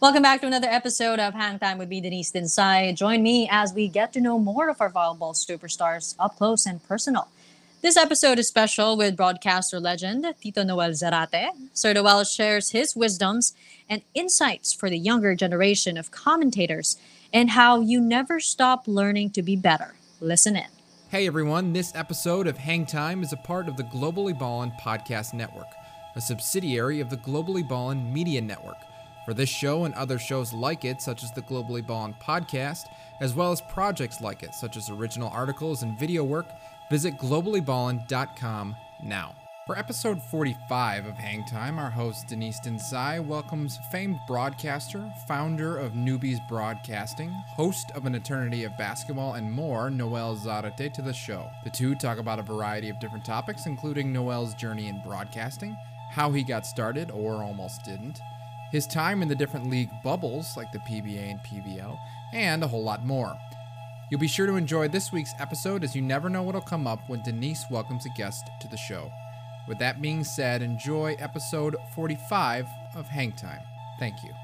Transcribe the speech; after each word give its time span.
Welcome 0.00 0.22
back 0.22 0.40
to 0.40 0.46
another 0.46 0.66
episode 0.66 1.18
of 1.20 1.34
Hang 1.34 1.58
Time 1.58 1.76
with 1.76 1.90
me, 1.90 2.00
Denice 2.00 2.32
Dinsay. 2.32 2.96
Join 2.96 3.22
me 3.22 3.46
as 3.52 3.74
we 3.74 3.86
get 3.86 4.14
to 4.14 4.20
know 4.22 4.38
more 4.38 4.70
of 4.70 4.80
our 4.80 4.90
volleyball 4.90 5.34
superstars 5.34 6.14
up 6.18 6.38
close 6.38 6.64
and 6.64 6.82
personal. 6.82 7.28
This 7.82 7.98
episode 7.98 8.38
is 8.38 8.48
special 8.48 8.96
with 8.96 9.14
broadcaster 9.14 9.78
legend 9.78 10.24
Tito 10.40 10.62
Noel 10.62 10.92
Zarate. 10.92 11.50
Sir 11.74 11.92
Noel 11.92 12.24
shares 12.24 12.70
his 12.70 12.96
wisdoms 12.96 13.52
and 13.90 14.00
insights 14.14 14.72
for 14.72 14.88
the 14.88 14.96
younger 14.96 15.34
generation 15.34 15.98
of 15.98 16.10
commentators 16.10 16.96
and 17.30 17.50
how 17.50 17.80
you 17.80 18.00
never 18.00 18.40
stop 18.40 18.88
learning 18.88 19.32
to 19.32 19.42
be 19.42 19.54
better. 19.54 19.96
Listen 20.18 20.56
in. 20.56 20.68
Hey 21.10 21.26
everyone, 21.26 21.74
this 21.74 21.94
episode 21.94 22.46
of 22.46 22.56
Hang 22.56 22.86
Time 22.86 23.22
is 23.22 23.34
a 23.34 23.36
part 23.36 23.68
of 23.68 23.76
the 23.76 23.84
Globally 23.84 24.38
Ballin 24.38 24.72
Podcast 24.80 25.34
Network, 25.34 25.68
a 26.16 26.22
subsidiary 26.22 27.00
of 27.00 27.10
the 27.10 27.18
Globally 27.18 27.68
Ballin 27.68 28.10
Media 28.14 28.40
Network. 28.40 28.78
For 29.24 29.34
this 29.34 29.50
show 29.50 29.84
and 29.84 29.94
other 29.94 30.18
shows 30.18 30.52
like 30.52 30.84
it, 30.84 31.02
such 31.02 31.22
as 31.22 31.32
the 31.32 31.42
Globally 31.42 31.86
Ballin 31.86 32.14
Podcast, 32.22 32.86
as 33.20 33.34
well 33.34 33.52
as 33.52 33.60
projects 33.60 34.20
like 34.20 34.42
it, 34.42 34.54
such 34.54 34.76
as 34.76 34.90
original 34.90 35.30
articles 35.30 35.82
and 35.82 35.98
video 35.98 36.24
work, 36.24 36.46
Visit 36.90 37.18
globallyballin.com 37.18 38.74
now. 39.04 39.34
For 39.64 39.78
episode 39.78 40.20
45 40.20 41.06
of 41.06 41.16
Hang 41.16 41.44
Time, 41.44 41.78
our 41.78 41.88
host 41.88 42.26
Denice 42.26 42.58
Dinsay 42.58 43.24
welcomes 43.24 43.78
famed 43.92 44.18
broadcaster, 44.26 45.08
founder 45.28 45.78
of 45.78 45.92
Newbies 45.92 46.40
Broadcasting, 46.48 47.30
host 47.46 47.92
of 47.94 48.06
An 48.06 48.16
Eternity 48.16 48.64
of 48.64 48.76
Basketball, 48.76 49.34
and 49.34 49.52
more, 49.52 49.88
Noel 49.88 50.34
Zarate, 50.34 50.92
to 50.92 51.02
the 51.02 51.12
show. 51.12 51.48
The 51.62 51.70
two 51.70 51.94
talk 51.94 52.18
about 52.18 52.40
a 52.40 52.42
variety 52.42 52.88
of 52.88 52.98
different 52.98 53.24
topics, 53.24 53.66
including 53.66 54.12
Noel's 54.12 54.54
journey 54.54 54.88
in 54.88 55.00
broadcasting, 55.06 55.76
how 56.10 56.32
he 56.32 56.42
got 56.42 56.66
started 56.66 57.12
or 57.12 57.44
almost 57.44 57.84
didn't, 57.84 58.18
his 58.70 58.86
time 58.86 59.22
in 59.22 59.28
the 59.28 59.34
different 59.34 59.68
league 59.68 59.90
bubbles 60.02 60.56
like 60.56 60.72
the 60.72 60.78
PBA 60.80 61.30
and 61.30 61.40
PVL, 61.40 61.98
and 62.32 62.62
a 62.62 62.68
whole 62.68 62.82
lot 62.82 63.04
more. 63.04 63.36
You'll 64.10 64.20
be 64.20 64.28
sure 64.28 64.46
to 64.46 64.56
enjoy 64.56 64.88
this 64.88 65.12
week's 65.12 65.34
episode 65.38 65.84
as 65.84 65.94
you 65.94 66.02
never 66.02 66.28
know 66.28 66.42
what'll 66.42 66.60
come 66.60 66.86
up 66.86 67.00
when 67.08 67.22
Denice 67.22 67.64
welcomes 67.70 68.06
a 68.06 68.10
guest 68.10 68.50
to 68.60 68.68
the 68.68 68.76
show. 68.76 69.10
With 69.68 69.78
that 69.78 70.02
being 70.02 70.24
said, 70.24 70.62
enjoy 70.62 71.16
episode 71.20 71.76
45 71.94 72.66
of 72.96 73.06
Hang 73.06 73.32
Time. 73.32 73.62
Thank 73.98 74.22
you. 74.24 74.39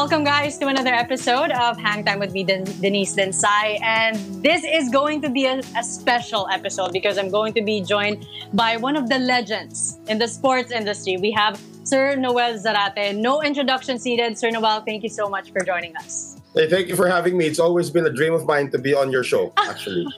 Welcome, 0.00 0.24
guys, 0.24 0.56
to 0.56 0.66
another 0.66 0.94
episode 0.94 1.50
of 1.50 1.76
Hang 1.76 2.06
Time 2.06 2.20
with 2.20 2.32
me, 2.32 2.42
Den- 2.42 2.64
Denice 2.64 3.14
Dinsay. 3.14 3.78
And 3.82 4.16
this 4.42 4.64
is 4.64 4.88
going 4.88 5.20
to 5.20 5.28
be 5.28 5.44
a, 5.44 5.60
a, 5.76 5.84
special 5.84 6.48
episode 6.48 6.94
because 6.94 7.18
I'm 7.18 7.28
going 7.28 7.52
to 7.52 7.60
be 7.60 7.82
joined 7.82 8.26
by 8.54 8.78
one 8.78 8.96
of 8.96 9.10
the 9.10 9.18
legends 9.18 10.00
in 10.08 10.16
the 10.16 10.26
sports 10.26 10.70
industry. 10.72 11.18
We 11.18 11.30
have 11.32 11.60
Sir 11.84 12.16
Noel 12.16 12.54
Zarate. 12.54 13.14
No 13.14 13.42
introduction 13.42 13.98
needed. 14.02 14.38
Sir 14.38 14.48
Noel, 14.48 14.80
thank 14.86 15.02
you 15.02 15.10
so 15.10 15.28
much 15.28 15.52
for 15.52 15.62
joining 15.62 15.94
us. 15.98 16.40
Hey, 16.54 16.66
thank 16.66 16.88
you 16.88 16.96
for 16.96 17.06
having 17.06 17.36
me. 17.36 17.44
It's 17.44 17.60
always 17.60 17.90
been 17.90 18.06
a 18.06 18.10
dream 18.10 18.32
of 18.32 18.46
mine 18.46 18.70
to 18.70 18.78
be 18.78 18.94
on 18.94 19.12
your 19.12 19.22
show, 19.22 19.52
actually. 19.58 20.06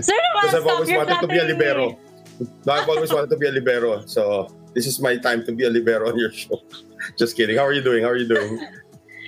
Sir 0.00 0.14
Noel, 0.14 0.42
Because 0.42 0.54
I've 0.54 0.66
always 0.68 0.92
wanted 0.92 1.20
to 1.22 1.26
be 1.26 1.38
a 1.38 1.44
libero. 1.44 1.98
No, 2.64 2.72
I've 2.72 2.88
always 2.88 3.12
wanted 3.12 3.30
to 3.30 3.36
be 3.36 3.48
a 3.48 3.50
libero. 3.50 4.06
So 4.06 4.48
this 4.76 4.86
is 4.86 5.00
my 5.00 5.16
time 5.16 5.42
to 5.48 5.52
be 5.52 5.64
a 5.64 5.70
libero 5.70 6.12
on 6.12 6.18
your 6.20 6.30
show. 6.30 6.60
Just 7.16 7.34
kidding. 7.34 7.56
How 7.56 7.64
are 7.64 7.72
you 7.72 7.82
doing? 7.82 8.04
How 8.04 8.10
are 8.10 8.20
you 8.20 8.28
doing? 8.28 8.60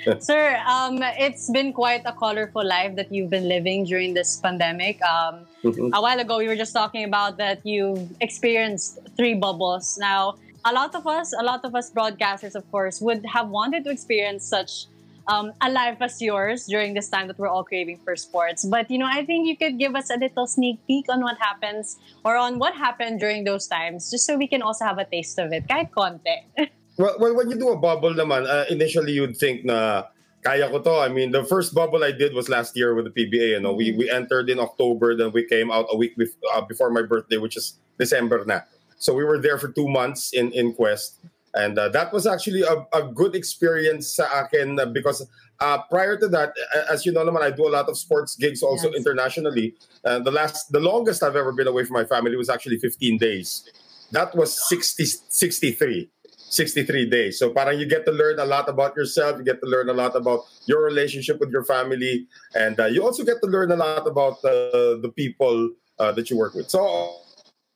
Sir, 0.21 0.61
um, 0.69 1.01
it's 1.19 1.51
been 1.51 1.73
quite 1.73 2.03
a 2.05 2.13
colorful 2.13 2.65
life 2.65 2.95
that 2.97 3.13
you've 3.13 3.31
been 3.31 3.49
living 3.49 3.85
during 3.85 4.15
this 4.15 4.37
pandemic. 4.37 5.01
Um, 5.03 5.47
mm-hmm. 5.65 5.91
A 5.93 6.01
while 6.01 6.21
ago, 6.21 6.39
we 6.39 6.47
were 6.47 6.57
just 6.57 6.73
talking 6.73 7.05
about 7.05 7.37
that 7.39 7.65
you've 7.65 8.09
experienced 8.21 9.01
three 9.17 9.35
bubbles. 9.35 9.99
Now, 9.99 10.37
a 10.65 10.73
lot 10.73 10.95
of 10.95 11.07
us, 11.07 11.33
a 11.33 11.43
lot 11.43 11.65
of 11.65 11.75
us 11.75 11.91
broadcasters, 11.91 12.55
of 12.55 12.71
course, 12.71 13.01
would 13.01 13.25
have 13.27 13.49
wanted 13.49 13.85
to 13.85 13.91
experience 13.91 14.45
such 14.45 14.87
um, 15.29 15.53
a 15.61 15.71
life 15.71 16.01
as 16.01 16.21
yours 16.21 16.67
during 16.67 16.95
this 16.95 17.09
time 17.09 17.29
that 17.29 17.39
we're 17.39 17.49
all 17.49 17.63
craving 17.63 18.01
for 18.03 18.17
sports. 18.17 18.65
But 18.65 18.91
you 18.91 18.99
know, 18.99 19.07
I 19.07 19.25
think 19.25 19.47
you 19.47 19.57
could 19.57 19.79
give 19.79 19.95
us 19.95 20.11
a 20.11 20.17
little 20.17 20.47
sneak 20.47 20.81
peek 20.89 21.07
on 21.09 21.23
what 21.23 21.39
happens 21.39 21.97
or 22.25 22.37
on 22.37 22.59
what 22.59 22.75
happened 22.75 23.21
during 23.21 23.45
those 23.45 23.69
times, 23.69 24.11
just 24.11 24.27
so 24.27 24.37
we 24.37 24.49
can 24.49 24.63
also 24.63 24.85
have 24.85 24.99
a 24.99 25.05
taste 25.05 25.39
of 25.39 25.53
it, 25.53 25.69
kahit 25.69 25.93
konti. 25.93 26.43
Well, 26.99 27.15
when 27.37 27.49
you 27.49 27.55
do 27.55 27.71
a 27.71 27.79
bubble 27.79 28.11
naman, 28.11 28.43
uh, 28.43 28.67
initially 28.75 29.13
you'd 29.15 29.39
think 29.39 29.65
na 29.65 30.11
kaya 30.43 30.67
ko 30.67 30.83
to. 30.83 30.99
I 30.99 31.07
mean, 31.07 31.31
the 31.31 31.45
first 31.47 31.71
bubble 31.71 32.03
I 32.03 32.11
did 32.11 32.35
was 32.35 32.49
last 32.49 32.75
year 32.75 32.91
with 32.91 33.07
the 33.07 33.15
PBA. 33.15 33.55
You 33.55 33.61
know, 33.63 33.71
mm-hmm. 33.71 34.03
we 34.03 34.07
we 34.07 34.11
entered 34.11 34.51
in 34.51 34.59
October, 34.59 35.15
then 35.15 35.31
we 35.31 35.47
came 35.47 35.71
out 35.71 35.87
a 35.91 35.97
week 35.97 36.19
bef- 36.19 36.35
uh, 36.51 36.67
before 36.67 36.91
my 36.91 37.07
birthday, 37.07 37.39
which 37.39 37.55
is 37.55 37.79
December 38.03 38.43
na. 38.51 38.67
So 38.99 39.15
we 39.15 39.23
were 39.23 39.39
there 39.39 39.63
for 39.63 39.71
two 39.71 39.87
months 39.87 40.35
in 40.35 40.51
in 40.51 40.75
Quest, 40.75 41.23
and 41.55 41.79
uh, 41.79 41.89
that 41.91 42.13
was 42.13 42.27
actually 42.27 42.63
a, 42.63 42.87
a 42.93 43.03
good 43.09 43.35
experience 43.35 44.15
sa 44.15 44.45
akin 44.45 44.79
uh, 44.79 44.87
because 44.87 45.27
uh, 45.61 45.79
prior 45.91 46.17
to 46.17 46.29
that, 46.29 46.55
as 46.91 47.05
you 47.05 47.13
know 47.13 47.25
naman, 47.25 47.43
I 47.43 47.51
do 47.51 47.67
a 47.67 47.73
lot 47.73 47.89
of 47.89 47.99
sports 47.99 48.37
gigs 48.37 48.63
also 48.63 48.89
yes. 48.89 48.97
internationally. 48.99 49.75
Uh, 50.05 50.19
the 50.21 50.31
last, 50.31 50.71
the 50.71 50.81
longest 50.81 51.23
I've 51.23 51.37
ever 51.37 51.53
been 51.53 51.67
away 51.67 51.85
from 51.85 51.95
my 51.95 52.05
family 52.05 52.37
was 52.37 52.49
actually 52.49 52.79
15 52.79 53.19
days. 53.19 53.69
That 54.13 54.35
was 54.35 54.55
60, 54.69 55.05
63. 55.05 56.11
63 56.51 57.11
days. 57.11 57.39
So 57.39 57.51
parang 57.51 57.79
you 57.79 57.87
get 57.87 58.07
to 58.07 58.13
learn 58.13 58.39
a 58.39 58.45
lot 58.45 58.69
about 58.69 58.97
yourself, 58.97 59.37
you 59.37 59.45
get 59.45 59.61
to 59.61 59.69
learn 59.69 59.91
a 59.91 59.93
lot 59.93 60.17
about 60.17 60.45
your 60.65 60.83
relationship 60.83 61.41
with 61.41 61.51
your 61.51 61.65
family, 61.65 62.27
and 62.55 62.79
uh, 62.81 62.87
you 62.87 63.05
also 63.05 63.23
get 63.23 63.43
to 63.43 63.49
learn 63.49 63.71
a 63.71 63.77
lot 63.77 64.07
about 64.07 64.43
uh, 64.45 64.97
the 64.97 65.13
people 65.15 65.71
uh, 65.99 66.13
that 66.13 66.31
you 66.31 66.39
work 66.39 66.55
with. 66.55 66.71
So 66.71 67.21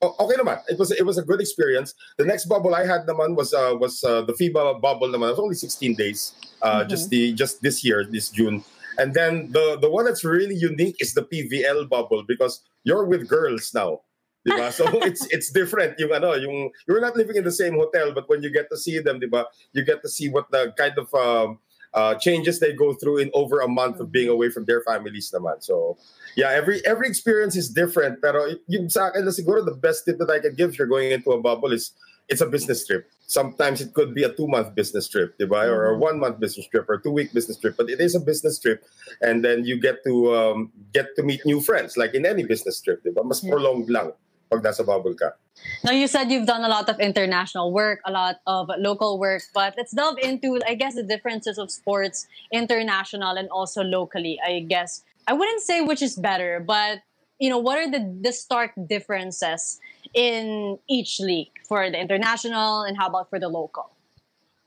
okay 0.03 0.37
naman. 0.37 0.59
It 0.69 0.79
was 0.79 0.91
it 0.91 1.07
was 1.07 1.19
a 1.19 1.23
good 1.23 1.41
experience. 1.41 1.95
The 2.19 2.27
next 2.27 2.47
bubble 2.47 2.75
I 2.75 2.85
had 2.85 3.07
naman 3.07 3.37
was 3.37 3.55
uh, 3.55 3.75
was 3.79 4.03
uh, 4.03 4.23
the 4.23 4.35
FIBA 4.35 4.81
bubble 4.83 5.09
naman. 5.09 5.31
It 5.31 5.39
was 5.39 5.45
only 5.47 5.55
16 5.55 5.95
days. 5.95 6.35
Uh, 6.61 6.81
mm-hmm. 6.81 6.89
just 6.91 7.11
the 7.11 7.33
just 7.33 7.63
this 7.63 7.85
year, 7.85 8.05
this 8.05 8.29
June. 8.31 8.65
And 8.99 9.15
then 9.15 9.51
the 9.53 9.79
the 9.81 9.89
one 9.91 10.05
that's 10.05 10.25
really 10.25 10.55
unique 10.55 10.97
is 11.01 11.15
the 11.15 11.23
PVL 11.23 11.89
bubble 11.89 12.25
because 12.27 12.61
you're 12.85 13.07
with 13.07 13.29
girls 13.29 13.71
now. 13.75 14.03
Diba? 14.43 14.73
So 14.73 14.85
it's 15.07 15.25
it's 15.31 15.51
different 15.51 15.99
yung 15.99 16.13
ano, 16.13 16.35
yung 16.35 16.71
you're 16.87 17.01
not 17.01 17.17
living 17.17 17.37
in 17.37 17.45
the 17.45 17.55
same 17.55 17.75
hotel 17.79 18.13
but 18.13 18.29
when 18.29 18.43
you 18.43 18.51
get 18.51 18.69
to 18.71 18.77
see 18.77 18.99
them, 18.99 19.21
diba? 19.21 19.47
You 19.73 19.85
get 19.85 20.03
to 20.03 20.11
see 20.11 20.29
what 20.29 20.51
the 20.51 20.75
kind 20.77 20.99
of 20.99 21.09
um, 21.15 21.59
uh, 21.95 22.15
changes 22.17 22.61
they 22.61 22.73
go 22.73 22.95
through 22.95 23.19
in 23.19 23.31
over 23.35 23.61
a 23.61 23.69
month 23.69 24.01
of 24.01 24.11
being 24.11 24.29
away 24.29 24.51
from 24.51 24.65
their 24.65 24.81
families 24.83 25.31
naman. 25.35 25.63
So 25.63 25.99
yeah, 26.37 26.51
every 26.51 26.85
every 26.87 27.09
experience 27.09 27.57
is 27.57 27.69
different 27.69 28.21
pero 28.21 28.49
yung 28.69 28.89
sa 28.89 29.09
akin 29.09 29.29
siguro 29.29 29.65
the 29.65 29.77
best 29.77 30.05
tip 30.05 30.19
that 30.19 30.31
I 30.31 30.41
can 30.41 30.55
give 30.55 30.73
if 30.73 30.79
you're 30.79 30.91
going 30.91 31.13
into 31.13 31.33
a 31.33 31.41
bubble 31.41 31.73
is 31.73 31.93
it's 32.29 32.41
a 32.41 32.47
business 32.47 32.87
trip. 32.87 33.11
Sometimes 33.27 33.81
it 33.81 33.95
could 33.95 34.15
be 34.15 34.25
a 34.25 34.33
two-month 34.33 34.75
business 34.75 35.09
trip, 35.09 35.37
diba? 35.39 35.69
or 35.69 35.89
a 35.89 35.93
mm-hmm. 35.93 36.01
one-month 36.01 36.41
business 36.41 36.69
trip, 36.69 36.89
or 36.89 36.97
a 36.97 37.03
two-week 37.03 37.33
business 37.33 37.59
trip. 37.59 37.77
But 37.77 37.89
it 37.89 38.01
is 38.01 38.15
a 38.15 38.21
business 38.21 38.61
trip, 38.61 38.85
and 39.21 39.45
then 39.45 39.65
you 39.65 39.81
get 39.81 40.05
to 40.05 40.35
um, 40.37 40.73
get 40.93 41.17
to 41.17 41.23
meet 41.23 41.45
new 41.45 41.61
friends, 41.61 41.97
like 41.97 42.15
in 42.15 42.25
any 42.25 42.45
business 42.45 42.81
trip, 42.81 43.03
diba? 43.05 43.25
Mas 43.25 43.41
prolonged 43.41 43.89
lang 43.89 44.13
pag 44.53 44.61
nasa 44.61 44.85
bubble 44.85 45.17
ka. 45.17 45.33
Now, 45.81 45.97
you 45.97 46.05
said 46.05 46.29
you've 46.29 46.45
done 46.45 46.61
a 46.61 46.69
lot 46.69 46.93
of 46.93 47.01
international 47.01 47.73
work, 47.73 48.05
a 48.05 48.13
lot 48.13 48.45
of 48.45 48.69
local 48.77 49.17
work, 49.17 49.41
but 49.57 49.73
let's 49.81 49.97
delve 49.97 50.21
into, 50.21 50.61
I 50.69 50.77
guess, 50.77 50.93
the 50.93 51.03
differences 51.03 51.57
of 51.57 51.73
sports 51.73 52.29
international 52.53 53.41
and 53.41 53.49
also 53.49 53.81
locally. 53.81 54.37
I 54.45 54.69
guess 54.69 55.01
I 55.25 55.33
wouldn't 55.33 55.65
say 55.65 55.81
which 55.81 56.05
is 56.05 56.21
better, 56.21 56.61
but 56.61 57.01
you 57.41 57.49
know, 57.49 57.59
what 57.59 57.79
are 57.79 57.91
the, 57.91 58.05
the 58.21 58.33
stark 58.33 58.77
differences 58.87 59.81
in 60.15 60.79
each 60.89 61.19
league 61.19 61.51
for 61.67 61.91
the 61.91 61.99
international 61.99 62.83
and 62.83 62.97
how 62.97 63.09
about 63.09 63.31
for 63.31 63.41
the 63.41 63.49
local? 63.49 63.91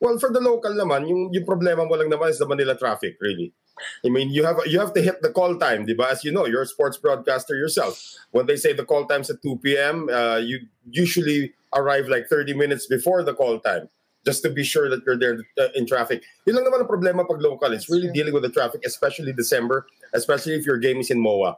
Well, 0.01 0.19
for 0.19 0.34
the 0.34 0.41
local 0.41 0.75
naman, 0.75 1.07
yung, 1.07 1.31
yung 1.31 1.45
problema 1.45 1.88
mo 1.88 1.95
lang 1.95 2.12
naman 2.12 2.29
is 2.29 2.40
the 2.40 2.45
Manila 2.45 2.75
traffic, 2.75 3.16
really. 3.22 3.53
I 4.06 4.10
mean, 4.10 4.30
you 4.30 4.45
have 4.45 4.57
you 4.66 4.80
have 4.80 4.94
to 4.94 5.01
hit 5.01 5.22
the 5.22 5.30
call 5.30 5.57
time, 5.57 5.86
diba? 5.86 6.10
As 6.10 6.24
you 6.24 6.31
know, 6.31 6.45
you're 6.45 6.62
a 6.62 6.66
sports 6.68 6.98
broadcaster 6.98 7.56
yourself. 7.56 8.01
When 8.31 8.45
they 8.45 8.56
say 8.56 8.74
the 8.74 8.86
call 8.86 9.06
time's 9.06 9.30
at 9.30 9.42
2 9.42 9.57
p.m., 9.57 10.10
uh, 10.10 10.38
you 10.38 10.68
usually 10.89 11.54
arrive 11.75 12.07
like 12.07 12.27
30 12.27 12.54
minutes 12.54 12.88
before 12.88 13.24
the 13.24 13.33
call 13.33 13.60
time 13.60 13.89
just 14.25 14.42
to 14.44 14.50
be 14.50 14.63
sure 14.63 14.89
that 14.89 15.06
you're 15.06 15.18
there 15.18 15.38
uh, 15.60 15.69
in 15.75 15.86
traffic. 15.86 16.24
Yun 16.45 16.56
lang 16.57 16.66
naman 16.66 16.81
ang 16.81 16.89
problema 16.89 17.22
pag 17.27 17.39
local. 17.39 17.72
It's 17.72 17.89
really 17.89 18.10
dealing 18.10 18.33
with 18.33 18.42
the 18.42 18.50
traffic, 18.50 18.81
especially 18.83 19.31
December, 19.31 19.86
especially 20.13 20.56
if 20.56 20.66
your 20.66 20.80
game 20.80 20.98
is 20.98 21.12
in 21.12 21.22
MOA. 21.22 21.57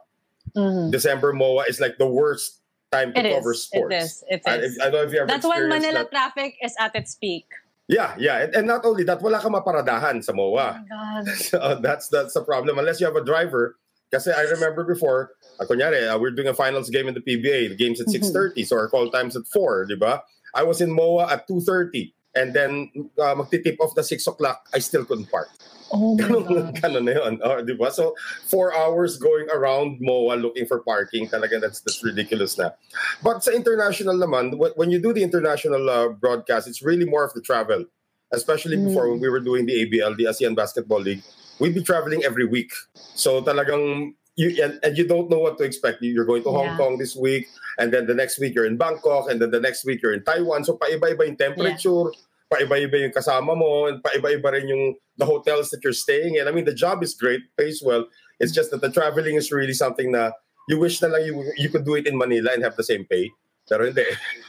Mm-hmm. 0.54 0.90
December 0.90 1.32
MOA 1.32 1.64
is 1.64 1.80
like 1.80 1.96
the 1.96 2.06
worst 2.06 2.60
time 2.92 3.12
to 3.14 3.20
it 3.20 3.32
cover 3.32 3.52
is. 3.52 3.64
sports. 3.64 4.22
It 4.28 4.44
is. 4.44 4.44
It 4.46 4.62
is. 4.64 4.78
I, 4.78 4.88
I 4.88 4.90
don't 4.90 5.00
know 5.00 5.06
if 5.08 5.12
you 5.12 5.18
ever 5.20 5.26
That's 5.26 5.46
when 5.46 5.68
Manila 5.68 6.04
that. 6.04 6.10
traffic 6.10 6.56
is 6.62 6.74
at 6.78 6.94
its 6.94 7.16
peak. 7.16 7.48
Yeah, 7.88 8.14
yeah. 8.18 8.44
And, 8.44 8.54
and 8.54 8.66
not 8.66 8.84
only 8.84 9.02
that, 9.04 9.22
wala 9.22 9.40
ka 9.40 9.48
maparadahan 9.48 10.22
sa 10.22 10.32
MOA. 10.36 10.84
Oh 10.92 11.24
so 11.36 11.80
that's 11.80 12.08
that's 12.08 12.34
the 12.34 12.44
problem. 12.44 12.78
Unless 12.78 13.00
you 13.00 13.06
have 13.06 13.16
a 13.16 13.24
driver. 13.24 13.76
Kasi 14.08 14.32
I 14.32 14.48
remember 14.48 14.84
before, 14.84 15.36
uh, 15.60 15.68
kunyari, 15.68 16.08
uh, 16.08 16.16
we're 16.16 16.32
doing 16.32 16.48
a 16.48 16.56
finals 16.56 16.88
game 16.88 17.08
in 17.08 17.14
the 17.14 17.20
PBA. 17.20 17.68
The 17.68 17.76
game's 17.76 18.00
at 18.00 18.08
6.30, 18.08 18.32
mm-hmm. 18.32 18.62
so 18.64 18.76
our 18.76 18.88
call 18.88 19.10
time's 19.10 19.36
at 19.36 19.44
4, 19.52 19.84
di 19.84 19.96
ba? 20.00 20.24
I 20.54 20.62
was 20.64 20.80
in 20.80 20.88
MOA 20.90 21.28
at 21.28 21.46
2.30. 21.46 22.12
And 22.34 22.54
then 22.54 22.88
uh, 23.20 23.34
magtitip 23.34 23.76
off 23.80 23.94
the 23.94 24.02
6 24.02 24.26
o'clock, 24.26 24.64
I 24.72 24.78
still 24.78 25.04
couldn't 25.04 25.30
park. 25.30 25.48
Oh 25.90 26.16
Ganun, 26.16 26.74
ganun 26.80 27.04
na 27.04 27.12
yun. 27.16 27.40
Oh, 27.42 27.62
di 27.64 27.72
ba? 27.72 27.90
So, 27.90 28.14
four 28.44 28.76
hours 28.76 29.16
going 29.16 29.48
around 29.48 29.98
MOA 30.00 30.36
looking 30.36 30.66
for 30.66 30.80
parking. 30.80 31.28
Talaga, 31.28 31.60
that's, 31.60 31.80
that's 31.80 32.04
ridiculous 32.04 32.58
na. 32.58 32.76
But 33.22 33.42
sa 33.42 33.52
international 33.52 34.16
naman, 34.16 34.56
when 34.76 34.90
you 34.90 35.00
do 35.00 35.12
the 35.12 35.22
international 35.24 35.88
uh, 35.88 36.08
broadcast, 36.10 36.68
it's 36.68 36.82
really 36.82 37.06
more 37.06 37.24
of 37.24 37.32
the 37.32 37.40
travel. 37.40 37.84
Especially 38.30 38.76
before 38.76 39.08
when 39.08 39.20
we 39.20 39.30
were 39.30 39.40
doing 39.40 39.64
the 39.64 39.72
ABL, 39.88 40.12
the 40.20 40.24
ASEAN 40.28 40.54
Basketball 40.54 41.00
League, 41.00 41.22
we'd 41.58 41.72
be 41.74 41.82
traveling 41.82 42.22
every 42.24 42.44
week. 42.44 42.70
So 43.16 43.40
talagang, 43.40 44.12
you, 44.36 44.62
and, 44.62 44.78
and 44.82 44.98
you 44.98 45.08
don't 45.08 45.30
know 45.30 45.38
what 45.38 45.56
to 45.56 45.64
expect. 45.64 46.02
You're 46.02 46.26
going 46.28 46.42
to 46.44 46.50
Hong 46.50 46.66
Yeah. 46.66 46.76
Kong 46.76 46.98
this 46.98 47.16
week, 47.16 47.48
and 47.78 47.88
then 47.90 48.04
the 48.06 48.12
next 48.12 48.38
week 48.38 48.54
you're 48.54 48.66
in 48.66 48.76
Bangkok, 48.76 49.30
and 49.30 49.40
then 49.40 49.50
the 49.50 49.60
next 49.60 49.86
week 49.86 50.02
you're 50.02 50.12
in 50.12 50.22
Taiwan. 50.24 50.64
So 50.64 50.76
paiba-iba 50.76 51.24
yung 51.24 51.36
temperature, 51.40 52.12
paiba-iba 52.52 53.00
yung 53.04 53.12
kasama 53.12 53.56
mo, 53.56 53.86
and 53.86 54.02
paiba-iba 54.02 54.52
rin 54.52 54.68
yung 54.68 54.94
the 55.16 55.24
hotels 55.24 55.70
that 55.70 55.84
you're 55.84 55.92
staying 55.96 56.36
in. 56.36 56.48
I 56.48 56.50
mean, 56.50 56.64
the 56.64 56.74
job 56.74 57.02
is 57.02 57.14
great, 57.14 57.40
pays 57.56 57.82
well. 57.84 58.06
It's 58.40 58.52
just 58.52 58.70
that 58.70 58.80
the 58.80 58.90
traveling 58.90 59.36
is 59.36 59.52
really 59.52 59.74
something 59.74 60.12
na 60.12 60.32
you 60.68 60.78
wish 60.78 61.00
na 61.02 61.08
lang 61.08 61.24
you, 61.24 61.44
you 61.56 61.68
could 61.68 61.84
do 61.84 61.94
it 61.94 62.06
in 62.06 62.16
Manila 62.16 62.50
and 62.54 62.62
have 62.62 62.76
the 62.76 62.84
same 62.84 63.04
pay. 63.04 63.30
Pero 63.68 63.84
hindi. 63.84 64.04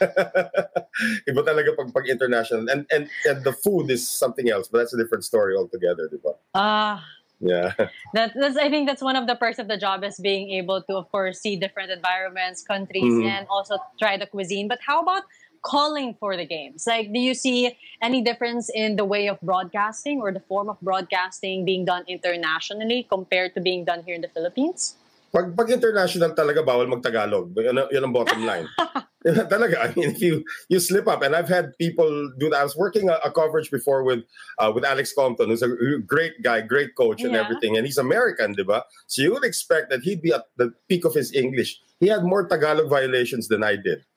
Iba 1.28 1.40
talaga 1.44 1.76
pag, 1.76 1.92
pag 1.92 2.08
international. 2.08 2.68
And, 2.70 2.86
and, 2.90 3.08
and 3.28 3.44
the 3.44 3.52
food 3.52 3.90
is 3.90 4.08
something 4.08 4.48
else, 4.48 4.68
but 4.68 4.78
that's 4.78 4.94
a 4.94 4.96
different 4.96 5.24
story 5.24 5.56
altogether, 5.56 6.08
di 6.08 6.16
ba? 6.22 6.32
Ah, 6.54 7.04
Yeah. 7.40 7.72
that, 8.12 8.32
that's 8.36 8.56
I 8.60 8.68
think 8.68 8.86
that's 8.86 9.00
one 9.00 9.16
of 9.16 9.26
the 9.26 9.34
perks 9.34 9.58
of 9.58 9.66
the 9.66 9.78
job 9.78 10.04
is 10.04 10.20
being 10.20 10.50
able 10.60 10.82
to, 10.84 10.96
of 10.96 11.10
course, 11.10 11.40
see 11.40 11.56
different 11.56 11.90
environments, 11.90 12.60
countries, 12.62 13.08
Mhm. 13.08 13.24
and 13.24 13.46
also 13.48 13.80
try 13.98 14.20
the 14.20 14.26
cuisine. 14.28 14.68
But 14.68 14.78
how 14.84 15.00
about 15.00 15.24
calling 15.62 16.14
for 16.18 16.36
the 16.36 16.46
games? 16.46 16.86
Like, 16.86 17.12
do 17.12 17.18
you 17.18 17.34
see 17.34 17.76
any 18.02 18.22
difference 18.22 18.70
in 18.72 18.96
the 18.96 19.04
way 19.04 19.28
of 19.28 19.40
broadcasting 19.40 20.20
or 20.20 20.32
the 20.32 20.40
form 20.40 20.68
of 20.68 20.80
broadcasting 20.80 21.64
being 21.64 21.84
done 21.84 22.04
internationally 22.08 23.06
compared 23.08 23.54
to 23.54 23.60
being 23.60 23.84
done 23.84 24.02
here 24.02 24.14
in 24.14 24.22
the 24.22 24.32
Philippines? 24.32 24.96
Pag, 25.32 25.56
pag 25.56 25.70
international 25.70 26.34
talaga, 26.34 26.64
bawal 26.66 26.88
mag-Tagalog. 26.88 27.54
Yun, 27.54 27.86
yun 27.90 28.02
ang 28.04 28.12
bottom 28.12 28.42
line. 28.42 28.66
talaga, 29.52 29.76
I 29.84 29.92
mean, 29.94 30.16
if 30.16 30.20
you 30.20 30.44
you 30.68 30.80
slip 30.80 31.06
up, 31.06 31.20
and 31.20 31.36
I've 31.36 31.48
had 31.48 31.76
people 31.76 32.08
do 32.40 32.48
that. 32.48 32.60
I 32.60 32.64
was 32.64 32.76
working 32.76 33.10
a, 33.10 33.20
a 33.22 33.30
coverage 33.30 33.70
before 33.70 34.02
with 34.02 34.24
uh, 34.58 34.72
with 34.74 34.82
Alex 34.84 35.12
Compton, 35.12 35.50
who's 35.52 35.60
a 35.62 35.68
great 36.06 36.40
guy, 36.42 36.62
great 36.62 36.96
coach, 36.96 37.20
and 37.22 37.34
Yeah. 37.34 37.44
everything, 37.44 37.76
and 37.76 37.84
he's 37.84 37.98
American, 37.98 38.56
di 38.56 38.64
ba? 38.64 38.84
So 39.08 39.20
you 39.20 39.36
would 39.36 39.44
expect 39.44 39.90
that 39.90 40.00
he'd 40.08 40.22
be 40.22 40.32
at 40.32 40.48
the 40.56 40.72
peak 40.88 41.04
of 41.04 41.12
his 41.12 41.36
English. 41.36 41.76
He 42.00 42.08
had 42.08 42.24
more 42.24 42.48
Tagalog 42.48 42.88
violations 42.88 43.48
than 43.48 43.62
I 43.62 43.76
did. 43.76 44.08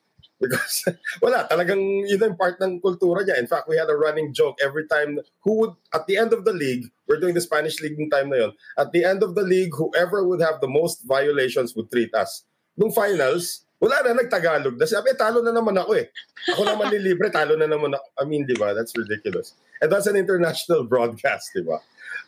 Because 0.43 0.83
wala, 1.23 1.47
talagang 1.47 2.03
yun 2.03 2.19
ang 2.19 2.35
part 2.35 2.59
ng 2.59 2.83
kultura 2.83 3.23
niya. 3.23 3.39
In 3.39 3.47
fact, 3.47 3.71
we 3.71 3.79
had 3.79 3.87
a 3.87 3.95
running 3.95 4.35
joke 4.35 4.59
every 4.59 4.83
time 4.91 5.23
who 5.47 5.63
would, 5.63 5.73
at 5.95 6.03
the 6.03 6.19
end 6.19 6.35
of 6.35 6.43
the 6.43 6.51
league, 6.51 6.91
we're 7.07 7.23
doing 7.23 7.31
the 7.31 7.39
Spanish 7.39 7.79
league 7.79 7.95
ng 7.95 8.11
time 8.11 8.27
na 8.27 8.47
yun, 8.47 8.51
at 8.75 8.91
the 8.91 9.07
end 9.07 9.23
of 9.23 9.39
the 9.39 9.47
league, 9.47 9.71
whoever 9.71 10.27
would 10.27 10.43
have 10.43 10.59
the 10.59 10.67
most 10.67 11.07
violations 11.07 11.71
would 11.79 11.87
treat 11.87 12.11
us. 12.11 12.43
Nung 12.75 12.91
finals, 12.91 13.63
wala 13.79 14.03
na 14.03 14.19
nagtagalog. 14.19 14.75
Kasi 14.75 14.99
sabi, 14.99 15.15
talo 15.15 15.39
na 15.39 15.55
naman 15.55 15.79
ako 15.79 15.95
eh. 15.95 16.11
Ako 16.51 16.67
naman 16.67 16.91
nilibre, 16.91 17.31
talo 17.35 17.55
na 17.55 17.67
naman 17.67 17.95
ako. 17.95 18.07
I 18.19 18.23
mean, 18.27 18.43
di 18.43 18.59
ba? 18.59 18.75
That's 18.75 18.91
ridiculous. 18.99 19.55
And 19.79 19.87
that's 19.87 20.07
an 20.11 20.19
international 20.19 20.83
broadcast, 20.91 21.55
di 21.55 21.63
ba? 21.63 21.79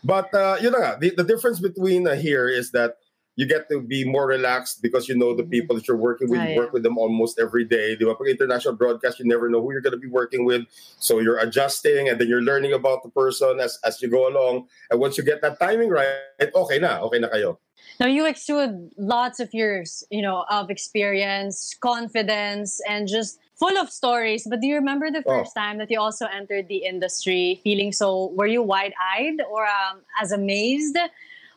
But 0.04 0.32
uh, 0.32 0.56
yun 0.64 0.72
na 0.72 0.80
nga, 0.80 0.92
the, 1.00 1.16
the 1.16 1.28
difference 1.28 1.60
between 1.60 2.08
uh, 2.08 2.16
here 2.16 2.48
is 2.48 2.72
that 2.72 3.00
you 3.36 3.46
get 3.46 3.68
to 3.70 3.82
be 3.82 4.06
more 4.06 4.28
relaxed 4.28 4.82
because 4.82 5.08
you 5.08 5.16
know 5.16 5.36
the 5.36 5.44
people 5.44 5.76
that 5.76 5.88
you're 5.88 5.98
working 5.98 6.30
with. 6.30 6.40
You 6.50 6.56
work 6.56 6.72
with 6.74 6.84
them 6.84 6.98
almost 6.98 7.40
every 7.40 7.66
day. 7.66 7.96
Pag 7.96 8.28
international 8.28 8.76
broadcast, 8.76 9.20
you 9.20 9.26
never 9.26 9.50
know 9.50 9.62
who 9.62 9.72
you're 9.72 9.82
going 9.82 9.94
to 9.94 10.00
be 10.00 10.08
working 10.08 10.46
with. 10.46 10.64
So 11.00 11.20
you're 11.20 11.40
adjusting 11.40 12.08
and 12.10 12.20
then 12.20 12.28
you're 12.28 12.42
learning 12.42 12.74
about 12.74 13.04
the 13.04 13.10
person 13.10 13.60
as, 13.60 13.78
as 13.84 14.02
you 14.02 14.10
go 14.10 14.28
along. 14.28 14.68
And 14.90 15.00
once 15.00 15.18
you 15.18 15.24
get 15.24 15.42
that 15.42 15.60
timing 15.60 15.90
right, 15.90 16.16
okay 16.40 16.80
na. 16.80 17.00
Okay 17.12 17.20
na 17.20 17.28
kayo. 17.28 17.58
Now 18.00 18.08
you 18.08 18.26
exude 18.26 18.92
lots 18.98 19.40
of 19.40 19.54
years, 19.54 20.04
you 20.10 20.22
know, 20.22 20.46
of 20.50 20.70
experience, 20.70 21.76
confidence, 21.80 22.82
and 22.90 23.08
just 23.08 23.40
full 23.56 23.78
of 23.78 23.90
stories. 23.90 24.48
But 24.50 24.60
do 24.60 24.68
you 24.68 24.76
remember 24.76 25.12
the 25.12 25.24
Oh. 25.28 25.40
first 25.44 25.56
time 25.56 25.78
that 25.80 25.92
you 25.92 26.00
also 26.00 26.26
entered 26.28 26.68
the 26.68 26.84
industry 26.84 27.62
feeling 27.64 27.92
so? 27.92 28.32
Were 28.36 28.48
you 28.48 28.64
wide-eyed 28.64 29.40
or 29.50 29.66
um, 29.68 30.02
as 30.22 30.32
amazed, 30.32 30.98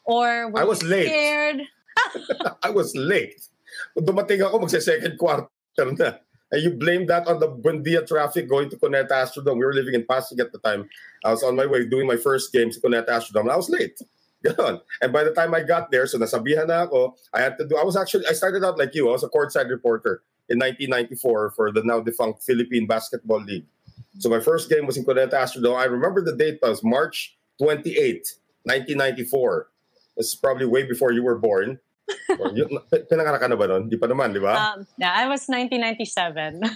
or 0.09 0.51
were 0.51 0.61
I 0.61 0.65
was 0.65 0.83
you 0.83 0.89
late. 0.89 1.07
scared? 1.13 1.61
I 2.65 2.71
was 2.73 2.97
late. 2.97 3.37
Dumating 3.93 4.41
ako, 4.41 4.65
magsa-second 4.65 5.21
quarter 5.21 5.47
na. 5.77 6.19
And 6.51 6.65
you 6.65 6.73
blame 6.73 7.05
that 7.13 7.29
on 7.29 7.39
the 7.39 7.47
Buendia 7.47 8.09
traffic 8.09 8.49
going 8.49 8.73
to 8.73 8.77
Cuneta 8.81 9.13
Astrodome. 9.13 9.61
We 9.61 9.69
were 9.69 9.77
living 9.77 9.93
in 9.93 10.09
Pasig 10.09 10.41
at 10.41 10.51
the 10.51 10.59
time. 10.59 10.89
I 11.23 11.31
was 11.31 11.45
on 11.45 11.55
my 11.55 11.67
way 11.67 11.85
doing 11.85 12.09
my 12.09 12.17
first 12.17 12.51
game 12.53 12.73
to 12.73 12.81
Cuneta 12.81 13.13
Astrodome. 13.13 13.53
I 13.53 13.57
was 13.57 13.69
late. 13.69 14.01
Ganon. 14.45 14.81
And 15.03 15.13
by 15.13 15.25
the 15.25 15.33
time 15.37 15.53
I 15.53 15.61
got 15.61 15.91
there, 15.91 16.07
so 16.07 16.17
nasabihan 16.17 16.73
na 16.73 16.89
ako, 16.89 17.17
I 17.35 17.45
had 17.45 17.59
to 17.59 17.69
do, 17.69 17.77
I 17.77 17.85
was 17.85 18.01
actually, 18.01 18.25
I 18.27 18.33
started 18.33 18.65
out 18.65 18.79
like 18.79 18.95
you. 18.95 19.09
I 19.09 19.13
was 19.13 19.25
a 19.25 19.29
courtside 19.29 19.69
reporter 19.69 20.23
in 20.49 20.57
1994 20.57 21.53
for 21.53 21.71
the 21.71 21.85
now 21.85 22.01
defunct 22.01 22.43
Philippine 22.43 22.87
Basketball 22.87 23.45
League. 23.45 23.67
So 24.19 24.31
my 24.31 24.41
first 24.41 24.71
game 24.71 24.87
was 24.87 24.97
in 24.97 25.05
Cuneta 25.05 25.37
Astrodome. 25.37 25.77
I 25.77 25.85
remember 25.85 26.25
the 26.25 26.35
date 26.35 26.61
was 26.63 26.83
March 26.83 27.37
28, 27.61 28.25
1994. 28.65 29.69
It's 30.19 30.35
probably 30.35 30.67
way 30.67 30.83
before 30.83 31.13
you 31.13 31.23
were 31.23 31.39
born. 31.39 31.79
Or 32.41 32.53
pinanganak 33.09 33.41
ka 33.41 33.49
na 33.49 33.57
ba 33.57 33.69
nun? 33.69 33.89
Di 33.89 33.97
pa 33.97 34.09
naman, 34.09 34.33
di 34.33 34.41
ba? 34.41 34.57
Um, 34.57 34.89
yeah, 34.97 35.13
I 35.13 35.29
was 35.29 35.45
1997. 35.49 36.65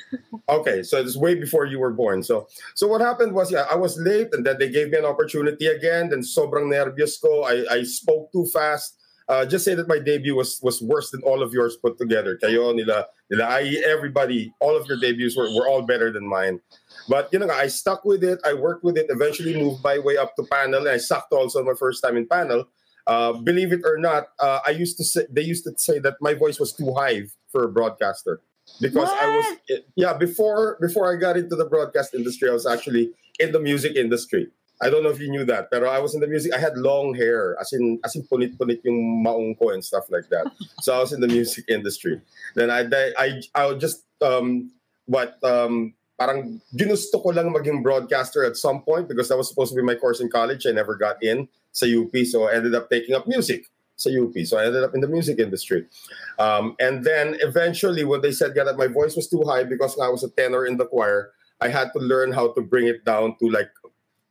Okay, 0.53 0.83
so 0.83 0.99
it's 0.99 1.17
way 1.17 1.39
before 1.39 1.65
you 1.65 1.79
were 1.79 1.95
born. 1.95 2.21
So 2.21 2.51
so 2.75 2.85
what 2.91 3.01
happened 3.01 3.33
was 3.33 3.49
yeah, 3.49 3.65
I 3.71 3.77
was 3.79 3.97
late 3.97 4.29
and 4.35 4.45
then 4.45 4.59
they 4.59 4.69
gave 4.69 4.91
me 4.91 4.99
an 4.99 5.07
opportunity 5.07 5.71
again. 5.71 6.11
Then 6.11 6.21
sobrang 6.21 6.69
nervyos 6.69 7.17
ko. 7.23 7.47
I, 7.47 7.65
I 7.71 7.83
spoke 7.85 8.29
too 8.35 8.45
fast. 8.53 8.99
Uh, 9.31 9.47
just 9.47 9.65
say 9.65 9.75
that 9.75 9.89
my 9.89 9.99
debut 10.03 10.35
was 10.35 10.59
was 10.61 10.83
worse 10.83 11.09
than 11.15 11.23
all 11.23 11.41
of 11.41 11.55
yours 11.55 11.79
put 11.79 11.97
together. 11.97 12.37
Kayo, 12.43 12.75
nila, 12.75 13.07
nila 13.31 13.45
I, 13.49 13.81
everybody, 13.87 14.53
all 14.61 14.77
of 14.77 14.85
your 14.91 14.99
debuts 14.99 15.39
were, 15.39 15.49
were 15.55 15.65
all 15.65 15.87
better 15.87 16.13
than 16.13 16.27
mine. 16.27 16.61
But 17.09 17.33
you 17.33 17.39
know, 17.39 17.49
I 17.49 17.69
stuck 17.69 18.05
with 18.05 18.25
it. 18.25 18.43
I 18.45 18.53
worked 18.53 18.85
with 18.85 18.99
it. 18.99 19.07
Eventually 19.09 19.57
moved 19.57 19.81
my 19.83 19.99
way 19.99 20.19
up 20.19 20.35
to 20.37 20.43
panel, 20.43 20.85
and 20.85 20.91
I 20.91 20.99
sucked 20.99 21.33
also 21.33 21.63
my 21.63 21.79
first 21.79 22.03
time 22.03 22.19
in 22.19 22.27
panel. 22.27 22.67
Uh, 23.07 23.33
believe 23.33 23.73
it 23.73 23.81
or 23.85 23.99
not, 23.99 24.29
uh, 24.39 24.61
I 24.67 24.71
used 24.71 24.97
to 24.99 25.05
say 25.05 25.27
they 25.31 25.43
used 25.43 25.65
to 25.65 25.73
say 25.77 25.99
that 26.01 26.15
my 26.21 26.35
voice 26.35 26.61
was 26.61 26.73
too 26.73 26.93
high 26.95 27.25
for 27.51 27.65
a 27.65 27.69
broadcaster 27.69 28.41
because 28.81 29.11
I 29.11 29.27
was 29.37 29.81
yeah 29.97 30.15
before 30.15 30.79
before 30.81 31.13
I 31.13 31.17
got 31.17 31.37
into 31.37 31.57
the 31.57 31.65
broadcast 31.65 32.15
industry, 32.15 32.49
I 32.49 32.53
was 32.53 32.67
actually 32.67 33.11
in 33.41 33.53
the 33.53 33.61
music 33.61 33.97
industry. 33.97 34.49
I 34.81 34.91
don't 34.91 35.05
know 35.05 35.11
if 35.11 35.21
you 35.21 35.31
knew 35.31 35.45
that, 35.45 35.69
but 35.71 35.85
I 35.85 36.01
was 36.01 36.15
in 36.15 36.21
the 36.21 36.27
music. 36.27 36.53
I 36.53 36.59
had 36.59 36.77
long 36.77 37.15
hair, 37.15 37.57
as 37.61 37.73
in 37.73 38.01
as 38.05 38.17
in 38.17 38.23
punit-punit 38.25 38.83
yung 38.83 39.23
maong 39.25 39.59
ko 39.59 39.71
and 39.71 39.85
stuff 39.85 40.11
like 40.11 40.29
that. 40.31 40.51
so 40.81 40.95
I 40.95 40.99
was 40.99 41.13
in 41.13 41.21
the 41.21 41.29
music 41.29 41.65
industry. 41.69 42.21
Then 42.55 42.71
I 42.71 42.87
I 43.19 43.43
I 43.55 43.67
would 43.67 43.79
just 43.79 44.03
um 44.21 44.71
what 45.07 45.43
um 45.45 45.95
parang 46.23 46.63
ginusto 46.71 47.19
ko 47.19 47.35
lang 47.35 47.51
maging 47.51 47.83
broadcaster 47.83 48.47
at 48.47 48.55
some 48.55 48.87
point 48.87 49.11
because 49.11 49.27
that 49.27 49.35
was 49.35 49.51
supposed 49.51 49.75
to 49.75 49.77
be 49.77 49.83
my 49.83 49.99
course 49.99 50.23
in 50.23 50.31
college. 50.31 50.63
I 50.67 50.71
never 50.71 50.95
got 50.95 51.19
in 51.19 51.51
sa 51.75 51.83
UP, 51.83 52.15
so 52.23 52.47
I 52.47 52.55
ended 52.55 52.79
up 52.79 52.87
taking 52.87 53.19
up 53.19 53.27
music 53.27 53.67
sa 53.99 54.07
UP. 54.07 54.31
So 54.47 54.55
I 54.55 54.71
ended 54.71 54.87
up 54.87 54.95
in 54.95 55.03
the 55.03 55.11
music 55.11 55.43
industry. 55.43 55.91
Um, 56.39 56.79
and 56.79 57.03
then 57.03 57.43
eventually, 57.43 58.07
when 58.07 58.23
they 58.23 58.31
said 58.31 58.55
yeah, 58.55 58.63
that 58.71 58.79
my 58.79 58.87
voice 58.87 59.19
was 59.19 59.27
too 59.27 59.43
high 59.43 59.67
because 59.67 59.99
I 59.99 60.07
was 60.15 60.23
a 60.23 60.31
tenor 60.31 60.63
in 60.63 60.79
the 60.79 60.87
choir, 60.87 61.35
I 61.59 61.67
had 61.75 61.91
to 61.95 61.99
learn 61.99 62.31
how 62.31 62.55
to 62.55 62.63
bring 62.63 62.87
it 62.87 63.03
down 63.03 63.35
to 63.43 63.51
like, 63.51 63.75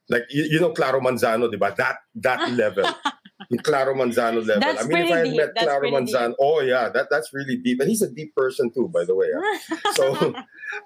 like 0.08 0.24
you, 0.32 0.48
you 0.48 0.60
know, 0.64 0.72
Claro 0.72 1.04
Manzano, 1.04 1.52
diba? 1.52 1.76
That 1.76 2.08
that 2.24 2.40
level. 2.56 2.88
Claro 3.64 3.94
Manzano 3.94 4.46
level. 4.46 4.60
That's 4.60 4.84
I 4.84 4.88
mean, 4.88 4.98
if 4.98 5.12
I 5.12 5.18
had 5.18 5.24
deep. 5.26 5.38
met 5.38 5.50
That's 5.56 5.66
Claro 5.66 5.92
Manzano, 5.92 6.34
oh 6.40 6.62
yeah, 6.62 6.90
that 6.90 7.08
that's 7.10 7.34
really 7.34 7.58
deep. 7.58 7.80
And 7.80 7.90
he's 7.90 8.02
a 8.02 8.10
deep 8.10 8.36
person 8.36 8.72
too, 8.72 8.88
by 8.88 9.06
the 9.06 9.16
way. 9.16 9.28
ah. 9.36 9.78
So 9.94 10.34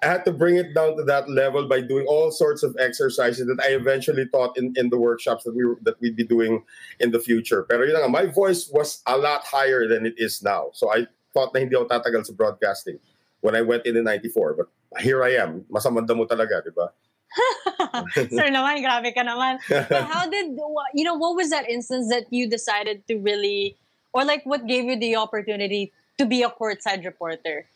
I 0.02 0.06
had 0.08 0.26
to 0.26 0.32
bring 0.32 0.58
it 0.58 0.74
down 0.74 0.98
to 0.98 1.04
that 1.04 1.30
level 1.30 1.68
by 1.68 1.82
doing 1.82 2.06
all 2.08 2.32
sorts 2.32 2.64
of 2.64 2.76
exercises 2.80 3.46
that 3.48 3.64
I 3.64 3.74
eventually 3.74 4.28
taught 4.28 4.58
in, 4.58 4.74
in 4.76 4.90
the 4.90 4.98
workshops 5.00 5.44
that 5.44 5.56
we 5.56 5.66
were, 5.66 5.78
that 5.84 6.00
we'd 6.02 6.16
be 6.16 6.26
doing 6.26 6.64
in 7.00 7.12
the 7.12 7.20
future. 7.20 7.64
Pero 7.64 7.86
yun 7.86 8.02
nga, 8.02 8.10
my 8.10 8.26
voice 8.26 8.70
was 8.72 9.02
a 9.06 9.18
lot 9.18 9.44
higher 9.46 9.88
than 9.88 10.06
it 10.06 10.16
is 10.18 10.42
now. 10.44 10.70
So 10.74 10.92
I 10.92 11.08
thought 11.34 11.54
na 11.54 11.60
hindi 11.60 11.76
ako 11.76 11.92
tatagal 11.92 12.26
sa 12.26 12.34
broadcasting 12.34 13.00
when 13.42 13.56
I 13.56 13.62
went 13.62 13.86
in 13.86 13.98
in 13.98 14.04
94. 14.04 14.56
But 14.58 14.68
here 15.04 15.24
I 15.24 15.36
am. 15.36 15.68
Masamanda 15.70 16.16
mo 16.16 16.26
talaga, 16.26 16.64
di 16.64 16.72
ba? 16.72 16.90
Sir 18.16 18.48
naman, 18.52 18.80
grabe 18.84 19.12
ka 19.14 19.24
naman. 19.24 19.60
But 19.68 20.04
how 20.08 20.30
did, 20.36 20.58
you 20.94 21.04
know, 21.04 21.16
what 21.16 21.36
was 21.36 21.50
that 21.50 21.70
instance 21.70 22.10
that 22.10 22.32
you 22.32 22.48
decided 22.50 23.08
to 23.08 23.18
really, 23.20 23.76
or 24.14 24.24
like 24.24 24.46
what 24.46 24.68
gave 24.68 24.86
you 24.86 24.98
the 24.98 25.16
opportunity 25.16 25.92
to 26.18 26.26
be 26.26 26.44
a 26.44 26.50
courtside 26.50 27.04
reporter? 27.06 27.68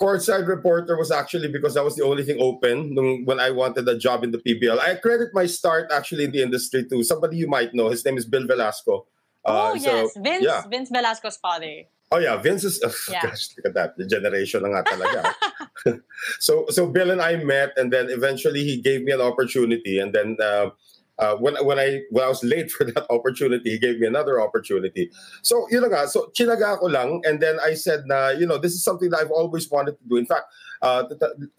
courtside 0.00 0.48
reporter 0.48 0.96
was 0.96 1.12
actually 1.12 1.48
because 1.52 1.74
that 1.74 1.84
was 1.84 1.94
the 1.94 2.02
only 2.02 2.24
thing 2.24 2.40
open 2.40 2.96
when 3.26 3.38
I 3.38 3.50
wanted 3.50 3.86
a 3.86 3.98
job 3.98 4.24
in 4.24 4.30
the 4.30 4.38
PBL. 4.38 4.80
I 4.80 4.94
credit 4.96 5.28
my 5.34 5.44
start 5.44 5.92
actually 5.92 6.24
in 6.24 6.32
the 6.32 6.40
industry 6.40 6.88
to 6.88 7.04
somebody 7.04 7.36
you 7.36 7.46
might 7.46 7.74
know. 7.74 7.90
His 7.90 8.02
name 8.04 8.16
is 8.16 8.24
Bill 8.24 8.46
Velasco. 8.46 9.04
oh, 9.44 9.74
Uh, 9.74 9.78
so, 9.78 9.96
yes. 9.96 10.16
Vince, 10.16 10.44
yeah. 10.44 10.62
Vince 10.72 10.88
Velasco's 10.88 11.36
father. 11.36 11.84
Oh 12.12 12.18
yeah, 12.18 12.36
Vince 12.40 12.64
is. 12.64 12.80
Oh, 12.82 12.90
Yeah. 13.12 13.22
Gosh, 13.28 13.52
look 13.56 13.66
at 13.66 13.74
that. 13.74 13.96
The 13.96 14.06
generation 14.06 14.62
na 14.64 14.68
nga 14.68 14.82
talaga. 14.82 15.34
so 16.40 16.66
so 16.68 16.86
Bill 16.86 17.10
and 17.10 17.20
I 17.20 17.36
met, 17.36 17.72
and 17.76 17.92
then 17.92 18.10
eventually 18.10 18.64
he 18.64 18.80
gave 18.80 19.02
me 19.02 19.12
an 19.12 19.20
opportunity, 19.20 19.98
and 19.98 20.12
then 20.12 20.36
uh, 20.42 20.70
uh, 21.18 21.36
when 21.36 21.54
when 21.64 21.78
I 21.78 22.00
when 22.10 22.24
I 22.24 22.28
was 22.28 22.42
late 22.42 22.70
for 22.74 22.84
that 22.84 23.06
opportunity, 23.10 23.70
he 23.70 23.78
gave 23.78 23.98
me 23.98 24.06
another 24.06 24.40
opportunity. 24.40 25.10
So 25.42 25.66
you 25.70 25.80
know 25.80 26.06
so 26.06 26.32
chinaga 26.36 26.78
ko 26.78 26.86
lang, 26.86 27.22
and 27.24 27.40
then 27.40 27.58
I 27.64 27.74
said 27.74 28.04
na 28.06 28.30
you 28.30 28.46
know 28.46 28.58
this 28.58 28.72
is 28.72 28.82
something 28.82 29.10
that 29.10 29.20
I've 29.20 29.30
always 29.30 29.70
wanted 29.70 29.98
to 29.98 30.04
do. 30.08 30.16
In 30.16 30.26
fact, 30.26 30.46
uh, 30.82 31.04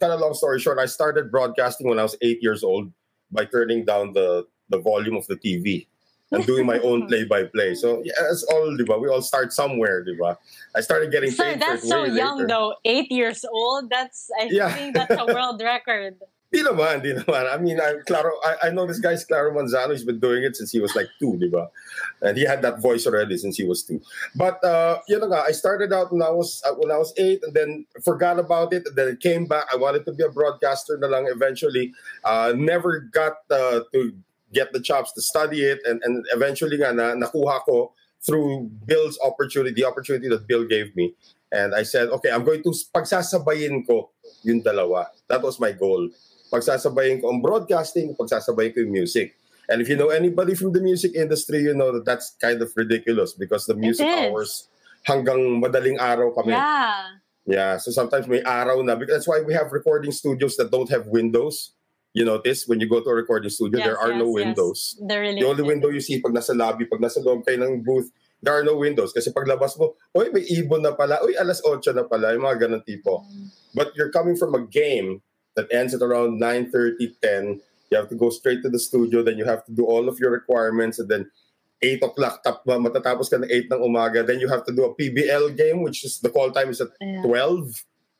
kind 0.00 0.12
of 0.12 0.20
long 0.20 0.34
story 0.34 0.60
short, 0.60 0.78
I 0.78 0.86
started 0.86 1.30
broadcasting 1.30 1.88
when 1.88 1.98
I 1.98 2.02
was 2.02 2.16
eight 2.22 2.42
years 2.42 2.62
old 2.62 2.92
by 3.30 3.44
turning 3.44 3.84
down 3.84 4.12
the 4.12 4.46
the 4.68 4.78
volume 4.78 5.16
of 5.16 5.26
the 5.26 5.36
TV 5.36 5.86
and 6.32 6.46
doing 6.46 6.66
my 6.66 6.78
own 6.80 7.06
play-by-play. 7.08 7.74
So 7.74 8.02
yeah, 8.04 8.12
it's 8.30 8.42
all, 8.44 8.76
diba? 8.76 9.00
We 9.00 9.08
all 9.08 9.22
start 9.22 9.52
somewhere, 9.52 10.04
diba? 10.04 10.36
I 10.74 10.80
started 10.80 11.12
getting 11.12 11.30
Sir, 11.30 11.56
that's 11.56 11.86
so 11.88 12.04
young 12.04 12.38
later. 12.38 12.48
though. 12.48 12.74
Eight 12.84 13.12
years 13.12 13.44
old. 13.44 13.90
That's 13.90 14.30
I 14.40 14.48
yeah. 14.50 14.72
think 14.72 14.94
that's 14.94 15.14
a 15.14 15.26
world 15.26 15.60
record. 15.64 16.16
Di 16.52 16.60
naman, 16.60 17.00
di 17.00 17.16
naman. 17.16 17.48
I 17.48 17.56
mean, 17.56 17.80
I, 17.80 17.96
Claro, 18.04 18.28
I, 18.44 18.68
I 18.68 18.70
know 18.70 18.84
this 18.84 19.00
guy's 19.00 19.24
Claro 19.24 19.56
Manzano. 19.56 19.92
He's 19.92 20.04
been 20.04 20.20
doing 20.20 20.44
it 20.44 20.54
since 20.54 20.70
he 20.70 20.80
was 20.80 20.94
like 20.94 21.08
two, 21.18 21.40
di 21.40 21.48
ba? 21.48 21.72
And 22.20 22.36
he 22.36 22.44
had 22.44 22.60
that 22.60 22.78
voice 22.78 23.06
already 23.06 23.38
since 23.38 23.56
he 23.56 23.64
was 23.64 23.82
two. 23.82 24.02
But, 24.36 24.62
uh, 24.62 25.00
you 25.08 25.18
know, 25.18 25.32
I 25.32 25.52
started 25.52 25.94
out 25.94 26.12
when 26.12 26.20
I 26.20 26.28
was 26.28 26.60
uh, 26.68 26.76
when 26.76 26.92
I 26.92 26.98
was 26.98 27.14
eight 27.16 27.40
and 27.42 27.54
then 27.56 27.86
forgot 28.04 28.38
about 28.38 28.74
it. 28.74 28.84
And 28.84 28.94
then 28.94 29.08
it 29.08 29.20
came 29.20 29.46
back. 29.46 29.64
I 29.72 29.76
wanted 29.76 30.04
to 30.04 30.12
be 30.12 30.24
a 30.24 30.28
broadcaster 30.28 30.98
na 31.00 31.08
lang 31.08 31.24
eventually. 31.26 31.94
Uh, 32.22 32.52
never 32.54 33.00
got 33.00 33.40
uh, 33.48 33.88
to 33.96 34.12
get 34.52 34.72
the 34.72 34.80
chops 34.80 35.12
to 35.14 35.22
study 35.22 35.62
it. 35.62 35.80
And, 35.84 36.00
and 36.04 36.24
eventually 36.32 36.76
nga, 36.76 36.92
na, 36.92 37.14
nakuha 37.14 37.64
ko 37.64 37.92
through 38.24 38.70
Bill's 38.86 39.18
opportunity, 39.24 39.74
the 39.74 39.88
opportunity 39.88 40.28
that 40.28 40.46
Bill 40.46 40.64
gave 40.64 40.94
me. 40.94 41.14
And 41.50 41.74
I 41.74 41.82
said, 41.82 42.08
okay, 42.08 42.30
I'm 42.30 42.44
going 42.44 42.62
to 42.62 42.72
pagsasabayin 42.94 43.86
ko 43.86 44.10
yung 44.44 44.62
dalawa. 44.62 45.06
That 45.28 45.42
was 45.42 45.60
my 45.60 45.72
goal 45.72 46.08
pagsasabayin 46.52 47.24
ko 47.24 47.32
ang 47.32 47.40
broadcasting, 47.40 48.12
pagsasabayin 48.12 48.76
ko 48.76 48.84
yung 48.84 48.92
music. 48.92 49.40
And 49.72 49.80
if 49.80 49.88
you 49.88 49.96
know 49.96 50.12
anybody 50.12 50.52
from 50.52 50.76
the 50.76 50.84
music 50.84 51.16
industry, 51.16 51.64
you 51.64 51.72
know 51.72 51.96
that 51.96 52.04
that's 52.04 52.36
kind 52.36 52.60
of 52.60 52.68
ridiculous 52.76 53.32
because 53.32 53.64
the 53.64 53.72
music 53.74 54.04
hours 54.04 54.68
hanggang 55.08 55.64
madaling 55.64 55.96
araw 55.96 56.28
kami. 56.36 56.52
Yeah. 56.52 57.24
Yeah, 57.42 57.74
so 57.82 57.90
sometimes 57.90 58.30
may 58.30 58.38
araw 58.46 58.86
na. 58.86 58.94
That's 58.94 59.26
why 59.26 59.42
we 59.42 59.50
have 59.50 59.74
recording 59.74 60.14
studios 60.14 60.54
that 60.62 60.70
don't 60.70 60.86
have 60.94 61.10
windows. 61.10 61.74
You 62.12 62.24
notice 62.28 62.68
when 62.68 62.80
you 62.80 62.88
go 62.88 63.00
to 63.00 63.08
a 63.08 63.14
recording 63.14 63.48
studio, 63.48 63.80
yes, 63.80 63.86
there 63.88 63.98
are 63.98 64.12
yes, 64.12 64.20
no 64.20 64.28
windows. 64.28 65.00
Yes. 65.00 65.16
Really 65.16 65.40
the 65.40 65.48
only 65.48 65.64
window 65.64 65.88
you 65.88 66.00
see 66.00 66.20
pag 66.20 66.36
nasa 66.36 66.52
lobby, 66.52 66.84
pag 66.84 67.00
nasa 67.00 67.24
loob 67.24 67.40
kayo 67.48 67.56
ng 67.64 67.80
booth, 67.80 68.12
there 68.42 68.52
are 68.52 68.64
no 68.66 68.76
windows. 68.76 69.16
Kasi 69.16 69.32
paglabas 69.32 69.80
mo, 69.80 69.96
oy, 70.12 70.28
may 70.28 70.44
ibon 70.52 70.84
na 70.84 70.92
pala, 70.92 71.22
oy, 71.24 71.32
alas 71.40 71.64
8 71.64 71.80
na 71.96 72.04
pala, 72.04 72.36
yung 72.36 72.44
mga 72.44 72.68
ganun 72.68 72.84
tipo. 72.84 73.24
Mm. 73.24 73.48
But 73.72 73.96
you're 73.96 74.12
coming 74.12 74.36
from 74.36 74.52
a 74.52 74.60
game 74.60 75.24
that 75.56 75.72
ends 75.72 75.94
at 75.96 76.04
around 76.04 76.36
9 76.36 76.68
30, 76.68 77.00
10. 77.00 77.60
You 77.88 77.96
have 77.96 78.12
to 78.12 78.18
go 78.18 78.28
straight 78.28 78.60
to 78.64 78.68
the 78.68 78.80
studio, 78.80 79.24
then 79.24 79.40
you 79.40 79.48
have 79.48 79.64
to 79.64 79.72
do 79.72 79.88
all 79.88 80.08
of 80.08 80.20
your 80.20 80.32
requirements, 80.32 81.00
and 81.00 81.08
then 81.08 81.32
8 81.80 82.02
o'clock, 82.02 82.44
tap, 82.44 82.60
matatapos 82.68 83.32
ka 83.32 83.40
ng 83.40 83.48
8 83.48 83.72
ng 83.72 83.82
umaga. 83.82 84.20
Then 84.20 84.36
you 84.36 84.52
have 84.52 84.68
to 84.68 84.72
do 84.72 84.84
a 84.84 84.92
PBL 84.92 85.56
game, 85.56 85.80
which 85.80 86.04
is 86.04 86.20
the 86.20 86.28
call 86.28 86.52
time 86.52 86.70
is 86.70 86.80
at 86.80 86.92
yeah. 87.00 87.24
12 87.24 87.72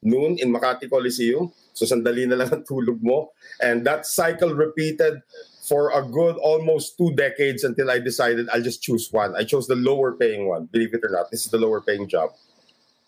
noon 0.03 0.39
in 0.39 0.53
Makati 0.53 0.91
Coliseum. 0.91 1.53
So 1.73 1.87
sandali 1.87 2.29
na 2.29 2.37
lang 2.37 2.53
ang 2.53 2.65
tulog 2.65 3.01
mo. 3.01 3.33
And 3.61 3.87
that 3.87 4.07
cycle 4.07 4.55
repeated 4.55 5.23
for 5.65 5.95
a 5.95 6.03
good 6.03 6.37
almost 6.37 6.99
two 6.99 7.15
decades 7.15 7.65
until 7.65 7.91
I 7.91 7.99
decided 7.99 8.49
I'll 8.53 8.63
just 8.63 8.83
choose 8.83 9.09
one. 9.11 9.35
I 9.37 9.45
chose 9.45 9.67
the 9.67 9.79
lower 9.79 10.13
paying 10.13 10.49
one, 10.49 10.67
believe 10.67 10.93
it 10.93 11.05
or 11.05 11.11
not. 11.11 11.31
This 11.31 11.45
is 11.45 11.51
the 11.51 11.59
lower 11.59 11.81
paying 11.81 12.09
job. 12.09 12.31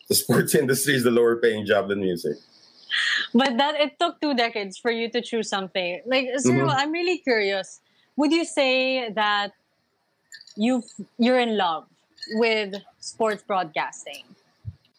The 0.08 0.14
sports 0.14 0.54
industry 0.62 0.94
is 0.94 1.04
the 1.04 1.10
lower 1.10 1.36
paying 1.36 1.66
job 1.66 1.88
than 1.88 2.00
music 2.00 2.38
but 3.32 3.56
that 3.58 3.74
it 3.80 3.98
took 3.98 4.20
two 4.20 4.34
decades 4.34 4.78
for 4.78 4.90
you 4.90 5.10
to 5.10 5.20
choose 5.20 5.48
something. 5.48 6.00
Like, 6.06 6.26
mm-hmm. 6.26 6.68
I'm 6.68 6.92
really 6.92 7.18
curious. 7.18 7.80
Would 8.16 8.32
you 8.32 8.44
say 8.44 9.10
that 9.10 9.52
you 10.56 10.82
you're 11.18 11.40
in 11.40 11.56
love 11.56 11.86
with 12.34 12.74
sports 13.00 13.42
broadcasting? 13.42 14.22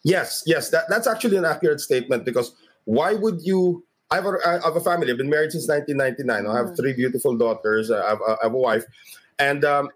Yes, 0.06 0.44
yes. 0.46 0.70
That, 0.70 0.86
that's 0.88 1.08
actually 1.08 1.36
an 1.38 1.46
accurate 1.46 1.82
statement 1.82 2.24
because 2.24 2.56
why 2.86 3.16
would 3.16 3.42
you? 3.42 3.84
I 4.12 4.18
have, 4.18 4.26
a, 4.26 4.38
I 4.46 4.52
have 4.64 4.76
a 4.76 4.82
family. 4.82 5.10
I've 5.10 5.18
been 5.18 5.32
married 5.32 5.52
since 5.52 5.68
1999. 5.68 6.46
I 6.46 6.58
have 6.58 6.68
mm. 6.68 6.78
three 6.78 6.94
beautiful 6.94 7.36
daughters. 7.36 7.90
I 7.90 8.08
have, 8.08 8.20
I 8.22 8.38
have 8.44 8.54
a 8.54 8.58
wife. 8.58 8.86
And 9.40 9.66
um, 9.66 9.90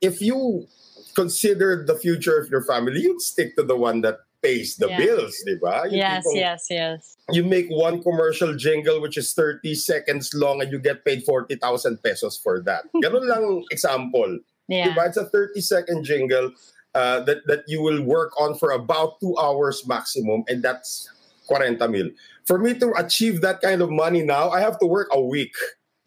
if 0.00 0.22
you 0.22 0.68
consider 1.16 1.84
the 1.84 1.98
future 1.98 2.38
of 2.38 2.48
your 2.48 2.62
family, 2.62 3.00
you'd 3.00 3.20
stick 3.20 3.56
to 3.56 3.64
the 3.64 3.76
one 3.76 4.02
that 4.02 4.20
pays 4.40 4.76
the 4.76 4.88
yeah. 4.88 4.98
bills, 4.98 5.34
di 5.44 5.56
ba? 5.60 5.82
yes, 5.90 6.22
people, 6.22 6.36
yes, 6.36 6.66
yes. 6.70 7.16
You 7.32 7.42
make 7.42 7.66
one 7.68 8.02
commercial 8.02 8.54
jingle 8.54 9.00
which 9.00 9.16
is 9.16 9.32
30 9.32 9.74
seconds 9.74 10.32
long 10.32 10.62
and 10.62 10.70
you 10.70 10.78
get 10.78 11.04
paid 11.04 11.24
40,000 11.24 12.02
pesos 12.02 12.38
for 12.38 12.60
that. 12.62 12.84
Ganun 13.02 13.26
lang 13.26 13.64
example. 13.72 14.38
Yeah. 14.68 14.94
Diba? 14.94 15.08
It's 15.08 15.16
a 15.16 15.26
30 15.26 15.60
second 15.60 16.04
jingle 16.04 16.52
uh, 16.96 17.20
that, 17.20 17.46
that 17.46 17.62
you 17.68 17.82
will 17.82 18.02
work 18.02 18.32
on 18.40 18.56
for 18.56 18.70
about 18.70 19.20
two 19.20 19.36
hours 19.36 19.86
maximum 19.86 20.44
and 20.48 20.62
that's 20.62 21.10
40 21.46 21.76
mil. 21.88 22.08
For 22.46 22.58
me 22.58 22.72
to 22.78 22.92
achieve 22.96 23.42
that 23.42 23.60
kind 23.60 23.82
of 23.82 23.90
money 23.90 24.22
now, 24.22 24.48
I 24.50 24.60
have 24.60 24.78
to 24.80 24.86
work 24.86 25.08
a 25.12 25.20
week. 25.20 25.54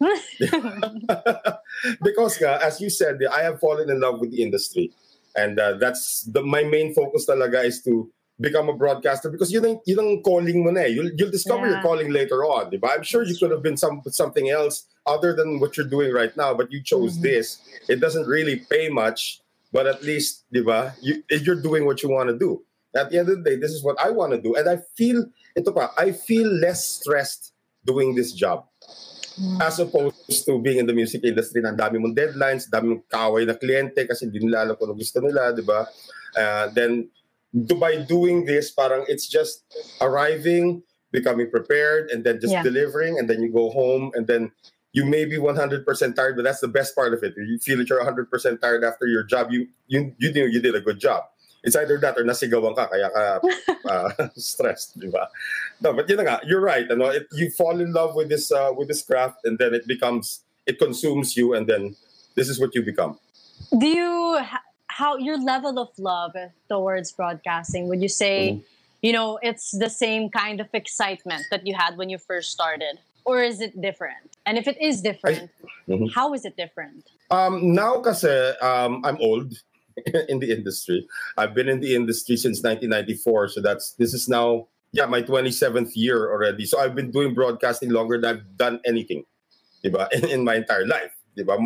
because 2.02 2.42
uh, 2.42 2.58
as 2.62 2.80
you 2.80 2.90
said, 2.90 3.20
I 3.30 3.42
have 3.42 3.60
fallen 3.60 3.88
in 3.88 4.00
love 4.00 4.18
with 4.18 4.32
the 4.32 4.42
industry. 4.42 4.90
And 5.36 5.60
uh, 5.60 5.74
that's 5.74 6.22
the, 6.22 6.42
my 6.42 6.64
main 6.64 6.92
focus 6.92 7.26
talaga 7.28 7.64
is 7.64 7.82
to 7.84 8.10
become 8.40 8.68
a 8.68 8.74
broadcaster 8.74 9.30
because 9.30 9.52
you 9.52 9.60
think 9.60 9.82
you 9.86 10.00
ang 10.00 10.22
calling 10.22 10.64
mo 10.64 10.70
na 10.70 10.80
eh. 10.80 10.86
You'll, 10.86 11.10
you'll 11.14 11.30
discover 11.30 11.66
yeah. 11.66 11.74
your 11.74 11.82
calling 11.82 12.10
later 12.10 12.42
on, 12.44 12.70
diba? 12.72 12.88
I'm 12.90 13.02
sure 13.02 13.22
you 13.22 13.36
could 13.36 13.50
have 13.50 13.62
been 13.62 13.76
some 13.76 14.02
something 14.08 14.48
else 14.48 14.86
other 15.06 15.34
than 15.34 15.60
what 15.60 15.76
you're 15.76 15.86
doing 15.86 16.12
right 16.12 16.34
now, 16.36 16.54
but 16.54 16.72
you 16.72 16.82
chose 16.82 17.14
mm-hmm. 17.14 17.22
this. 17.22 17.60
It 17.88 18.00
doesn't 18.00 18.26
really 18.26 18.64
pay 18.70 18.88
much, 18.88 19.39
but 19.72 19.86
at 19.86 20.02
least, 20.02 20.46
diba, 20.54 20.94
you, 21.00 21.22
you're 21.30 21.62
doing 21.62 21.86
what 21.86 22.02
you 22.02 22.10
want 22.10 22.28
to 22.28 22.38
do. 22.38 22.62
At 22.94 23.10
the 23.10 23.18
end 23.18 23.28
of 23.28 23.42
the 23.42 23.50
day, 23.50 23.56
this 23.56 23.70
is 23.70 23.84
what 23.84 23.98
I 24.02 24.10
want 24.10 24.32
to 24.32 24.40
do. 24.42 24.54
And 24.56 24.68
I 24.68 24.78
feel, 24.98 25.24
ito 25.56 25.70
pa, 25.72 25.94
I 25.96 26.10
feel 26.10 26.50
less 26.58 26.84
stressed 26.84 27.52
doing 27.86 28.14
this 28.14 28.32
job. 28.32 28.66
Mm. 29.38 29.62
As 29.62 29.78
opposed 29.78 30.44
to 30.46 30.58
being 30.58 30.78
in 30.78 30.86
the 30.86 30.92
music 30.92 31.22
industry 31.22 31.62
na 31.62 31.70
dami 31.70 32.02
mong 32.02 32.18
deadlines, 32.18 32.66
dami 32.66 32.98
mong 32.98 33.06
kaway 33.06 33.46
na 33.46 33.54
kliyente 33.54 34.02
kasi 34.08 34.26
hindi 34.26 34.42
nila 34.42 34.66
alam 34.66 34.74
kung 34.74 34.90
ano 34.90 34.98
gusto 34.98 35.22
nila, 35.22 35.54
di 35.54 35.62
ba? 35.62 35.86
Uh, 36.34 36.66
then, 36.74 37.06
by 37.78 38.02
doing 38.02 38.44
this, 38.44 38.74
parang 38.74 39.06
it's 39.06 39.30
just 39.30 39.62
arriving, 40.02 40.82
becoming 41.14 41.50
prepared, 41.50 42.10
and 42.10 42.26
then 42.26 42.42
just 42.42 42.52
yeah. 42.52 42.62
delivering, 42.62 43.18
and 43.18 43.30
then 43.30 43.42
you 43.42 43.50
go 43.54 43.70
home, 43.70 44.10
and 44.18 44.26
then 44.26 44.50
you 44.92 45.04
may 45.04 45.24
be 45.24 45.36
100% 45.36 46.14
tired, 46.14 46.36
but 46.36 46.42
that's 46.42 46.60
the 46.60 46.68
best 46.68 46.94
part 46.94 47.14
of 47.14 47.22
it. 47.22 47.34
You 47.36 47.58
feel 47.58 47.78
that 47.78 47.88
you're 47.88 48.02
100% 48.02 48.60
tired 48.60 48.84
after 48.84 49.06
your 49.06 49.22
job. 49.22 49.52
You 49.52 49.68
you 49.86 50.14
you 50.18 50.32
did 50.32 50.52
you 50.52 50.60
did 50.60 50.74
a 50.74 50.80
good 50.80 50.98
job. 50.98 51.24
It's 51.62 51.76
either 51.76 51.98
that 51.98 52.16
or 52.16 52.24
nasigawan 52.24 52.74
ka 52.74 52.88
kaya 52.88 53.10
ka 53.10 53.40
uh, 53.90 54.28
stressed, 54.34 54.98
di 54.98 55.08
ba? 55.08 55.28
No, 55.80 55.92
but 55.92 56.08
yun 56.08 56.24
nga, 56.24 56.40
you're 56.44 56.60
right. 56.60 56.90
Ano, 56.90 57.06
it, 57.12 57.28
you 57.32 57.50
fall 57.50 57.78
in 57.80 57.92
love 57.92 58.14
with 58.14 58.28
this 58.28 58.50
uh, 58.50 58.72
with 58.76 58.88
this 58.88 59.02
craft, 59.02 59.44
and 59.44 59.58
then 59.58 59.74
it 59.74 59.86
becomes 59.86 60.42
it 60.66 60.78
consumes 60.78 61.36
you, 61.36 61.54
and 61.54 61.68
then 61.68 61.94
this 62.34 62.48
is 62.48 62.58
what 62.58 62.74
you 62.74 62.82
become. 62.82 63.18
Do 63.78 63.86
you? 63.86 64.40
How 64.90 65.16
your 65.16 65.38
level 65.38 65.78
of 65.78 65.88
love 65.98 66.34
towards 66.68 67.12
broadcasting 67.12 67.88
would 67.88 68.02
you 68.02 68.08
say 68.08 68.52
mm-hmm. 68.52 68.66
you 69.00 69.12
know 69.14 69.38
it's 69.40 69.70
the 69.70 69.88
same 69.88 70.28
kind 70.28 70.60
of 70.60 70.68
excitement 70.74 71.46
that 71.50 71.64
you 71.64 71.72
had 71.72 71.96
when 71.96 72.10
you 72.10 72.18
first 72.18 72.52
started 72.52 72.98
or 73.24 73.40
is 73.40 73.62
it 73.62 73.80
different 73.80 74.36
and 74.50 74.58
if 74.58 74.66
it 74.66 74.76
is 74.82 75.00
different 75.00 75.48
I, 75.88 75.92
mm-hmm. 75.92 76.06
how 76.06 76.34
is 76.34 76.44
it 76.44 76.56
different 76.56 77.06
um 77.30 77.72
now 77.72 78.02
kasi 78.02 78.50
um 78.58 79.00
i'm 79.06 79.16
old 79.22 79.54
in 80.28 80.42
the 80.42 80.50
industry 80.50 81.06
i've 81.38 81.54
been 81.54 81.68
in 81.68 81.78
the 81.78 81.94
industry 81.94 82.36
since 82.36 82.58
1994 82.66 83.48
so 83.54 83.62
that's 83.62 83.94
this 83.94 84.12
is 84.12 84.28
now 84.28 84.66
yeah 84.90 85.06
my 85.06 85.22
27th 85.22 85.94
year 85.94 86.34
already 86.34 86.66
so 86.66 86.82
i've 86.82 86.98
been 86.98 87.14
doing 87.14 87.32
broadcasting 87.32 87.94
longer 87.94 88.20
than 88.20 88.42
i've 88.42 88.56
done 88.58 88.80
anything 88.84 89.22
in, 89.86 89.94
in 90.28 90.44
my 90.44 90.56
entire 90.56 90.86
life 90.86 91.14
Diba? 91.38 91.56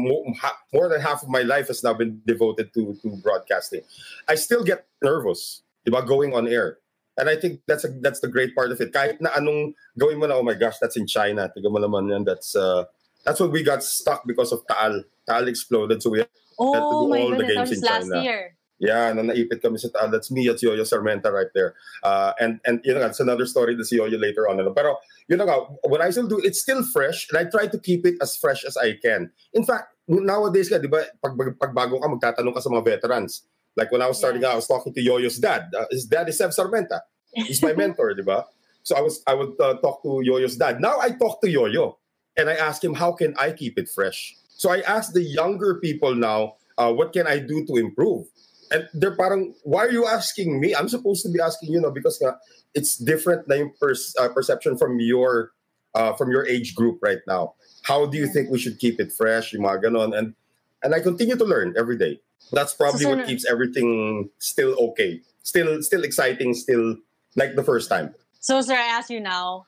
More 0.73 0.89
than 0.89 1.01
half 1.01 1.23
of 1.23 1.29
my 1.29 1.41
life 1.41 1.69
has 1.69 1.83
now 1.83 1.95
been 1.95 2.21
devoted 2.27 2.69
to 2.75 2.95
to 3.01 3.17
broadcasting. 3.25 3.81
I 4.29 4.37
still 4.37 4.63
get 4.63 4.87
nervous, 5.03 5.65
diba, 5.89 6.07
going 6.07 6.37
on 6.37 6.47
air. 6.47 6.84
And 7.17 7.31
I 7.31 7.37
think 7.37 7.61
that's 7.67 7.85
a, 7.85 7.89
that's 8.01 8.21
the 8.21 8.29
great 8.29 8.55
part 8.55 8.73
of 8.73 8.81
it. 8.81 8.93
Kahit 8.93 9.21
na 9.21 9.31
anong 9.39 9.75
gawin 9.99 10.19
mo 10.19 10.27
na, 10.27 10.35
oh 10.35 10.43
my 10.43 10.55
gosh, 10.55 10.79
that's 10.81 10.97
in 10.97 11.07
China. 11.07 11.51
Tiga 11.55 11.71
mo 11.71 11.79
naman 11.79 12.11
yan. 12.11 12.25
That's, 12.25 12.57
uh, 12.57 12.85
that's 13.25 13.41
what 13.41 13.53
we 13.53 13.63
got 13.63 13.83
stuck 13.83 14.27
because 14.27 14.53
of 14.53 14.67
Taal. 14.67 15.03
Taal 15.29 15.49
exploded, 15.49 16.03
so 16.03 16.11
we 16.11 16.19
had 16.19 16.29
oh, 16.59 16.75
to 16.75 16.79
do 16.79 17.23
all 17.23 17.31
goodness, 17.31 17.39
the 17.39 17.55
games 17.55 17.73
in 17.73 17.81
China. 17.83 18.23
Year. 18.23 18.57
Yeah, 18.83 19.15
na 19.15 19.23
naipit 19.23 19.63
kami 19.63 19.79
sa 19.79 19.89
Taal. 19.89 20.11
That's 20.11 20.31
me 20.31 20.49
at 20.51 20.59
Yoyo 20.59 20.83
Sarmenta 20.83 21.33
right 21.33 21.49
there. 21.55 21.75
Uh, 22.03 22.33
and, 22.41 22.61
and 22.67 22.83
you 22.85 22.93
know, 22.93 23.01
that's 23.01 23.21
another 23.21 23.47
story 23.47 23.77
to 23.77 23.85
see 23.85 23.97
Yoyo 23.97 24.21
later 24.21 24.49
on. 24.49 24.59
Pero 24.75 24.99
you 25.29 25.37
know, 25.37 25.79
what 25.85 26.03
I 26.03 26.11
still 26.11 26.27
do, 26.27 26.41
it's 26.43 26.61
still 26.61 26.83
fresh, 26.83 27.29
and 27.31 27.39
I 27.39 27.49
try 27.49 27.67
to 27.67 27.79
keep 27.79 28.05
it 28.05 28.17
as 28.21 28.37
fresh 28.37 28.65
as 28.65 28.77
I 28.77 28.99
can. 29.01 29.31
In 29.55 29.65
fact, 29.65 29.95
nowadays 30.09 30.69
ka, 30.69 30.79
di 30.79 30.89
ba, 30.89 31.07
pag, 31.23 31.33
pag 31.57 31.73
bago 31.73 31.97
ka, 31.97 32.09
magtatanong 32.13 32.53
ka 32.53 32.61
sa 32.61 32.69
mga 32.69 32.85
veterans. 32.85 33.47
Like 33.77 33.91
when 33.91 34.03
I 34.03 34.07
was 34.07 34.19
starting 34.19 34.45
out, 34.45 34.53
I 34.53 34.57
was 34.57 34.67
talking 34.67 34.95
to 34.95 35.01
Yoyo's 35.01 35.39
dad. 35.39 35.73
Uh, 35.77 35.87
his 35.91 36.07
dad 36.07 36.29
is 36.29 36.39
Sev 36.39 36.51
Sarmenta. 36.51 37.01
He's 37.35 37.63
my 37.63 37.73
mentor, 37.77 38.15
di 38.15 38.23
ba? 38.23 38.47
So 38.83 38.97
I 38.97 39.01
was 39.01 39.23
I 39.27 39.35
would 39.35 39.59
uh, 39.61 39.75
talk 39.79 40.03
to 40.03 40.23
Yoyo's 40.23 40.57
dad. 40.57 40.81
Now 40.81 41.01
I 41.01 41.11
talk 41.11 41.41
to 41.43 41.49
Yoyo, 41.49 41.97
and 42.37 42.49
I 42.49 42.55
ask 42.55 42.83
him, 42.85 42.95
how 42.95 43.13
can 43.13 43.35
I 43.39 43.53
keep 43.53 43.79
it 43.79 43.89
fresh? 43.89 44.37
So 44.57 44.71
I 44.71 44.81
ask 44.81 45.13
the 45.13 45.23
younger 45.23 45.81
people 45.81 46.15
now, 46.15 46.55
uh, 46.79 46.93
what 46.93 47.13
can 47.13 47.27
I 47.27 47.39
do 47.39 47.67
to 47.67 47.77
improve? 47.77 48.27
And 48.71 48.89
they're 48.95 49.17
parang, 49.17 49.55
why 49.63 49.85
are 49.87 49.91
you 49.91 50.07
asking 50.07 50.61
me? 50.61 50.75
I'm 50.75 50.89
supposed 50.89 51.23
to 51.25 51.31
be 51.31 51.41
asking 51.41 51.73
you, 51.73 51.81
know, 51.81 51.91
because 51.91 52.21
uh, 52.23 52.33
it's 52.75 52.97
different 52.97 53.47
na 53.49 53.67
pers- 53.81 54.15
uh, 54.19 54.29
perception 54.29 54.79
from 54.79 55.01
your 55.01 55.53
uh, 55.95 56.13
from 56.15 56.31
your 56.31 56.47
age 56.47 56.75
group 56.75 56.99
right 57.03 57.21
now. 57.27 57.55
How 57.85 58.07
do 58.07 58.17
you 58.17 58.27
think 58.27 58.51
we 58.51 58.59
should 58.59 58.79
keep 58.79 59.01
it 59.01 59.13
fresh? 59.13 59.53
Yung 59.53 59.63
mga 59.65 59.85
ganon. 59.85 60.17
And 60.17 60.35
and 60.83 60.95
I 60.95 61.01
continue 61.01 61.37
to 61.37 61.45
learn 61.45 61.75
every 61.77 61.97
day. 61.97 62.21
That's 62.53 62.75
probably 62.75 63.05
so, 63.05 63.17
what 63.17 63.27
keeps 63.27 63.45
everything 63.47 64.31
still 64.39 64.77
okay, 64.93 65.21
still 65.43 65.83
still 65.83 66.05
exciting, 66.05 66.55
still 66.55 66.97
like 67.37 67.57
the 67.57 67.65
first 67.65 67.89
time. 67.89 68.15
So, 68.41 68.61
sir, 68.61 68.75
I 68.75 68.93
ask 68.99 69.11
you 69.11 69.21
now, 69.21 69.67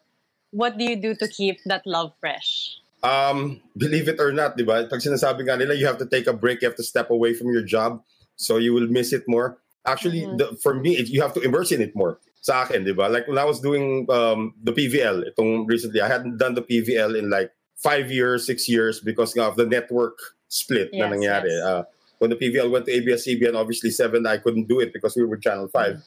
what 0.50 0.78
do 0.78 0.84
you 0.84 0.96
do 0.96 1.14
to 1.16 1.28
keep 1.28 1.58
that 1.64 1.86
love 1.86 2.12
fresh? 2.20 2.76
Um, 3.02 3.60
believe 3.76 4.08
it 4.08 4.20
or 4.20 4.32
not, 4.32 4.56
di 4.56 4.64
ba? 4.64 4.86
Pag 4.88 5.00
sinasabi 5.00 5.46
nga 5.46 5.56
nila, 5.56 5.74
you 5.74 5.86
have 5.86 5.98
to 5.98 6.06
take 6.06 6.26
a 6.26 6.32
break, 6.32 6.60
you 6.62 6.68
have 6.68 6.76
to 6.76 6.86
step 6.86 7.10
away 7.10 7.34
from 7.34 7.52
your 7.52 7.62
job, 7.62 8.02
so 8.36 8.56
you 8.56 8.72
will 8.72 8.88
miss 8.88 9.12
it 9.12 9.24
more. 9.28 9.58
Actually, 9.84 10.26
mm-hmm. 10.26 10.36
the, 10.36 10.46
for 10.58 10.74
me, 10.74 10.96
it, 10.96 11.08
you 11.08 11.22
have 11.22 11.32
to 11.34 11.40
immerse 11.40 11.70
in 11.70 11.80
it 11.80 11.94
more. 11.94 12.18
Sa 12.40 12.62
akin, 12.62 12.84
di 12.84 12.92
ba? 12.92 13.08
Like 13.08 13.28
when 13.28 13.38
I 13.38 13.44
was 13.44 13.60
doing 13.60 14.06
um, 14.10 14.54
the 14.62 14.72
PVL, 14.72 15.28
itong 15.30 15.68
recently, 15.68 16.00
I 16.00 16.08
hadn't 16.08 16.38
done 16.38 16.54
the 16.54 16.62
PVL 16.62 17.16
in 17.18 17.30
like 17.30 17.52
five 17.76 18.10
years, 18.10 18.46
six 18.46 18.68
years 18.68 19.00
because 19.00 19.36
of 19.36 19.56
the 19.56 19.66
network 19.66 20.18
split 20.48 20.90
yes, 20.92 21.00
na 21.00 21.14
nangyari. 21.14 21.52
Yes. 21.52 21.62
Uh, 21.62 21.82
when 22.18 22.30
the 22.30 22.36
PVL 22.36 22.70
went 22.70 22.86
to 22.86 22.92
ABS-CBN, 22.92 23.54
obviously 23.54 23.90
7, 23.90 24.26
I 24.26 24.38
couldn't 24.38 24.68
do 24.68 24.80
it 24.80 24.92
because 24.92 25.16
we 25.16 25.24
were 25.24 25.36
Channel 25.36 25.68
5. 25.68 25.92
Mm-hmm. 25.92 26.00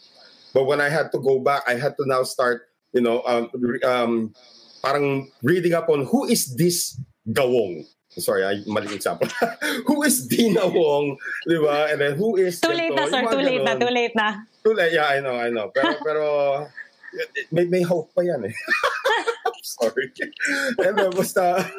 But 0.53 0.65
when 0.65 0.81
I 0.81 0.89
had 0.89 1.11
to 1.11 1.19
go 1.19 1.39
back, 1.39 1.63
I 1.67 1.75
had 1.75 1.95
to 1.97 2.05
now 2.05 2.23
start, 2.23 2.63
you 2.93 3.01
know, 3.01 3.21
um, 3.25 3.49
um, 3.85 4.33
parang 4.81 5.29
reading 5.43 5.73
up 5.73 5.89
on 5.89 6.05
who 6.05 6.25
is 6.25 6.55
this 6.55 6.99
Gawong. 7.29 7.85
Sorry, 8.09 8.41
I 8.41 8.65
maling 8.65 8.91
example. 8.91 9.29
who 9.85 10.01
is 10.01 10.25
Deanna 10.25 10.65
Wong, 10.65 11.13
di 11.45 11.61
ba? 11.61 11.93
And 11.93 12.01
then 12.01 12.17
who 12.17 12.35
is... 12.41 12.57
Too 12.59 12.73
late 12.73 12.89
na, 12.89 13.05
sir. 13.05 13.21
Too 13.21 13.37
late 13.37 13.61
na, 13.61 13.77
too 13.77 13.93
late 13.93 14.15
na. 14.17 14.49
Too 14.65 14.73
late, 14.73 14.93
yeah, 14.97 15.13
I 15.13 15.21
know, 15.21 15.37
I 15.37 15.53
know. 15.53 15.69
Pero, 15.69 15.93
pero 16.05 16.23
may, 17.53 17.69
may 17.69 17.85
hope 17.85 18.09
pa 18.17 18.25
yan 18.25 18.49
eh. 18.49 18.55
Sorry. 19.61 20.09
And 20.81 20.97
then, 20.97 21.13
basta... 21.13 21.69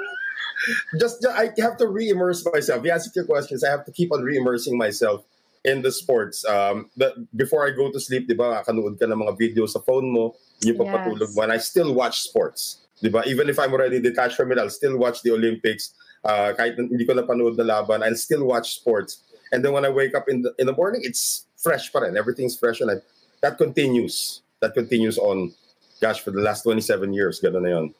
Just, 0.98 1.22
just, 1.22 1.36
I 1.36 1.50
have 1.60 1.76
to 1.78 1.88
re-immerse 1.88 2.46
myself. 2.52 2.84
You 2.84 2.90
asked 2.90 3.14
your 3.14 3.24
questions, 3.24 3.64
I 3.64 3.70
have 3.70 3.84
to 3.86 3.92
keep 3.92 4.12
on 4.12 4.22
re-immersing 4.22 4.76
myself 4.76 5.24
in 5.64 5.82
the 5.82 5.92
sports. 5.92 6.44
Um, 6.44 6.90
the, 6.96 7.26
before 7.36 7.66
I 7.66 7.70
go 7.70 7.90
to 7.90 8.00
sleep, 8.00 8.28
di 8.28 8.34
ba, 8.34 8.62
kanood 8.66 8.98
ka 8.98 9.06
ng 9.06 9.20
mga 9.20 9.36
videos 9.38 9.72
sa 9.72 9.80
phone 9.80 10.12
mo, 10.12 10.34
yung 10.64 10.76
papatulog 10.76 11.28
yes. 11.28 11.36
mo, 11.36 11.42
and 11.42 11.52
I 11.52 11.58
still 11.58 11.92
watch 11.94 12.22
sports. 12.22 12.84
Di 13.00 13.08
ba? 13.08 13.24
Even 13.26 13.48
if 13.48 13.58
I'm 13.58 13.72
already 13.72 14.00
detached 14.00 14.36
from 14.36 14.52
it, 14.52 14.58
I'll 14.58 14.72
still 14.72 14.96
watch 14.96 15.22
the 15.22 15.32
Olympics. 15.32 15.92
Uh, 16.20 16.52
kahit 16.52 16.76
hindi 16.76 17.04
ko 17.08 17.16
napanood 17.16 17.56
na 17.56 17.64
laban, 17.64 18.02
I'll 18.02 18.16
still 18.16 18.44
watch 18.44 18.76
sports. 18.76 19.24
And 19.52 19.64
then 19.64 19.72
when 19.72 19.84
I 19.84 19.90
wake 19.90 20.14
up 20.14 20.28
in 20.28 20.42
the, 20.42 20.54
in 20.58 20.66
the 20.66 20.76
morning, 20.76 21.00
it's 21.04 21.46
fresh 21.56 21.92
pa 21.92 22.00
rin. 22.00 22.16
Everything's 22.16 22.56
fresh 22.56 22.80
and 22.80 22.90
I, 22.90 22.94
that 23.40 23.58
continues. 23.58 24.42
That 24.60 24.74
continues 24.74 25.16
on, 25.16 25.52
gosh, 26.00 26.20
for 26.20 26.30
the 26.30 26.40
last 26.40 26.62
27 26.62 27.12
years. 27.12 27.40
Ganun 27.40 27.62
na 27.62 27.68
yun. 27.68 27.94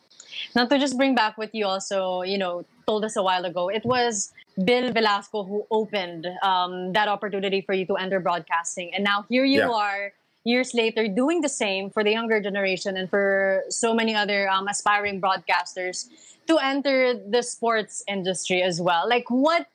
Now, 0.55 0.67
to 0.67 0.79
just 0.79 0.97
bring 0.97 1.15
back 1.15 1.39
what 1.39 1.55
you 1.55 1.67
also, 1.67 2.23
you 2.23 2.39
know, 2.39 2.65
told 2.87 3.05
us 3.05 3.17
a 3.17 3.23
while 3.23 3.45
ago, 3.45 3.69
it 3.69 3.85
was 3.85 4.33
Bill 4.65 4.93
Velasco 4.93 5.45
who 5.45 5.67
opened 5.71 6.27
um, 6.43 6.93
that 6.93 7.09
opportunity 7.09 7.61
for 7.61 7.75
you 7.75 7.87
to 7.87 7.97
enter 7.97 8.21
broadcasting. 8.21 8.95
And 8.95 9.05
now 9.05 9.25
here 9.29 9.45
you 9.45 9.61
yeah. 9.61 9.71
are, 9.71 10.13
years 10.45 10.75
later, 10.75 11.07
doing 11.09 11.41
the 11.41 11.49
same 11.49 11.91
for 11.91 12.03
the 12.03 12.11
younger 12.11 12.41
generation 12.41 12.97
and 12.97 13.09
for 13.09 13.65
so 13.69 13.95
many 13.95 14.15
other 14.15 14.49
um, 14.49 14.69
aspiring 14.69 15.21
broadcasters 15.21 16.09
to 16.47 16.59
enter 16.59 17.15
the 17.15 17.43
sports 17.43 18.03
industry 18.09 18.63
as 18.63 18.81
well. 18.81 19.09
Like, 19.09 19.31
what 19.31 19.67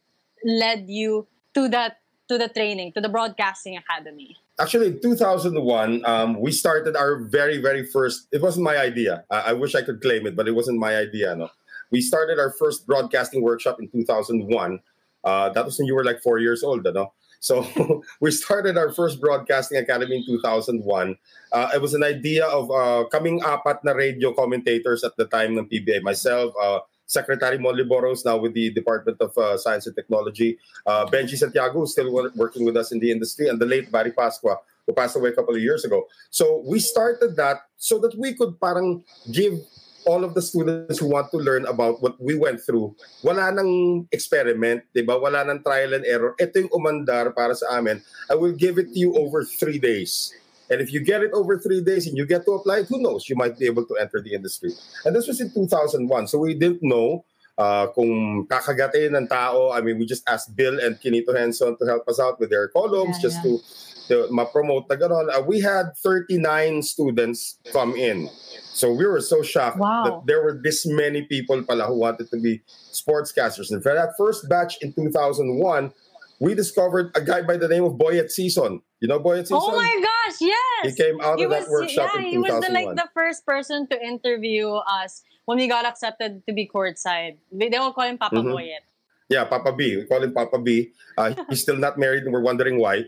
led 0.43 0.89
you 0.89 1.27
to 1.53 1.69
that, 1.69 1.99
to 2.27 2.37
the 2.37 2.49
training, 2.49 2.93
to 2.93 3.01
the 3.01 3.09
broadcasting 3.09 3.77
academy? 3.77 4.37
Actually, 4.57 4.87
in 4.87 5.01
2001, 5.01 6.05
um, 6.05 6.39
we 6.39 6.51
started 6.51 6.95
our 6.95 7.25
very, 7.25 7.57
very 7.57 7.85
first. 7.85 8.27
It 8.31 8.41
wasn't 8.41 8.63
my 8.63 8.77
idea. 8.77 9.25
I, 9.29 9.51
I 9.51 9.53
wish 9.53 9.75
I 9.75 9.81
could 9.81 10.01
claim 10.01 10.25
it, 10.25 10.35
but 10.35 10.47
it 10.47 10.55
wasn't 10.55 10.79
my 10.79 10.95
idea. 10.95 11.35
No, 11.35 11.49
we 11.91 11.99
started 11.99 12.39
our 12.39 12.53
first 12.57 12.87
broadcasting 12.87 13.41
workshop 13.43 13.77
in 13.79 13.89
2001. 13.89 14.79
Uh, 15.23 15.49
that 15.49 15.65
was 15.65 15.77
when 15.77 15.87
you 15.87 15.95
were 15.95 16.05
like 16.05 16.21
four 16.21 16.39
years 16.39 16.63
old, 16.63 16.87
no? 16.93 17.11
So 17.39 17.67
we 18.21 18.31
started 18.31 18.77
our 18.77 18.91
first 18.91 19.19
broadcasting 19.19 19.77
academy 19.77 20.17
in 20.17 20.25
2001. 20.25 21.17
Uh, 21.51 21.69
it 21.73 21.81
was 21.81 21.93
an 21.93 22.03
idea 22.03 22.45
of 22.45 22.71
uh, 22.71 23.05
coming 23.09 23.41
apat 23.41 23.83
na 23.83 23.91
radio 23.91 24.33
commentators 24.33 25.03
at 25.03 25.17
the 25.17 25.25
time 25.25 25.57
ng 25.57 25.67
PBA. 25.67 26.01
Myself, 26.01 26.53
uh, 26.61 26.79
Secretary 27.05 27.57
Mon 27.57 27.75
Liboros, 27.75 28.25
now 28.25 28.37
with 28.37 28.53
the 28.53 28.73
Department 28.73 29.17
of 29.21 29.37
uh, 29.37 29.57
Science 29.57 29.87
and 29.87 29.95
Technology. 29.95 30.57
Uh, 30.85 31.05
Benji 31.05 31.37
Santiago, 31.37 31.79
who's 31.79 31.91
still 31.91 32.11
working 32.35 32.65
with 32.65 32.77
us 32.77 32.91
in 32.91 32.99
the 32.99 33.11
industry, 33.11 33.47
and 33.47 33.59
the 33.59 33.65
late 33.65 33.91
Barry 33.91 34.11
Pasqua, 34.11 34.57
who 34.85 34.93
passed 34.93 35.15
away 35.15 35.29
a 35.29 35.33
couple 35.33 35.55
of 35.55 35.61
years 35.61 35.85
ago. 35.85 36.05
So 36.29 36.63
we 36.65 36.79
started 36.79 37.35
that 37.37 37.61
so 37.77 37.99
that 37.99 38.17
we 38.17 38.33
could 38.33 38.59
parang 38.59 39.03
give 39.31 39.59
all 40.05 40.23
of 40.23 40.33
the 40.33 40.41
students 40.41 40.99
who 40.99 41.09
want 41.09 41.31
to 41.31 41.37
learn 41.37 41.65
about 41.65 42.01
what 42.01 42.15
we 42.21 42.37
went 42.37 42.61
through, 42.61 42.95
wala 43.25 43.51
nang 43.51 44.05
experiment, 44.13 44.85
di 44.93 45.01
ba? 45.01 45.17
Wala 45.17 45.43
nang 45.43 45.65
trial 45.65 45.97
and 45.97 46.05
error. 46.05 46.37
Ito 46.37 46.69
yung 46.69 46.73
umandar 46.73 47.33
para 47.33 47.57
sa 47.57 47.81
amin. 47.81 48.01
I 48.29 48.37
will 48.37 48.53
give 48.53 48.77
it 48.77 48.93
to 48.93 48.97
you 48.97 49.17
over 49.17 49.43
three 49.43 49.81
days. 49.81 50.31
And 50.69 50.81
if 50.81 50.91
you 50.91 50.99
get 50.99 51.21
it 51.21 51.31
over 51.33 51.57
three 51.59 51.81
days 51.81 52.07
and 52.07 52.17
you 52.17 52.25
get 52.25 52.45
to 52.45 52.51
apply, 52.53 52.83
who 52.83 53.01
knows? 53.01 53.29
You 53.29 53.35
might 53.35 53.57
be 53.57 53.65
able 53.65 53.85
to 53.85 53.95
enter 53.97 54.21
the 54.21 54.33
industry. 54.33 54.71
And 55.05 55.15
this 55.15 55.27
was 55.27 55.39
in 55.39 55.53
2001. 55.53 56.27
So 56.27 56.39
we 56.39 56.53
didn't 56.53 56.81
know 56.81 57.25
uh, 57.57 57.87
kung 57.87 58.47
kakagatin 58.47 59.15
ng 59.15 59.27
tao. 59.27 59.71
I 59.71 59.81
mean, 59.81 59.99
we 59.99 60.05
just 60.05 60.27
asked 60.27 60.55
Bill 60.55 60.79
and 60.79 60.99
Kinito 60.99 61.37
Henson 61.37 61.77
to 61.77 61.85
help 61.85 62.07
us 62.07 62.19
out 62.19 62.39
with 62.39 62.49
their 62.49 62.67
columns 62.69 63.17
yeah, 63.17 63.29
just 63.29 63.37
yeah. 63.43 63.51
to 63.51 63.61
to 64.07 64.27
ma-promote 64.29 64.85
na 64.89 64.95
gano'n. 64.95 65.33
Uh, 65.33 65.41
we 65.41 65.59
had 65.59 65.97
39 65.97 66.83
students 66.83 67.57
come 67.73 67.95
in. 67.95 68.29
So 68.73 68.93
we 68.93 69.05
were 69.05 69.21
so 69.21 69.41
shocked 69.41 69.77
wow. 69.79 70.03
that 70.05 70.27
there 70.27 70.43
were 70.43 70.59
this 70.61 70.85
many 70.85 71.23
people 71.23 71.63
pala 71.63 71.85
who 71.85 71.97
wanted 71.97 72.29
to 72.29 72.37
be 72.37 72.61
sportscasters. 72.93 73.71
And 73.71 73.81
for 73.81 73.93
that 73.93 74.13
first 74.17 74.47
batch 74.49 74.77
in 74.81 74.93
2001, 74.93 75.91
we 76.39 76.53
discovered 76.53 77.11
a 77.15 77.21
guy 77.21 77.41
by 77.41 77.57
the 77.57 77.67
name 77.67 77.83
of 77.83 77.93
Boyet 77.93 78.29
Season. 78.29 78.81
You 79.05 79.09
know 79.13 79.19
Boyet? 79.19 79.45
Oh 79.53 79.69
my 79.77 80.01
gosh, 80.01 80.41
yes! 80.41 80.97
He 80.97 81.03
came 81.03 81.21
out 81.21 81.37
he 81.37 81.45
of 81.45 81.51
was, 81.51 81.65
that 81.65 81.69
workshop 81.69 82.09
yeah, 82.17 82.25
in 82.25 82.41
2001. 82.41 82.41
He 82.41 82.41
was 82.41 82.65
the, 82.65 82.73
like 82.73 82.95
the 82.97 83.09
first 83.13 83.45
person 83.45 83.85
to 83.93 84.01
interview 84.01 84.81
us 84.81 85.21
when 85.45 85.59
we 85.59 85.67
got 85.67 85.85
accepted 85.85 86.41
to 86.47 86.53
be 86.53 86.65
courtside. 86.65 87.37
They 87.53 87.69
all 87.77 87.93
call 87.93 88.09
him 88.09 88.17
Papa 88.17 88.37
mm-hmm. 88.37 88.49
Boyet. 88.49 88.81
Yeah, 89.29 89.45
Papa 89.45 89.73
B. 89.73 89.97
We 89.97 90.05
call 90.05 90.23
him 90.23 90.33
Papa 90.33 90.57
B. 90.57 90.89
Uh, 91.19 91.35
he's 91.49 91.61
still 91.61 91.77
not 91.77 91.99
married 91.99 92.23
and 92.23 92.33
we're 92.33 92.41
wondering 92.41 92.79
why. 92.79 93.05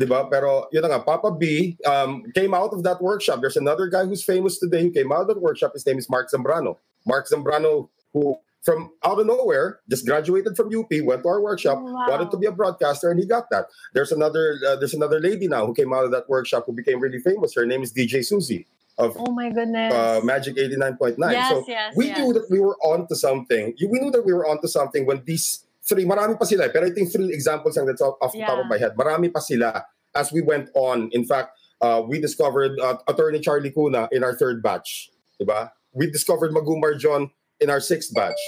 Diba? 0.00 0.30
Pero 0.30 0.70
yun 0.70 0.86
nga, 0.86 1.02
Papa 1.02 1.34
B 1.34 1.76
um, 1.82 2.22
came 2.30 2.54
out 2.54 2.70
of 2.70 2.84
that 2.84 3.02
workshop. 3.02 3.40
There's 3.40 3.58
another 3.58 3.88
guy 3.88 4.06
who's 4.06 4.22
famous 4.22 4.60
today 4.62 4.82
who 4.82 4.92
came 4.92 5.10
out 5.10 5.26
of 5.26 5.34
that 5.34 5.42
workshop. 5.42 5.72
His 5.74 5.84
name 5.84 5.98
is 5.98 6.08
Mark 6.08 6.30
Zambrano. 6.30 6.78
Mark 7.04 7.26
Zambrano, 7.26 7.88
who 8.14 8.38
from 8.66 8.90
out 9.04 9.20
of 9.20 9.26
nowhere 9.26 9.78
just 9.88 10.04
graduated 10.04 10.56
from 10.56 10.66
UP, 10.74 10.90
went 11.06 11.22
to 11.22 11.28
our 11.28 11.40
workshop, 11.40 11.78
wow. 11.80 12.04
wanted 12.10 12.30
to 12.32 12.36
be 12.36 12.46
a 12.46 12.52
broadcaster, 12.52 13.08
and 13.08 13.20
he 13.20 13.24
got 13.24 13.48
that. 13.50 13.66
There's 13.94 14.10
another 14.10 14.58
uh, 14.66 14.76
there's 14.76 14.92
another 14.92 15.20
lady 15.20 15.46
now 15.46 15.64
who 15.64 15.72
came 15.72 15.94
out 15.94 16.04
of 16.04 16.10
that 16.10 16.28
workshop 16.28 16.66
who 16.66 16.72
became 16.72 16.98
really 16.98 17.20
famous. 17.20 17.54
Her 17.54 17.64
name 17.64 17.82
is 17.82 17.94
DJ 17.94 18.26
Susie 18.26 18.66
of 18.98 19.14
oh 19.18 19.30
my 19.30 19.48
goodness 19.50 19.94
uh, 19.94 20.20
Magic 20.24 20.56
89.9. 20.56 21.16
Yes, 21.30 21.48
so 21.48 21.64
yes, 21.68 21.94
we 21.96 22.06
yes. 22.08 22.18
knew 22.18 22.32
that 22.34 22.50
we 22.50 22.58
were 22.58 22.76
onto 22.82 23.14
something. 23.14 23.72
We 23.80 23.98
knew 24.00 24.10
that 24.10 24.26
we 24.26 24.34
were 24.34 24.46
onto 24.46 24.66
something 24.66 25.06
when 25.06 25.22
these 25.24 25.62
three, 25.86 26.04
marami 26.04 26.36
pa 26.36 26.44
sila, 26.44 26.68
pero 26.68 26.86
I 26.86 26.90
think 26.90 27.14
three 27.14 27.30
examples 27.30 27.78
lang 27.78 27.86
that's 27.86 28.02
off, 28.02 28.18
off 28.20 28.34
yeah. 28.34 28.50
the 28.50 28.50
top 28.50 28.58
of 28.64 28.66
my 28.66 28.78
head. 28.78 28.98
Marami 28.98 29.32
pa 29.32 29.38
sila 29.38 29.86
as 30.14 30.32
we 30.32 30.42
went 30.42 30.68
on. 30.74 31.08
In 31.12 31.24
fact, 31.24 31.54
uh, 31.80 32.02
we 32.02 32.18
discovered 32.18 32.74
uh, 32.80 32.98
attorney 33.06 33.38
Charlie 33.38 33.70
Cuna 33.70 34.08
in 34.10 34.24
our 34.24 34.34
third 34.34 34.62
batch. 34.62 35.10
Diba? 35.40 35.70
We 35.92 36.10
discovered 36.10 36.52
Magumar 36.52 36.98
John 36.98 37.30
in 37.60 37.70
our 37.70 37.80
sixth 37.80 38.14
batch. 38.14 38.38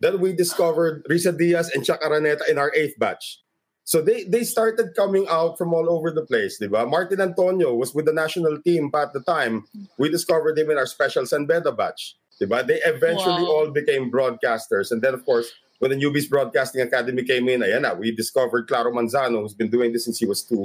Then 0.00 0.20
we 0.20 0.32
discovered 0.32 1.04
Risa 1.08 1.36
Diaz 1.36 1.70
and 1.74 1.84
Chuck 1.84 2.02
Araneta 2.02 2.48
in 2.48 2.58
our 2.58 2.72
eighth 2.74 2.98
batch. 2.98 3.40
So 3.84 4.02
they, 4.02 4.24
they 4.24 4.42
started 4.42 4.96
coming 4.96 5.26
out 5.30 5.56
from 5.56 5.72
all 5.72 5.88
over 5.88 6.10
the 6.10 6.26
place, 6.26 6.58
diba? 6.60 6.90
Martin 6.90 7.20
Antonio 7.20 7.72
was 7.72 7.94
with 7.94 8.06
the 8.06 8.12
national 8.12 8.60
team 8.62 8.90
at 8.94 9.12
the 9.12 9.20
time. 9.20 9.64
We 9.96 10.10
discovered 10.10 10.58
him 10.58 10.70
in 10.70 10.76
our 10.76 10.86
special 10.86 11.24
San 11.24 11.46
Beda 11.46 11.70
batch. 11.70 12.16
Diba? 12.40 12.66
They 12.66 12.80
eventually 12.84 13.44
wow. 13.44 13.50
all 13.50 13.70
became 13.70 14.10
broadcasters. 14.10 14.90
And 14.90 15.00
then, 15.00 15.14
of 15.14 15.24
course, 15.24 15.52
when 15.78 15.92
the 15.92 15.96
Newbies 15.96 16.28
Broadcasting 16.28 16.80
Academy 16.80 17.22
came 17.22 17.48
in, 17.48 17.60
ayan 17.60 17.82
na, 17.82 17.94
we 17.94 18.10
discovered 18.10 18.66
Claro 18.66 18.92
Manzano, 18.92 19.42
who's 19.42 19.54
been 19.54 19.70
doing 19.70 19.92
this 19.92 20.04
since 20.04 20.18
he 20.18 20.26
was 20.26 20.42
two 20.42 20.64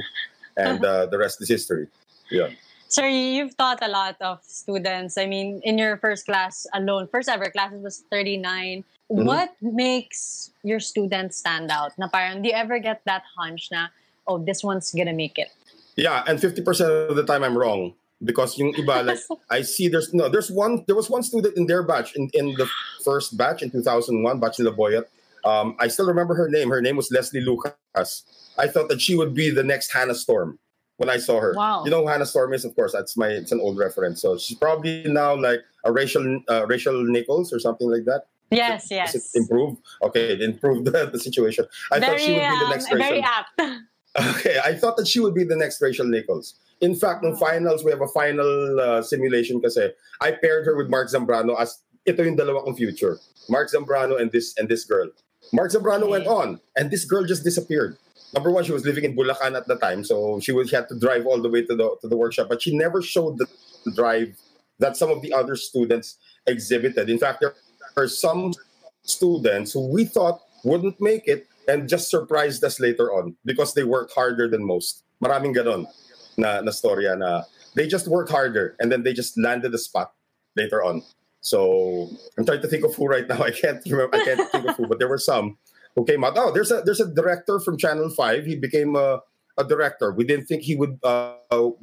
and 0.57 0.83
uh, 0.83 1.05
the 1.05 1.17
rest 1.17 1.41
is 1.41 1.49
history. 1.49 1.87
Yeah. 2.29 2.49
Sir, 2.91 3.07
you've 3.07 3.55
taught 3.55 3.79
a 3.81 3.87
lot 3.87 4.17
of 4.19 4.43
students. 4.43 5.17
I 5.17 5.25
mean, 5.25 5.61
in 5.63 5.77
your 5.77 5.95
first 5.95 6.25
class 6.25 6.67
alone, 6.73 7.07
first 7.07 7.29
ever 7.29 7.49
class 7.49 7.71
was 7.71 8.03
39. 8.11 8.83
Mm-hmm. 8.83 9.23
What 9.23 9.55
makes 9.61 10.51
your 10.61 10.81
students 10.81 11.37
stand 11.37 11.71
out? 11.71 11.97
Na 11.97 12.09
parang, 12.11 12.43
do 12.43 12.49
you 12.49 12.53
ever 12.53 12.79
get 12.79 12.99
that 13.05 13.23
hunch 13.39 13.69
na, 13.71 13.87
oh, 14.27 14.43
this 14.43 14.61
one's 14.61 14.91
gonna 14.91 15.15
make 15.15 15.39
it? 15.39 15.55
Yeah, 15.95 16.27
and 16.27 16.37
50% 16.37 16.67
of 17.09 17.15
the 17.15 17.23
time 17.23 17.45
I'm 17.45 17.57
wrong. 17.57 17.93
Because 18.21 18.57
yung 18.59 18.73
iba, 18.73 19.07
like, 19.07 19.23
I 19.49 19.61
see 19.61 19.87
there's, 19.87 20.13
no, 20.13 20.27
there's 20.27 20.51
one, 20.51 20.83
there 20.85 20.95
was 20.95 21.09
one 21.09 21.23
student 21.23 21.55
in 21.55 21.67
their 21.67 21.83
batch, 21.83 22.13
in, 22.17 22.29
in 22.33 22.55
the 22.59 22.67
first 23.05 23.37
batch 23.37 23.63
in 23.63 23.71
2001, 23.71 24.19
batch 24.41 24.59
in 24.59 24.65
Boyet. 24.67 25.05
Um, 25.45 25.77
I 25.79 25.87
still 25.87 26.07
remember 26.07 26.35
her 26.35 26.49
name. 26.49 26.69
Her 26.69 26.81
name 26.81 26.97
was 26.97 27.09
Leslie 27.09 27.39
Lucas. 27.39 27.73
I 27.95 28.67
thought 28.67 28.89
that 28.89 28.99
she 28.99 29.15
would 29.15 29.33
be 29.33 29.49
the 29.49 29.63
next 29.63 29.93
Hannah 29.93 30.13
Storm 30.13 30.59
when 31.01 31.09
I 31.09 31.17
saw 31.17 31.41
her. 31.41 31.53
Wow. 31.57 31.83
You 31.83 31.89
know 31.89 32.01
who 32.03 32.07
Hannah 32.07 32.27
Storm 32.29 32.53
is, 32.53 32.63
of 32.63 32.75
course. 32.75 32.93
That's 32.93 33.17
my 33.17 33.27
it's 33.27 33.51
an 33.51 33.59
old 33.59 33.77
reference. 33.77 34.21
So 34.21 34.37
she's 34.37 34.55
probably 34.57 35.01
now 35.09 35.33
like 35.35 35.59
a 35.83 35.91
Rachel 35.91 36.39
uh, 36.47 36.67
Rachel 36.67 36.93
Nichols 37.03 37.51
or 37.51 37.59
something 37.59 37.89
like 37.89 38.05
that. 38.05 38.29
Yes, 38.51 38.83
Does 38.83 38.91
yes. 38.91 39.15
it 39.15 39.23
improve? 39.39 39.77
Okay, 40.03 40.33
it 40.37 40.41
improved 40.41 40.85
the, 40.93 41.09
the 41.09 41.17
situation. 41.19 41.65
I 41.91 41.97
very, 41.99 42.19
thought 42.19 42.19
she 42.21 42.31
would 42.33 42.45
be 42.53 42.59
the 42.61 42.65
um, 42.65 42.69
next 42.69 42.85
Rachel. 42.93 43.09
very 43.09 43.21
apt. 43.25 43.51
Okay, 44.35 44.59
I 44.59 44.75
thought 44.75 44.97
that 44.97 45.07
she 45.07 45.21
would 45.23 45.33
be 45.33 45.45
the 45.45 45.55
next 45.55 45.81
Rachel 45.81 46.03
Nichols. 46.05 46.59
In 46.83 46.99
fact, 46.99 47.23
in 47.23 47.31
Oh. 47.31 47.35
finals, 47.39 47.85
we 47.87 47.95
have 47.95 48.03
a 48.03 48.11
final 48.11 48.75
uh, 48.75 48.99
simulation 49.01 49.61
kasi 49.63 49.87
I 50.19 50.35
paired 50.35 50.67
her 50.67 50.75
with 50.75 50.91
Mark 50.91 51.07
Zambrano 51.07 51.55
as 51.55 51.79
ito 52.03 52.19
yung 52.19 52.35
dalawa 52.35 52.59
kong 52.67 52.75
future. 52.75 53.15
Mark 53.47 53.71
Zambrano 53.71 54.19
and 54.19 54.27
this 54.35 54.51
and 54.59 54.67
this 54.67 54.83
girl. 54.83 55.07
Mark 55.55 55.71
Zambrano 55.71 56.11
Okay. 56.11 56.11
went 56.19 56.27
on 56.27 56.59
and 56.75 56.91
this 56.91 57.07
girl 57.07 57.23
just 57.23 57.47
disappeared. 57.47 57.95
Number 58.33 58.51
one, 58.51 58.63
she 58.63 58.71
was 58.71 58.85
living 58.85 59.03
in 59.03 59.15
Bulacan 59.15 59.55
at 59.57 59.67
the 59.67 59.75
time, 59.75 60.03
so 60.03 60.39
she 60.39 60.51
would 60.51 60.69
she 60.69 60.75
had 60.75 60.87
to 60.89 60.97
drive 60.97 61.25
all 61.25 61.41
the 61.41 61.49
way 61.49 61.65
to 61.65 61.75
the 61.75 61.95
to 62.01 62.07
the 62.07 62.17
workshop, 62.17 62.47
but 62.49 62.61
she 62.61 62.75
never 62.75 63.01
showed 63.01 63.37
the 63.37 63.47
drive 63.95 64.37
that 64.79 64.97
some 64.97 65.09
of 65.09 65.21
the 65.21 65.33
other 65.33 65.55
students 65.55 66.17
exhibited. 66.47 67.09
In 67.09 67.19
fact, 67.19 67.41
there 67.41 67.53
are 67.97 68.07
some 68.07 68.53
students 69.03 69.73
who 69.73 69.87
we 69.87 70.05
thought 70.05 70.41
wouldn't 70.63 70.99
make 71.01 71.27
it 71.27 71.47
and 71.67 71.89
just 71.89 72.09
surprised 72.09 72.63
us 72.63 72.79
later 72.79 73.11
on 73.13 73.35
because 73.45 73.73
they 73.73 73.83
worked 73.83 74.13
harder 74.13 74.47
than 74.47 74.63
most. 74.65 75.03
Maraming 75.23 75.55
ganon 75.55 75.85
na, 76.37 76.61
na 76.61 76.71
storya 76.71 77.17
na 77.17 77.43
they 77.75 77.87
just 77.87 78.07
worked 78.07 78.31
harder 78.31 78.75
and 78.79 78.91
then 78.91 79.03
they 79.03 79.13
just 79.13 79.37
landed 79.37 79.71
the 79.71 79.77
spot 79.77 80.13
later 80.55 80.83
on. 80.83 81.03
So 81.41 82.09
I'm 82.37 82.45
trying 82.45 82.61
to 82.61 82.67
think 82.67 82.83
of 82.83 82.95
who 82.95 83.07
right 83.07 83.27
now. 83.27 83.41
I 83.49 83.51
can't 83.51 83.81
remember. 83.85 84.15
I 84.15 84.23
can't 84.23 84.51
think 84.51 84.65
of 84.65 84.75
who, 84.77 84.87
but 84.87 84.99
there 84.99 85.07
were 85.07 85.17
some 85.17 85.57
who 85.95 86.05
came 86.05 86.23
out. 86.23 86.33
Oh, 86.37 86.51
there's 86.51 86.71
a 86.71 86.81
there's 86.81 86.99
a 86.99 87.07
director 87.07 87.59
from 87.59 87.77
Channel 87.77 88.09
Five. 88.09 88.45
He 88.45 88.55
became 88.55 88.95
a, 88.95 89.21
a 89.57 89.63
director. 89.63 90.11
We 90.11 90.23
didn't 90.23 90.45
think 90.45 90.63
he 90.63 90.75
would 90.75 90.99
uh, 91.03 91.35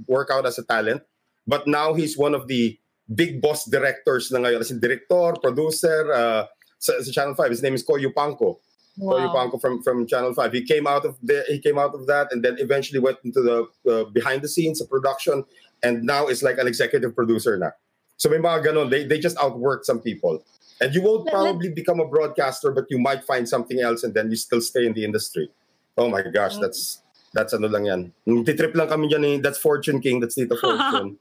work 0.07 0.31
out 0.31 0.47
as 0.47 0.59
a 0.59 0.64
talent, 0.64 1.03
but 1.47 1.66
now 1.66 1.94
he's 1.94 2.16
one 2.16 2.35
of 2.35 2.49
the 2.49 2.79
big 3.14 3.40
boss 3.40 3.64
directors 3.64 4.31
na 4.31 4.38
ngayon. 4.38 4.61
As 4.61 4.71
in 4.71 4.81
director, 4.81 5.35
producer 5.40 6.12
uh, 6.12 6.44
sa, 6.79 7.01
sa 7.01 7.11
Channel 7.12 7.35
Five. 7.35 7.51
His 7.51 7.62
name 7.62 7.75
is 7.75 7.85
Koyo 7.85 8.12
Panko. 8.12 8.59
Wow. 8.99 9.31
Panko 9.31 9.61
from 9.61 9.83
from 9.83 10.07
Channel 10.07 10.35
Five. 10.35 10.53
He 10.53 10.64
came 10.64 10.87
out 10.87 11.05
of 11.05 11.16
the 11.23 11.44
he 11.49 11.61
came 11.61 11.79
out 11.79 11.94
of 11.94 12.07
that 12.07 12.33
and 12.33 12.42
then 12.42 12.57
eventually 12.59 12.99
went 12.99 13.18
into 13.23 13.40
the 13.40 13.66
uh, 13.87 14.05
behind 14.11 14.42
the 14.42 14.49
scenes 14.49 14.81
of 14.81 14.90
production 14.90 15.44
and 15.83 16.03
now 16.03 16.27
is 16.27 16.42
like 16.42 16.59
an 16.59 16.66
executive 16.66 17.14
producer 17.14 17.57
now. 17.57 17.73
So 18.16 18.29
may 18.29 18.38
mga 18.38 18.66
ganon, 18.66 18.90
they 18.90 19.05
they 19.07 19.18
just 19.18 19.38
outwork 19.38 19.85
some 19.85 20.01
people. 20.01 20.42
And 20.81 20.95
you 20.95 21.03
won't 21.03 21.27
probably 21.29 21.71
become 21.71 21.99
a 22.01 22.07
broadcaster, 22.07 22.71
but 22.71 22.87
you 22.88 22.99
might 22.99 23.25
find 23.25 23.49
something 23.49 23.81
else 23.81 24.05
and 24.05 24.14
then 24.14 24.31
you 24.31 24.37
still 24.37 24.61
stay 24.61 24.87
in 24.87 24.93
the 24.93 25.05
industry. 25.05 25.51
Oh 25.97 26.09
my 26.09 26.23
gosh, 26.23 26.57
that's 26.59 27.03
that's 27.35 27.53
ano 27.53 27.67
lang 27.67 27.85
yan. 27.85 28.01
Titrip 28.47 28.75
lang 28.79 28.88
kami 28.88 29.11
dyan 29.11 29.25
eh. 29.27 29.37
That's 29.43 29.59
Fortune 29.59 30.01
King, 30.01 30.21
that's 30.21 30.38
Tito 30.38 30.55
Fortune. 30.62 31.19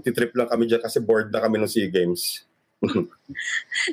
Titrip 0.00 0.32
lang 0.32 0.48
kami 0.48 0.64
dyan 0.66 0.80
kasi 0.80 1.04
bored 1.04 1.28
na 1.28 1.44
kami 1.44 1.60
ng 1.60 1.68
SEA 1.68 1.92
Games. 1.92 2.48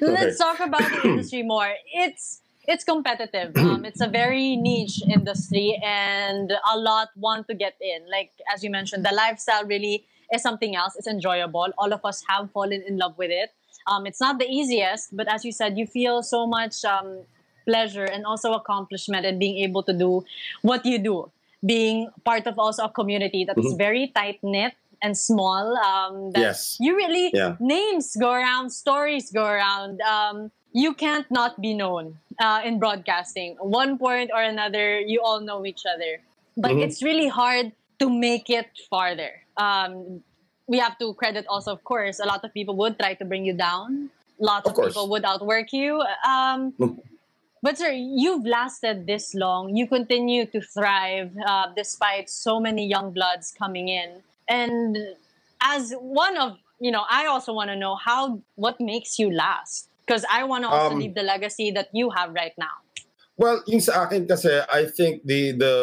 Let's 0.02 0.40
talk 0.40 0.60
about 0.60 0.84
the 0.84 1.04
industry 1.12 1.44
more. 1.44 1.76
It's 1.92 2.42
it's 2.68 2.84
competitive. 2.84 3.58
Um, 3.58 3.86
it's 3.86 4.02
a 4.02 4.08
very 4.08 4.56
niche 4.56 5.02
industry, 5.10 5.80
and 5.84 6.52
a 6.52 6.78
lot 6.78 7.10
want 7.16 7.48
to 7.48 7.56
get 7.56 7.76
in. 7.82 8.08
Like 8.08 8.32
as 8.54 8.64
you 8.64 8.70
mentioned, 8.70 9.04
the 9.04 9.12
lifestyle 9.12 9.66
really 9.66 10.06
is 10.32 10.42
something 10.42 10.76
else. 10.76 10.96
It's 10.96 11.08
enjoyable. 11.08 11.68
All 11.78 11.92
of 11.92 12.04
us 12.06 12.24
have 12.30 12.52
fallen 12.52 12.84
in 12.88 12.98
love 12.98 13.18
with 13.18 13.32
it. 13.32 13.52
Um, 13.88 14.06
it's 14.06 14.20
not 14.22 14.40
the 14.40 14.48
easiest, 14.48 15.16
but 15.16 15.28
as 15.32 15.44
you 15.46 15.52
said, 15.52 15.78
you 15.78 15.86
feel 15.88 16.24
so 16.24 16.46
much 16.48 16.84
um, 16.86 17.22
pleasure 17.66 18.06
and 18.06 18.26
also 18.26 18.54
accomplishment 18.54 19.26
in 19.26 19.40
being 19.40 19.58
able 19.64 19.84
to 19.84 19.94
do 19.94 20.24
what 20.62 20.86
you 20.86 20.98
do. 21.00 21.32
Being 21.66 22.10
part 22.26 22.48
of 22.48 22.58
also 22.58 22.86
a 22.86 22.90
community 22.90 23.46
that 23.46 23.58
is 23.58 23.74
Mhm. 23.74 23.78
very 23.78 24.08
tight 24.16 24.40
knit 24.42 24.74
and 25.02 25.18
small. 25.18 25.78
Um, 25.78 26.32
that 26.34 26.42
Yes. 26.42 26.78
you 26.80 26.96
really 26.96 27.30
Yeah. 27.34 27.56
names 27.60 28.16
go 28.18 28.32
around, 28.32 28.72
stories 28.72 29.30
go 29.32 29.46
around. 29.46 30.02
Um, 30.02 30.52
you 30.74 30.94
can't 30.94 31.30
not 31.30 31.60
be 31.62 31.74
known 31.74 32.18
uh, 32.40 32.62
in 32.66 32.80
broadcasting. 32.80 33.58
One 33.62 33.98
point 34.00 34.32
or 34.34 34.42
another, 34.42 35.00
you 35.00 35.22
all 35.22 35.40
know 35.42 35.66
each 35.66 35.86
other. 35.86 36.22
But 36.58 36.72
Mhm. 36.72 36.84
it's 36.84 37.04
really 37.04 37.28
hard 37.28 37.74
to 38.00 38.10
make 38.10 38.50
it 38.50 38.66
farther. 38.90 39.46
Um, 39.58 40.24
we 40.72 40.80
have 40.80 40.96
to 41.04 41.14
credit 41.20 41.44
also, 41.52 41.76
of 41.76 41.84
course, 41.84 42.24
a 42.24 42.26
lot 42.26 42.40
of 42.48 42.54
people 42.56 42.80
would 42.80 42.96
try 42.96 43.14
to 43.20 43.26
bring 43.28 43.44
you 43.44 43.52
down. 43.52 44.08
Lots 44.40 44.72
Of 44.72 44.80
of, 44.80 44.88
people 44.88 45.12
would 45.12 45.28
outwork 45.28 45.76
you. 45.76 46.00
Um, 46.24 46.72
Mm. 46.80 46.96
but 47.60 47.76
sir, 47.78 47.92
you've 47.92 48.48
lasted 48.48 49.04
this 49.06 49.36
long. 49.36 49.76
You 49.76 49.86
continue 49.86 50.48
to 50.48 50.64
thrive 50.64 51.36
uh, 51.44 51.76
despite 51.76 52.32
so 52.32 52.64
many 52.64 52.88
young 52.88 53.12
bloods 53.12 53.52
coming 53.52 53.92
in. 53.92 54.24
And 54.48 54.96
as 55.60 55.92
one 56.00 56.40
of, 56.40 56.56
you 56.80 56.90
know, 56.90 57.04
I 57.12 57.28
also 57.28 57.52
want 57.52 57.70
to 57.70 57.76
know 57.76 58.00
how, 58.00 58.40
what 58.56 58.80
makes 58.80 59.20
you 59.20 59.28
last? 59.30 59.92
Because 60.08 60.24
I 60.32 60.48
want 60.48 60.64
to 60.64 60.70
also 60.72 60.96
Um, 60.96 61.04
leave 61.04 61.14
the 61.14 61.28
legacy 61.28 61.70
that 61.76 61.92
you 61.92 62.10
have 62.16 62.34
right 62.34 62.56
now. 62.58 62.80
Well, 63.36 63.60
yung 63.68 63.84
sa 63.84 64.08
akin 64.08 64.24
kasi, 64.26 64.50
I 64.72 64.88
think 64.88 65.28
the 65.28 65.52
the 65.54 65.74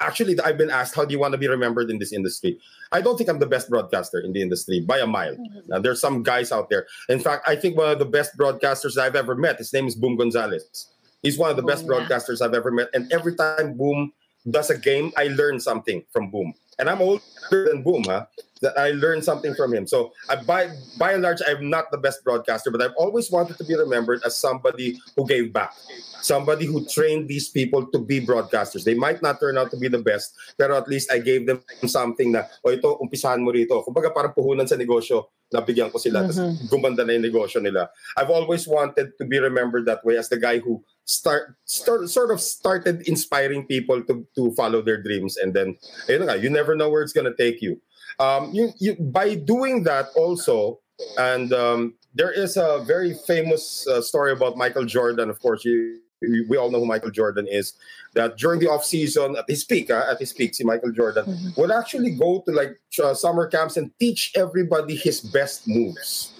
actually 0.00 0.38
I've 0.40 0.58
been 0.58 0.70
asked 0.70 0.94
how 0.94 1.04
do 1.04 1.12
you 1.12 1.18
want 1.18 1.32
to 1.32 1.38
be 1.38 1.48
remembered 1.48 1.90
in 1.90 1.98
this 1.98 2.12
industry. 2.12 2.58
I 2.92 3.00
don't 3.00 3.16
think 3.16 3.28
I'm 3.28 3.38
the 3.38 3.46
best 3.46 3.68
broadcaster 3.68 4.20
in 4.20 4.32
the 4.32 4.42
industry 4.42 4.80
by 4.80 4.98
a 4.98 5.06
mile. 5.06 5.34
Mm-hmm. 5.34 5.68
Now, 5.68 5.78
there's 5.78 6.00
some 6.00 6.22
guys 6.22 6.52
out 6.52 6.70
there. 6.70 6.86
In 7.08 7.20
fact, 7.20 7.48
I 7.48 7.56
think 7.56 7.76
one 7.76 7.90
of 7.90 7.98
the 7.98 8.04
best 8.04 8.36
broadcasters 8.36 8.98
I've 8.98 9.16
ever 9.16 9.34
met. 9.34 9.58
His 9.58 9.72
name 9.72 9.86
is 9.86 9.94
Boom 9.94 10.16
Gonzalez. 10.16 10.90
He's 11.22 11.38
one 11.38 11.50
of 11.50 11.56
the 11.56 11.62
oh, 11.62 11.66
best 11.66 11.84
yeah. 11.84 11.90
broadcasters 11.90 12.40
I've 12.40 12.54
ever 12.54 12.70
met. 12.70 12.88
And 12.94 13.12
every 13.12 13.34
time 13.34 13.76
Boom 13.76 14.12
does 14.50 14.70
a 14.70 14.78
game, 14.78 15.12
I 15.16 15.24
learn 15.28 15.60
something 15.60 16.04
from 16.12 16.30
Boom. 16.30 16.54
And 16.78 16.88
I'm 16.88 17.02
older 17.02 17.22
than 17.50 17.82
Boom, 17.82 18.04
huh? 18.04 18.26
That 18.60 18.78
I 18.78 18.90
learned 18.90 19.22
something 19.24 19.54
from 19.54 19.72
him. 19.74 19.86
So 19.86 20.12
I, 20.28 20.36
by 20.42 20.70
by 20.98 21.12
and 21.12 21.22
large, 21.22 21.38
I'm 21.46 21.70
not 21.70 21.90
the 21.90 21.98
best 21.98 22.24
broadcaster, 22.24 22.70
but 22.70 22.82
I've 22.82 22.96
always 22.96 23.30
wanted 23.30 23.56
to 23.58 23.64
be 23.64 23.74
remembered 23.74 24.22
as 24.26 24.36
somebody 24.36 24.98
who 25.14 25.26
gave 25.26 25.52
back, 25.52 25.74
somebody 26.22 26.66
who 26.66 26.84
trained 26.86 27.28
these 27.28 27.48
people 27.48 27.86
to 27.86 27.98
be 27.98 28.18
broadcasters. 28.18 28.82
They 28.82 28.98
might 28.98 29.22
not 29.22 29.38
turn 29.38 29.58
out 29.58 29.70
to 29.70 29.78
be 29.78 29.86
the 29.86 30.02
best, 30.02 30.34
pero 30.58 30.76
at 30.76 30.88
least 30.88 31.12
I 31.12 31.18
gave 31.18 31.46
them 31.46 31.62
something 31.86 32.32
na, 32.32 32.50
o 32.64 32.70
ito, 32.74 32.98
umpisahan 32.98 33.42
mo 33.44 33.54
rito. 33.54 33.82
Kumbaga 33.86 34.10
parang 34.10 34.34
puhunan 34.34 34.66
sa 34.66 34.74
negosyo, 34.74 35.30
nabigyan 35.54 35.88
ko 35.94 35.98
sila, 35.98 36.26
tapos 36.26 36.42
mm-hmm. 36.42 36.66
gumanda 36.68 37.06
na 37.06 37.14
yung 37.14 37.24
negosyo 37.24 37.62
nila. 37.62 37.88
I've 38.16 38.30
always 38.30 38.66
wanted 38.66 39.16
to 39.16 39.24
be 39.24 39.38
remembered 39.38 39.86
that 39.86 40.04
way 40.04 40.18
as 40.18 40.28
the 40.28 40.36
guy 40.36 40.58
who 40.58 40.84
start, 41.08 41.56
start 41.64 42.10
sort 42.10 42.30
of 42.30 42.40
started 42.40 43.08
inspiring 43.08 43.64
people 43.64 44.02
to 44.04 44.28
to 44.36 44.52
follow 44.52 44.84
their 44.84 45.00
dreams 45.00 45.40
and 45.40 45.56
then 45.56 45.80
ayun 46.04 46.28
nga, 46.28 46.36
you 46.36 46.52
never 46.52 46.76
know 46.76 46.92
where 46.92 47.00
it's 47.00 47.16
gonna 47.16 47.32
take 47.32 47.64
you. 47.64 47.80
Um, 48.18 48.50
you, 48.52 48.72
you 48.78 48.96
by 48.96 49.34
doing 49.36 49.84
that 49.84 50.08
also, 50.16 50.80
and 51.18 51.52
um, 51.52 51.94
there 52.14 52.32
is 52.32 52.56
a 52.56 52.82
very 52.86 53.14
famous 53.26 53.86
uh, 53.86 54.02
story 54.02 54.32
about 54.32 54.56
Michael 54.56 54.84
Jordan. 54.84 55.30
Of 55.30 55.40
course, 55.40 55.64
you, 55.64 56.00
we 56.20 56.56
all 56.56 56.70
know 56.70 56.80
who 56.80 56.86
Michael 56.86 57.10
Jordan 57.10 57.46
is. 57.48 57.74
That 58.14 58.36
during 58.36 58.58
the 58.58 58.68
off 58.68 58.84
season, 58.84 59.36
at 59.36 59.44
his 59.46 59.64
peak, 59.64 59.90
uh, 59.90 60.04
at 60.10 60.18
his 60.18 60.32
peak, 60.32 60.54
see 60.54 60.64
Michael 60.64 60.90
Jordan 60.90 61.52
would 61.56 61.70
actually 61.70 62.16
go 62.16 62.42
to 62.46 62.52
like 62.52 62.80
uh, 63.02 63.14
summer 63.14 63.46
camps 63.46 63.76
and 63.76 63.92
teach 64.00 64.32
everybody 64.34 64.96
his 64.96 65.20
best 65.20 65.68
moves. 65.68 66.32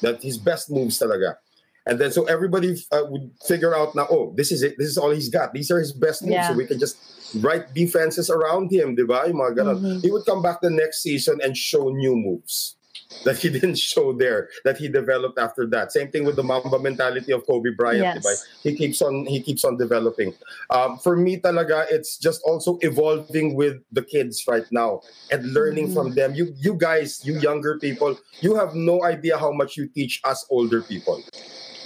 That 0.00 0.22
his 0.22 0.38
best 0.38 0.70
moves 0.70 0.98
talaga. 0.98 1.36
And 1.88 1.98
then 1.98 2.12
so 2.12 2.24
everybody 2.24 2.76
uh, 2.92 3.02
would 3.08 3.30
figure 3.46 3.74
out 3.74 3.94
now, 3.94 4.06
oh, 4.10 4.34
this 4.36 4.52
is 4.52 4.62
it. 4.62 4.76
This 4.78 4.88
is 4.88 4.98
all 4.98 5.10
he's 5.10 5.30
got. 5.30 5.54
These 5.54 5.70
are 5.70 5.78
his 5.78 5.92
best 5.92 6.22
moves. 6.22 6.34
Yeah. 6.34 6.48
So 6.48 6.54
we 6.54 6.66
can 6.66 6.78
just 6.78 6.96
write 7.40 7.72
defenses 7.74 8.28
around 8.30 8.70
him, 8.70 8.94
di 8.94 9.04
ba? 9.04 9.24
Yung 9.26 9.40
mga 9.40 9.56
ganon. 9.56 9.80
Mhm. 9.80 10.02
He 10.02 10.10
would 10.10 10.24
come 10.26 10.42
back 10.42 10.60
the 10.60 10.70
next 10.70 11.02
season 11.02 11.40
and 11.42 11.56
show 11.56 11.88
new 11.88 12.14
moves 12.14 12.76
that 13.24 13.38
he 13.38 13.48
didn't 13.56 13.78
show 13.78 14.12
there, 14.12 14.48
that 14.64 14.76
he 14.76 14.88
developed 14.88 15.38
after 15.38 15.66
that. 15.66 15.92
Same 15.92 16.10
thing 16.10 16.24
with 16.24 16.36
the 16.36 16.42
Mamba 16.42 16.78
mentality 16.78 17.32
of 17.32 17.46
Kobe 17.46 17.70
Bryant, 17.76 18.20
Yes. 18.22 18.46
He 18.62 18.76
keeps 18.76 19.00
on 19.02 19.26
he 19.26 19.40
keeps 19.40 19.64
on 19.64 19.76
developing. 19.76 20.34
Um, 20.70 20.98
for 20.98 21.16
me 21.16 21.40
talaga, 21.40 21.86
it's 21.90 22.18
just 22.18 22.42
also 22.44 22.78
evolving 22.82 23.54
with 23.54 23.80
the 23.92 24.02
kids 24.02 24.44
right 24.46 24.66
now 24.70 25.00
and 25.30 25.52
learning 25.52 25.94
from 25.94 26.14
them. 26.14 26.34
You 26.34 26.52
you 26.58 26.74
guys, 26.74 27.24
you 27.24 27.38
younger 27.40 27.78
people, 27.78 28.18
you 28.40 28.54
have 28.56 28.74
no 28.74 29.04
idea 29.04 29.38
how 29.38 29.52
much 29.52 29.76
you 29.76 29.88
teach 29.88 30.20
us 30.24 30.44
older 30.50 30.82
people 30.82 31.22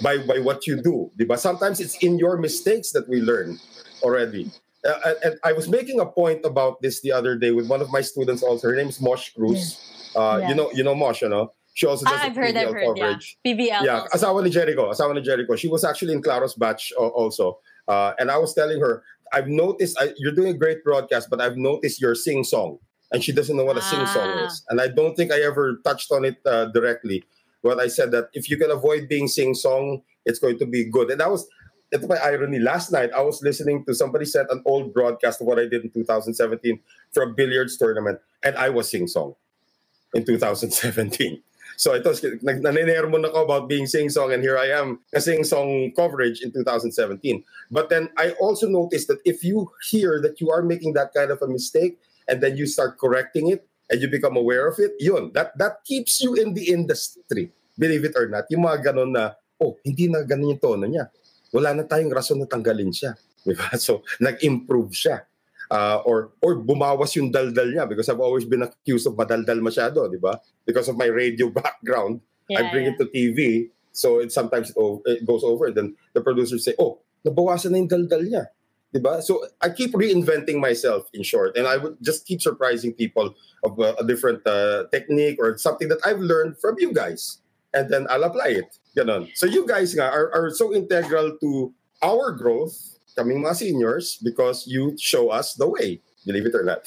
by 0.03 0.17
by 0.19 0.39
what 0.39 0.67
you 0.67 0.75
do. 0.81 1.09
di 1.17 1.23
ba? 1.25 1.37
Sometimes 1.37 1.79
it's 1.79 1.95
in 2.03 2.19
your 2.19 2.37
mistakes 2.37 2.91
that 2.91 3.07
we 3.07 3.21
learn 3.21 3.57
already. 4.03 4.51
Uh, 4.83 5.15
and 5.23 5.39
I 5.47 5.53
was 5.55 5.69
making 5.71 5.99
a 6.01 6.05
point 6.05 6.43
about 6.43 6.81
this 6.83 6.99
the 7.01 7.11
other 7.15 7.37
day 7.39 7.51
with 7.51 7.67
one 7.71 7.79
of 7.81 7.89
my 7.89 8.01
students. 8.01 8.43
Also, 8.43 8.67
her 8.67 8.75
name 8.75 8.89
is 8.91 8.99
Mosh 8.99 9.31
Cruz. 9.31 9.79
Uh, 10.15 10.37
Yeah. 10.43 10.49
You 10.49 10.55
know, 10.55 10.67
you 10.75 10.83
know 10.83 10.93
Mosh, 10.93 11.21
you 11.23 11.29
know. 11.29 11.53
She 11.73 11.87
also 11.87 12.05
does 12.05 12.19
I've 12.21 12.35
the 12.35 12.41
heard, 12.41 12.53
I've 12.57 12.67
PBL 12.67 12.73
heard, 12.73 12.97
yeah. 12.97 13.03
coverage. 13.07 13.37
PBL. 13.47 13.81
Yeah, 13.87 13.99
also. 14.05 14.13
asawa 14.27 14.43
ni 14.43 14.49
Jericho, 14.51 14.91
asawa 14.91 15.15
ni 15.15 15.21
Jericho. 15.23 15.55
She 15.55 15.67
was 15.71 15.81
actually 15.87 16.13
in 16.13 16.21
Claro's 16.21 16.53
batch 16.53 16.91
uh, 16.99 17.07
also. 17.07 17.57
Uh, 17.87 18.11
and 18.19 18.29
I 18.29 18.37
was 18.37 18.53
telling 18.53 18.77
her, 18.79 19.01
I've 19.33 19.47
noticed 19.47 19.97
I, 19.99 20.13
you're 20.19 20.35
doing 20.35 20.51
a 20.53 20.57
great 20.57 20.83
broadcast, 20.83 21.31
but 21.31 21.41
I've 21.41 21.57
noticed 21.57 21.97
your 21.99 22.13
sing 22.13 22.43
song, 22.43 22.77
and 23.11 23.23
she 23.23 23.31
doesn't 23.31 23.55
know 23.57 23.65
what 23.65 23.77
a 23.77 23.81
sing 23.81 24.05
song 24.05 24.29
Ah. 24.37 24.45
is. 24.45 24.61
And 24.69 24.77
I 24.83 24.87
don't 24.91 25.15
think 25.17 25.31
I 25.31 25.41
ever 25.41 25.79
touched 25.83 26.11
on 26.11 26.25
it 26.29 26.37
uh, 26.45 26.65
directly. 26.75 27.23
But 27.63 27.79
I 27.79 27.87
said 27.87 28.11
that 28.11 28.29
if 28.33 28.49
you 28.49 28.57
can 28.57 28.69
avoid 28.69 29.07
being 29.07 29.27
sing 29.27 29.55
song, 29.55 30.03
it's 30.25 30.39
going 30.39 30.59
to 30.59 30.65
be 30.65 30.83
good. 30.83 31.09
And 31.09 31.19
that 31.19 31.31
was 31.31 31.47
ito 31.93 32.07
my 32.07 32.17
irony. 32.17 32.59
Last 32.59 32.91
night, 32.91 33.09
I 33.15 33.21
was 33.21 33.41
listening 33.41 33.85
to 33.85 33.95
somebody 33.95 34.25
said 34.25 34.47
an 34.49 34.61
old 34.65 34.93
broadcast 34.93 35.41
of 35.41 35.47
what 35.47 35.59
I 35.59 35.65
did 35.65 35.83
in 35.85 35.91
2017 35.91 36.79
for 37.13 37.23
a 37.23 37.29
billiards 37.31 37.77
tournament, 37.77 38.19
and 38.43 38.57
I 38.57 38.69
was 38.69 38.91
sing 38.91 39.07
song 39.07 39.35
in 40.13 40.25
2017. 40.25 41.41
So 41.77 41.95
ito, 41.95 42.13
naninermon 42.13 43.25
ako 43.25 43.45
about 43.45 43.65
being 43.67 43.87
sing-song 43.87 44.31
and 44.31 44.43
here 44.43 44.57
I 44.57 44.69
am 44.69 45.01
a 45.13 45.21
sing-song 45.21 45.91
coverage 45.97 46.41
in 46.41 46.51
2017. 46.53 47.43
But 47.71 47.89
then 47.89 48.09
I 48.17 48.37
also 48.37 48.69
noticed 48.69 49.07
that 49.07 49.21
if 49.25 49.43
you 49.43 49.71
hear 49.89 50.21
that 50.21 50.39
you 50.39 50.51
are 50.51 50.61
making 50.61 50.93
that 50.93 51.13
kind 51.13 51.31
of 51.31 51.41
a 51.41 51.47
mistake 51.47 51.97
and 52.27 52.41
then 52.41 52.57
you 52.57 52.65
start 52.65 52.99
correcting 52.99 53.49
it 53.49 53.67
and 53.89 53.97
you 54.01 54.07
become 54.07 54.37
aware 54.37 54.67
of 54.67 54.79
it, 54.79 54.93
yun, 54.99 55.31
that, 55.33 55.57
that 55.57 55.83
keeps 55.83 56.21
you 56.21 56.35
in 56.35 56.53
the 56.53 56.71
industry. 56.71 57.51
Believe 57.77 58.05
it 58.05 58.15
or 58.15 58.27
not. 58.29 58.45
Yung 58.49 58.63
mga 58.63 58.93
ganun 58.93 59.11
na, 59.11 59.33
oh, 59.59 59.75
hindi 59.83 60.07
na 60.07 60.23
ganun 60.23 60.55
yung 60.55 60.63
tono 60.63 60.85
niya. 60.85 61.09
Wala 61.53 61.73
na 61.73 61.83
tayong 61.83 62.13
rason 62.13 62.39
na 62.41 62.49
tanggalin 62.49 62.93
siya. 62.93 63.13
Diba? 63.47 63.75
So, 63.75 64.07
nag-improve 64.23 64.95
siya 64.95 65.27
uh, 65.73 66.05
or 66.05 66.33
or 66.45 66.61
bumawas 66.61 67.17
yung 67.17 67.33
daldal 67.33 67.73
niya 67.73 67.89
because 67.89 68.05
I've 68.07 68.21
always 68.21 68.45
been 68.45 68.61
accused 68.61 69.09
of 69.09 69.17
madaldal 69.17 69.57
masyado, 69.57 70.05
di 70.05 70.21
ba? 70.21 70.37
Because 70.65 70.85
of 70.89 70.97
my 70.97 71.09
radio 71.09 71.49
background, 71.61 72.21
yeah, 72.47 72.61
I 72.61 72.69
bring 72.69 72.85
yeah. 72.85 72.93
it 72.93 73.01
to 73.01 73.09
TV, 73.09 73.73
so 73.89 74.21
it 74.21 74.29
sometimes 74.29 74.69
it, 74.69 74.77
it 75.09 75.25
goes 75.25 75.41
over. 75.41 75.73
Then 75.73 75.97
the 76.13 76.21
producers 76.21 76.61
say, 76.61 76.77
"Oh, 76.77 77.01
nabawasan 77.25 77.73
na 77.73 77.81
yung 77.81 77.91
daldal 77.91 78.21
niya." 78.21 78.53
Di 78.93 79.01
ba? 79.01 79.21
So 79.25 79.41
I 79.57 79.73
keep 79.73 79.93
reinventing 79.97 80.61
myself 80.61 81.09
in 81.13 81.25
short, 81.25 81.57
and 81.57 81.65
I 81.65 81.77
would 81.77 81.97
just 82.01 82.29
keep 82.29 82.41
surprising 82.41 82.93
people 82.93 83.33
of 83.65 83.79
uh, 83.79 83.97
a 83.97 84.05
different 84.05 84.45
uh, 84.45 84.85
technique 84.93 85.41
or 85.41 85.57
something 85.57 85.89
that 85.89 85.97
I've 86.05 86.21
learned 86.21 86.61
from 86.61 86.77
you 86.77 86.93
guys, 86.93 87.41
and 87.73 87.89
then 87.89 88.05
I'll 88.09 88.23
apply 88.23 88.61
it. 88.61 88.77
Ganon. 88.93 89.33
So 89.33 89.49
you 89.49 89.65
guys 89.65 89.97
nga 89.97 90.05
are, 90.05 90.29
are 90.29 90.53
so 90.53 90.69
integral 90.69 91.33
to 91.41 91.73
our 92.05 92.29
growth 92.37 92.77
kaming 93.17 93.41
mga 93.41 93.55
seniors 93.65 94.21
because 94.21 94.69
you 94.69 94.93
show 95.01 95.33
us 95.33 95.57
the 95.57 95.65
way. 95.65 95.97
Believe 96.25 96.45
it 96.45 96.55
or 96.55 96.63
not. 96.63 96.85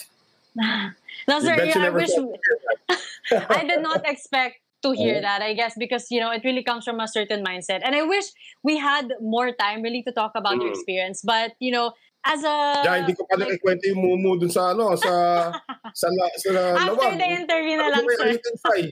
no, 1.29 1.41
sir, 1.43 1.59
I 1.59 1.91
wish 1.91 2.15
I 3.51 3.67
did 3.67 3.83
not 3.83 4.07
expect 4.07 4.63
to 4.83 4.93
hear 4.93 5.19
oh. 5.19 5.21
that, 5.21 5.43
I 5.43 5.55
guess, 5.55 5.75
because 5.79 6.11
you 6.11 6.21
know 6.21 6.31
it 6.31 6.43
really 6.45 6.63
comes 6.63 6.85
from 6.85 7.01
a 7.01 7.09
certain 7.09 7.45
mindset. 7.45 7.81
And 7.85 7.95
I 7.95 8.03
wish 8.03 8.27
we 8.63 8.77
had 8.77 9.13
more 9.21 9.53
time 9.53 9.83
really 9.83 10.03
to 10.05 10.13
talk 10.13 10.33
about 10.35 10.57
mm. 10.57 10.63
your 10.63 10.71
experience. 10.71 11.23
But 11.25 11.53
you 11.59 11.73
know, 11.73 11.93
as 12.27 12.43
a 12.43 12.83
yeah, 12.85 12.97
hindi 13.01 13.15
ko 13.15 13.25
pa 13.25 13.39
like, 13.39 13.57
nakikwento 13.57 13.85
yung 13.87 14.03
mumu 14.03 14.41
dun 14.41 14.51
sa 14.51 14.75
ano, 14.75 14.95
sa 14.99 15.13
sa, 16.01 16.07
sa, 16.11 16.25
sa 16.37 16.51
After 16.75 16.99
Laoag. 16.99 17.19
the 17.19 17.29
interview 17.47 17.77
na 17.79 17.87
lang, 17.95 18.05
sir. 18.05 18.91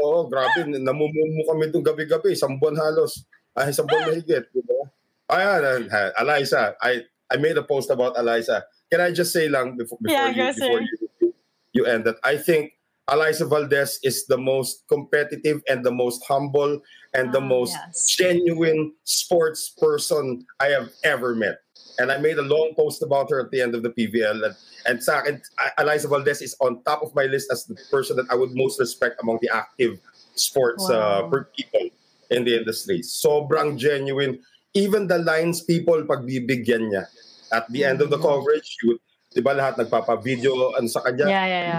Oo, 0.00 0.30
grabe. 0.30 0.64
Namumumu 0.70 1.42
kami 1.44 1.68
doon 1.68 1.82
gabi-gabi. 1.82 2.38
Isang 2.38 2.56
buwan 2.62 2.78
halos. 2.78 3.26
Ay, 3.52 3.74
isang 3.74 3.90
buwan 3.90 4.14
mahigit. 4.14 4.46
Diba? 4.54 4.86
Ayan, 5.30 5.90
Alyssa, 6.18 6.74
I, 6.78 7.06
I 7.30 7.36
made 7.38 7.58
a 7.58 7.66
post 7.66 7.90
about 7.90 8.14
Alyssa. 8.14 8.66
Can 8.90 9.02
I 9.02 9.10
just 9.14 9.34
say 9.34 9.46
lang 9.46 9.78
before, 9.78 9.98
before, 10.02 10.30
yeah, 10.30 10.30
you, 10.30 10.46
before 10.54 10.80
you, 10.82 10.96
you 11.74 11.82
end 11.86 12.06
that 12.06 12.18
I 12.22 12.38
think 12.38 12.74
Eliza 13.10 13.46
Valdez 13.46 13.98
is 14.02 14.26
the 14.26 14.38
most 14.38 14.86
competitive 14.88 15.62
and 15.68 15.84
the 15.84 15.90
most 15.90 16.22
humble 16.26 16.80
and 17.14 17.32
the 17.32 17.40
ah, 17.40 17.52
most 17.58 17.74
yes. 17.74 18.06
genuine 18.06 18.92
sports 19.04 19.74
person 19.78 20.46
I 20.60 20.68
have 20.68 20.90
ever 21.04 21.34
met. 21.34 21.58
And 21.98 22.10
I 22.10 22.18
made 22.18 22.38
a 22.38 22.46
long 22.46 22.72
post 22.76 23.02
about 23.02 23.28
her 23.30 23.40
at 23.40 23.50
the 23.50 23.60
end 23.60 23.74
of 23.74 23.82
the 23.82 23.90
PVL. 23.90 24.44
And, 24.46 24.54
and 24.86 25.02
sa 25.02 25.20
akin, 25.20 25.42
Eliza 25.78 26.08
Valdez 26.08 26.40
is 26.40 26.56
on 26.60 26.82
top 26.84 27.02
of 27.02 27.14
my 27.14 27.24
list 27.24 27.50
as 27.52 27.66
the 27.66 27.76
person 27.90 28.16
that 28.16 28.26
I 28.30 28.34
would 28.36 28.54
most 28.54 28.78
respect 28.78 29.20
among 29.20 29.38
the 29.42 29.50
active 29.52 29.98
sports 30.34 30.88
uh, 30.88 31.26
wow. 31.26 31.28
uh, 31.28 31.44
people 31.56 31.90
in 32.30 32.44
the 32.44 32.56
industry. 32.56 33.00
Sobrang 33.00 33.76
genuine. 33.76 34.40
even 34.74 35.06
the 35.06 35.18
lines 35.18 35.62
people 35.62 35.98
pagbibigyan 36.06 36.90
niya. 36.90 37.04
At 37.50 37.66
the 37.74 37.82
end 37.82 37.98
of 38.00 38.10
the 38.10 38.18
mm-hmm. 38.18 38.30
coverage 38.30 38.66
shoot, 38.78 39.00
di 39.34 39.42
ba 39.42 39.54
lahat 39.54 39.74
nagpapa-video 39.78 40.78
ano 40.78 40.86
sa 40.86 41.02
kanya. 41.02 41.26
Yeah, 41.26 41.46
yeah, 41.46 41.62
yeah. 41.74 41.78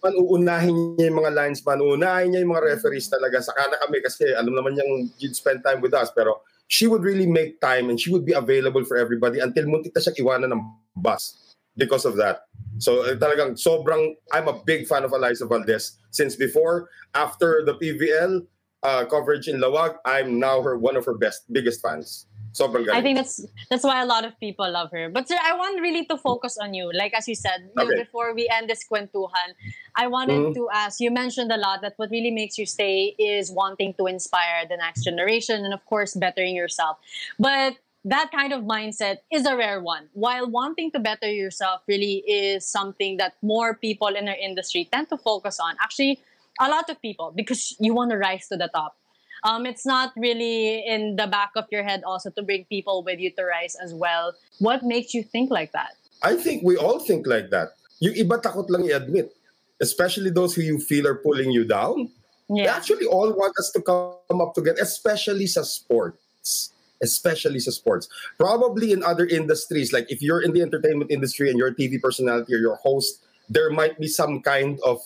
Linesman, 0.00 0.14
uunahin 0.16 0.96
niya 0.96 1.06
yung 1.12 1.18
mga 1.20 1.32
linesman, 1.36 1.78
uunahin 1.80 2.28
niya 2.32 2.40
yung 2.40 2.52
mga 2.56 2.64
referees 2.76 3.08
talaga. 3.08 3.42
Saka 3.44 3.68
na 3.68 3.76
kami 3.84 4.00
kasi 4.00 4.24
alam 4.32 4.52
naman 4.52 4.76
niyang 4.76 5.12
you'd 5.20 5.36
spend 5.36 5.62
time 5.62 5.80
with 5.80 5.94
us. 5.94 6.10
Pero 6.16 6.40
she 6.68 6.86
would 6.86 7.02
really 7.02 7.26
make 7.26 7.60
time 7.60 7.90
and 7.90 8.00
she 8.00 8.10
would 8.10 8.24
be 8.24 8.32
available 8.32 8.84
for 8.84 8.96
everybody 8.96 9.40
until 9.40 9.66
muntik 9.68 9.92
na 9.94 10.00
siya 10.00 10.16
iwanan 10.16 10.52
ng 10.56 10.62
bus 10.96 11.36
because 11.76 12.04
of 12.04 12.16
that. 12.16 12.48
So 12.80 13.04
eh, 13.04 13.16
talagang 13.16 13.60
sobrang, 13.60 14.16
I'm 14.32 14.48
a 14.48 14.56
big 14.64 14.88
fan 14.88 15.04
of 15.04 15.12
Eliza 15.12 15.46
Valdez 15.46 16.00
since 16.10 16.34
before, 16.36 16.88
after 17.14 17.62
the 17.64 17.76
PVL, 17.76 18.46
uh, 18.82 19.04
coverage 19.04 19.48
in 19.48 19.60
Lawag, 19.60 20.00
I'm 20.08 20.40
now 20.40 20.62
her 20.62 20.78
one 20.78 20.96
of 20.96 21.04
her 21.04 21.14
best 21.14 21.44
biggest 21.52 21.84
fans. 21.84 22.26
Sobrang 22.52 22.84
galing. 22.84 22.98
I 22.98 23.02
think 23.02 23.16
that's 23.16 23.46
that's 23.70 23.84
why 23.84 24.02
a 24.02 24.06
lot 24.06 24.24
of 24.24 24.38
people 24.40 24.70
love 24.70 24.90
her. 24.90 25.08
But 25.08 25.28
sir, 25.28 25.38
I 25.42 25.54
want 25.54 25.80
really 25.80 26.04
to 26.06 26.16
focus 26.16 26.58
on 26.58 26.74
you. 26.74 26.90
Like 26.92 27.14
as 27.14 27.28
you 27.28 27.34
said, 27.34 27.70
you 27.76 27.84
know, 27.84 27.96
before 27.96 28.34
we 28.34 28.48
end 28.50 28.68
this 28.68 28.84
kwentuhan, 28.90 29.54
I 29.96 30.08
wanted 30.08 30.40
mm-hmm. 30.40 30.54
to 30.54 30.68
ask. 30.72 31.00
You 31.00 31.10
mentioned 31.10 31.52
a 31.52 31.56
lot 31.56 31.82
that 31.82 31.94
what 31.96 32.10
really 32.10 32.30
makes 32.30 32.58
you 32.58 32.66
stay 32.66 33.14
is 33.18 33.50
wanting 33.52 33.94
to 33.98 34.06
inspire 34.06 34.66
the 34.68 34.76
next 34.76 35.04
generation, 35.04 35.64
and 35.64 35.72
of 35.72 35.84
course, 35.86 36.14
bettering 36.14 36.56
yourself. 36.56 36.98
But 37.38 37.78
that 38.04 38.30
kind 38.32 38.52
of 38.52 38.62
mindset 38.64 39.18
is 39.30 39.46
a 39.46 39.56
rare 39.56 39.80
one. 39.80 40.08
While 40.14 40.50
wanting 40.50 40.90
to 40.92 40.98
better 40.98 41.30
yourself 41.30 41.82
really 41.86 42.24
is 42.26 42.66
something 42.66 43.18
that 43.18 43.34
more 43.42 43.74
people 43.74 44.08
in 44.08 44.26
our 44.26 44.34
industry 44.34 44.88
tend 44.90 45.08
to 45.10 45.18
focus 45.18 45.60
on. 45.60 45.76
Actually, 45.80 46.20
a 46.58 46.68
lot 46.68 46.88
of 46.90 47.00
people 47.00 47.32
because 47.34 47.76
you 47.78 47.94
want 47.94 48.10
to 48.10 48.18
rise 48.18 48.48
to 48.48 48.56
the 48.56 48.68
top. 48.68 48.96
Um, 49.44 49.66
it's 49.66 49.86
not 49.86 50.12
really 50.16 50.84
in 50.86 51.16
the 51.16 51.26
back 51.26 51.50
of 51.56 51.66
your 51.70 51.82
head 51.82 52.02
also 52.04 52.30
to 52.30 52.42
bring 52.42 52.64
people 52.66 53.02
with 53.02 53.18
you 53.18 53.30
to 53.32 53.44
rise 53.44 53.76
as 53.82 53.94
well. 53.94 54.34
What 54.58 54.82
makes 54.82 55.14
you 55.14 55.22
think 55.22 55.50
like 55.50 55.72
that? 55.72 55.96
I 56.22 56.36
think 56.36 56.62
we 56.62 56.76
all 56.76 57.00
think 57.00 57.26
like 57.26 57.50
that. 57.50 57.72
Yung 58.00 58.14
iba 58.14 58.40
takot 58.40 58.68
lang 58.68 58.84
i-admit. 58.84 59.32
Especially 59.80 60.28
those 60.28 60.54
who 60.54 60.60
you 60.60 60.78
feel 60.78 61.06
are 61.08 61.16
pulling 61.16 61.50
you 61.50 61.64
down. 61.64 62.10
Yeah. 62.50 62.64
They 62.64 62.70
actually 62.70 63.06
all 63.06 63.30
want 63.30 63.54
us 63.62 63.70
to 63.70 63.80
come 63.80 64.40
up 64.42 64.54
together, 64.54 64.82
especially 64.82 65.46
sa 65.46 65.62
sports. 65.62 66.74
Especially 66.98 67.62
sa 67.62 67.70
sports. 67.70 68.10
Probably 68.42 68.90
in 68.90 69.06
other 69.06 69.22
industries, 69.22 69.92
like 69.94 70.10
if 70.10 70.20
you're 70.20 70.42
in 70.42 70.50
the 70.50 70.60
entertainment 70.60 71.14
industry 71.14 71.48
and 71.48 71.56
you're 71.56 71.70
a 71.70 71.74
TV 71.78 72.02
personality 72.02 72.52
or 72.52 72.58
you're 72.58 72.82
host, 72.82 73.22
there 73.48 73.70
might 73.70 74.02
be 74.02 74.10
some 74.10 74.42
kind 74.42 74.82
of 74.82 74.98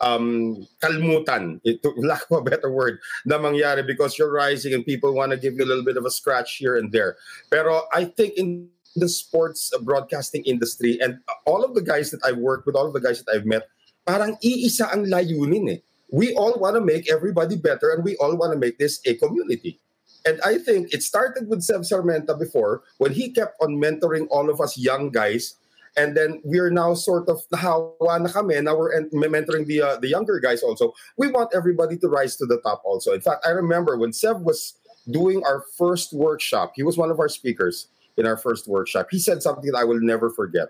um, 0.00 0.66
kalmutan, 0.82 1.60
ito, 1.64 1.92
lack 2.02 2.24
of 2.30 2.38
a 2.38 2.42
better 2.42 2.70
word, 2.70 2.98
na 3.24 3.38
mangyari 3.38 3.86
because 3.86 4.18
you're 4.18 4.32
rising 4.32 4.74
and 4.74 4.84
people 4.84 5.14
want 5.14 5.32
to 5.32 5.38
give 5.38 5.54
you 5.54 5.64
a 5.64 5.68
little 5.68 5.84
bit 5.84 5.96
of 5.96 6.04
a 6.04 6.10
scratch 6.10 6.56
here 6.56 6.76
and 6.76 6.92
there. 6.92 7.16
Pero 7.50 7.84
I 7.92 8.04
think 8.04 8.34
in 8.36 8.68
the 8.96 9.08
sports 9.08 9.70
broadcasting 9.82 10.42
industry 10.44 10.98
and 11.00 11.20
all 11.44 11.64
of 11.64 11.74
the 11.74 11.82
guys 11.82 12.10
that 12.10 12.20
I've 12.24 12.38
worked 12.38 12.66
with, 12.66 12.74
all 12.74 12.86
of 12.86 12.94
the 12.94 13.00
guys 13.00 13.22
that 13.22 13.30
I've 13.34 13.46
met, 13.46 13.68
parang 14.06 14.36
iisa 14.40 14.92
ang 14.92 15.06
layunin 15.06 15.76
eh. 15.76 15.80
We 16.08 16.32
all 16.34 16.54
want 16.58 16.76
to 16.76 16.80
make 16.80 17.10
everybody 17.10 17.56
better 17.56 17.90
and 17.90 18.04
we 18.04 18.16
all 18.16 18.36
want 18.36 18.54
to 18.54 18.58
make 18.58 18.78
this 18.78 19.02
a 19.04 19.14
community. 19.14 19.80
And 20.24 20.40
I 20.42 20.58
think 20.58 20.94
it 20.94 21.02
started 21.02 21.48
with 21.48 21.62
Sev 21.62 21.82
Sarmenta 21.82 22.38
before 22.38 22.82
when 22.98 23.12
he 23.12 23.30
kept 23.30 23.54
on 23.60 23.78
mentoring 23.78 24.26
all 24.30 24.50
of 24.50 24.60
us 24.60 24.78
young 24.78 25.10
guys 25.10 25.54
and 25.96 26.16
then 26.16 26.40
we're 26.44 26.70
now 26.70 26.94
sort 26.94 27.28
of 27.28 27.40
nahawa 27.48 28.20
na 28.20 28.28
kami. 28.28 28.60
Now 28.60 28.76
we're 28.76 28.92
mentoring 29.10 29.66
the 29.66 29.82
uh, 29.82 29.96
the 29.96 30.08
younger 30.08 30.38
guys 30.38 30.62
also. 30.62 30.92
We 31.16 31.28
want 31.28 31.50
everybody 31.54 31.96
to 31.98 32.08
rise 32.08 32.36
to 32.36 32.46
the 32.46 32.60
top 32.60 32.82
also. 32.84 33.12
In 33.12 33.20
fact, 33.20 33.46
I 33.46 33.50
remember 33.50 33.96
when 33.96 34.12
Sev 34.12 34.40
was 34.40 34.74
doing 35.10 35.42
our 35.44 35.64
first 35.78 36.12
workshop, 36.12 36.72
he 36.76 36.82
was 36.82 36.96
one 36.96 37.10
of 37.10 37.18
our 37.18 37.28
speakers 37.28 37.88
in 38.16 38.26
our 38.26 38.36
first 38.36 38.68
workshop. 38.68 39.08
He 39.10 39.18
said 39.18 39.42
something 39.42 39.70
that 39.70 39.78
I 39.78 39.84
will 39.84 40.00
never 40.00 40.30
forget. 40.30 40.68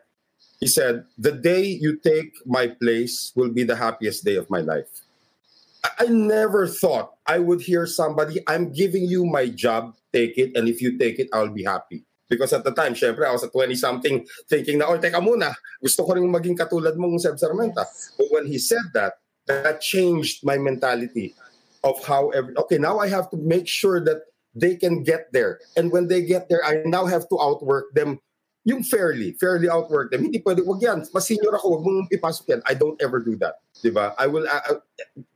He 0.61 0.67
said, 0.67 1.05
"The 1.19 1.33
day 1.33 1.65
you 1.65 1.99
take 1.99 2.33
my 2.47 2.69
place 2.69 3.33
will 3.35 3.51
be 3.51 3.65
the 3.65 3.77
happiest 3.77 4.25
day 4.25 4.37
of 4.37 4.49
my 4.49 4.61
life." 4.61 4.89
I, 5.85 5.91
I 6.01 6.07
never 6.07 6.67
thought 6.67 7.19
I 7.27 7.39
would 7.41 7.61
hear 7.61 7.87
somebody, 7.87 8.41
"I'm 8.47 8.73
giving 8.73 9.05
you 9.05 9.27
my 9.27 9.49
job, 9.51 9.97
take 10.13 10.39
it, 10.39 10.57
and 10.57 10.69
if 10.69 10.81
you 10.81 10.97
take 10.97 11.19
it, 11.19 11.29
I'll 11.35 11.53
be 11.53 11.65
happy." 11.65 12.07
Because 12.29 12.53
at 12.53 12.65
the 12.65 12.75
time, 12.75 12.95
syempre, 12.95 13.27
I 13.27 13.33
was 13.33 13.45
at 13.45 13.53
20-something 13.53 14.27
thinking 14.51 14.79
na, 14.79 14.87
oh, 14.91 14.99
teka 14.99 15.23
muna, 15.23 15.55
gusto 15.79 16.03
ko 16.03 16.15
rin 16.15 16.27
maging 16.27 16.59
katulad 16.59 16.99
mong 16.99 17.21
Seb 17.23 17.39
Sarmenta. 17.39 17.87
But 18.19 18.27
when 18.31 18.47
he 18.47 18.59
said 18.59 18.91
that, 18.95 19.15
that 19.47 19.81
changed 19.81 20.43
my 20.43 20.59
mentality 20.59 21.35
of 21.85 22.03
how, 22.05 22.31
every, 22.31 22.57
okay, 22.67 22.79
now 22.79 22.99
I 22.99 23.09
have 23.09 23.31
to 23.31 23.37
make 23.37 23.69
sure 23.69 24.03
that 24.03 24.27
they 24.55 24.75
can 24.75 25.05
get 25.05 25.31
there. 25.33 25.61
And 25.77 25.93
when 25.93 26.09
they 26.09 26.27
get 26.27 26.49
there, 26.49 26.65
I 26.65 26.83
now 26.85 27.07
have 27.07 27.29
to 27.29 27.39
outwork 27.41 27.95
them 27.95 28.19
yung 28.67 28.83
fairly, 28.83 29.39
fairly 29.39 29.71
outwork 29.71 30.11
them. 30.11 30.27
Hindi 30.27 30.43
pwede, 30.43 30.67
wag 30.67 30.83
yan, 30.83 31.07
mas 31.15 31.31
senior 31.31 31.55
ako, 31.55 31.79
wag 31.79 31.85
mong 31.87 32.11
ipasok 32.11 32.45
yan. 32.51 32.61
I 32.67 32.75
don't 32.75 32.99
ever 32.99 33.23
do 33.23 33.39
that. 33.39 33.63
Di 33.79 33.95
ba? 33.95 34.11
I 34.19 34.27
will, 34.27 34.43
uh, 34.43 34.75
uh, 34.75 34.83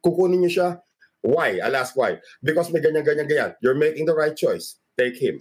kukunin 0.03 0.42
niyo 0.42 0.50
siya, 0.50 0.68
why? 1.22 1.62
I'll 1.62 1.79
ask 1.79 1.94
why. 1.94 2.18
Because 2.42 2.74
may 2.74 2.83
ganyan, 2.83 3.07
ganyan, 3.07 3.31
ganyan. 3.31 3.55
You're 3.62 3.79
making 3.79 4.11
the 4.11 4.18
right 4.18 4.35
choice. 4.35 4.80
Take 5.01 5.17
him. 5.17 5.41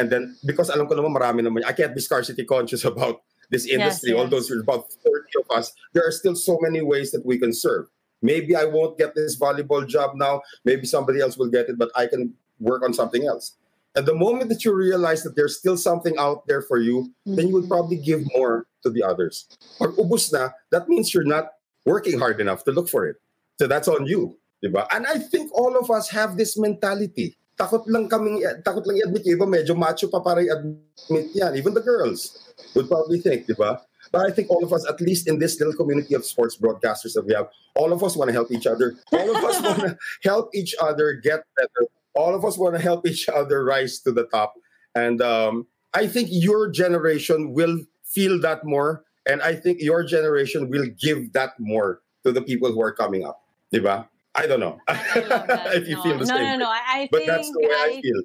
And 0.00 0.08
then, 0.08 0.36
because 0.44 0.72
alam 0.72 0.88
ko 0.88 0.96
naman 0.96 1.12
marami 1.12 1.44
naman, 1.44 1.60
I 1.68 1.76
can't 1.76 1.94
be 1.94 2.00
scarcity 2.00 2.44
conscious 2.48 2.84
about 2.92 3.20
this 3.50 3.68
industry. 3.68 4.10
Yes, 4.10 4.16
yes. 4.16 4.20
Although 4.24 4.40
there's 4.40 4.64
about 4.64 4.88
30 5.04 5.44
of 5.44 5.46
us, 5.52 5.76
there 5.92 6.06
are 6.06 6.10
still 6.10 6.34
so 6.34 6.58
many 6.64 6.80
ways 6.80 7.12
that 7.12 7.24
we 7.24 7.36
can 7.36 7.52
serve. 7.52 7.86
Maybe 8.24 8.56
I 8.56 8.64
won't 8.64 8.96
get 8.96 9.14
this 9.14 9.36
volleyball 9.38 9.86
job 9.86 10.16
now. 10.16 10.40
Maybe 10.64 10.86
somebody 10.86 11.20
else 11.20 11.36
will 11.36 11.52
get 11.52 11.68
it, 11.68 11.76
but 11.76 11.92
I 11.94 12.06
can 12.06 12.32
work 12.58 12.82
on 12.82 12.94
something 12.94 13.26
else. 13.28 13.56
And 13.94 14.06
the 14.06 14.14
moment 14.14 14.48
that 14.48 14.64
you 14.64 14.74
realize 14.74 15.22
that 15.22 15.36
there's 15.36 15.58
still 15.58 15.76
something 15.76 16.16
out 16.18 16.46
there 16.48 16.62
for 16.62 16.78
you, 16.78 17.12
mm-hmm. 17.28 17.36
then 17.36 17.48
you 17.48 17.54
would 17.54 17.68
probably 17.68 17.98
give 17.98 18.24
more 18.34 18.66
to 18.82 18.90
the 18.90 19.02
others. 19.02 19.46
Pag 19.78 19.90
ubus 20.00 20.32
na, 20.32 20.50
that 20.72 20.88
means 20.88 21.12
you're 21.12 21.28
not 21.28 21.52
working 21.84 22.18
hard 22.18 22.40
enough 22.40 22.64
to 22.64 22.72
look 22.72 22.88
for 22.88 23.06
it. 23.06 23.16
So 23.60 23.68
that's 23.68 23.86
on 23.86 24.06
you. 24.06 24.36
Diba? 24.64 24.86
And 24.90 25.06
I 25.06 25.18
think 25.18 25.52
all 25.52 25.76
of 25.76 25.90
us 25.90 26.08
have 26.10 26.36
this 26.36 26.58
mentality. 26.58 27.36
Takot 27.54 27.86
lang 27.86 28.08
kaming, 28.08 28.42
takot 28.66 28.82
lang 28.86 28.98
i-admit. 28.98 29.22
Iba 29.26 29.46
medyo 29.46 29.78
macho 29.78 30.10
pa 30.10 30.20
para 30.20 30.42
i-admit 30.42 31.30
yan. 31.34 31.54
Even 31.54 31.74
the 31.74 31.82
girls 31.82 32.52
would 32.74 32.88
probably 32.88 33.20
think, 33.20 33.46
di 33.46 33.54
ba? 33.54 33.80
But 34.10 34.26
I 34.26 34.30
think 34.30 34.50
all 34.50 34.62
of 34.62 34.72
us, 34.72 34.86
at 34.86 35.00
least 35.00 35.26
in 35.26 35.38
this 35.38 35.58
little 35.58 35.74
community 35.74 36.14
of 36.14 36.26
sports 36.26 36.58
broadcasters 36.58 37.14
that 37.14 37.26
we 37.26 37.34
have, 37.34 37.48
all 37.74 37.90
of 37.90 38.02
us 38.02 38.14
want 38.14 38.28
to 38.28 38.36
help 38.36 38.52
each 38.52 38.66
other. 38.66 38.94
All 39.10 39.30
of 39.30 39.42
us 39.42 39.62
want 39.66 39.80
to 39.80 39.98
help 40.22 40.54
each 40.54 40.74
other 40.78 41.18
get 41.18 41.42
better 41.56 41.88
all 42.14 42.34
of 42.34 42.44
us 42.44 42.56
want 42.56 42.74
to 42.74 42.80
help 42.80 43.06
each 43.06 43.28
other 43.28 43.64
rise 43.64 43.98
to 44.00 44.12
the 44.12 44.24
top. 44.24 44.54
And 44.94 45.20
um, 45.20 45.66
I 45.92 46.06
think 46.06 46.28
your 46.30 46.70
generation 46.70 47.52
will 47.52 47.80
feel 48.04 48.40
that 48.40 48.64
more. 48.64 49.04
And 49.26 49.42
I 49.42 49.54
think 49.54 49.80
your 49.80 50.04
generation 50.04 50.70
will 50.70 50.86
give 51.00 51.32
that 51.32 51.58
more 51.58 52.00
to 52.24 52.32
the 52.32 52.42
people 52.42 52.72
who 52.72 52.80
are 52.80 52.92
coming 52.92 53.24
up. 53.24 53.42
Diba? 53.72 54.06
I 54.34 54.46
don't 54.46 54.60
know 54.60 54.80
if 54.88 55.88
you 55.88 55.96
no. 55.96 56.02
feel 56.02 56.18
the 56.18 56.26
no, 56.26 56.34
same. 56.34 56.42
No, 56.42 56.52
no, 56.52 56.58
no. 56.58 56.68
I 56.68 57.08
but 57.10 57.18
think 57.18 57.30
that's 57.30 57.50
the 57.50 57.58
way 57.60 57.74
I, 57.74 57.94
I 57.98 58.00
feel. 58.00 58.22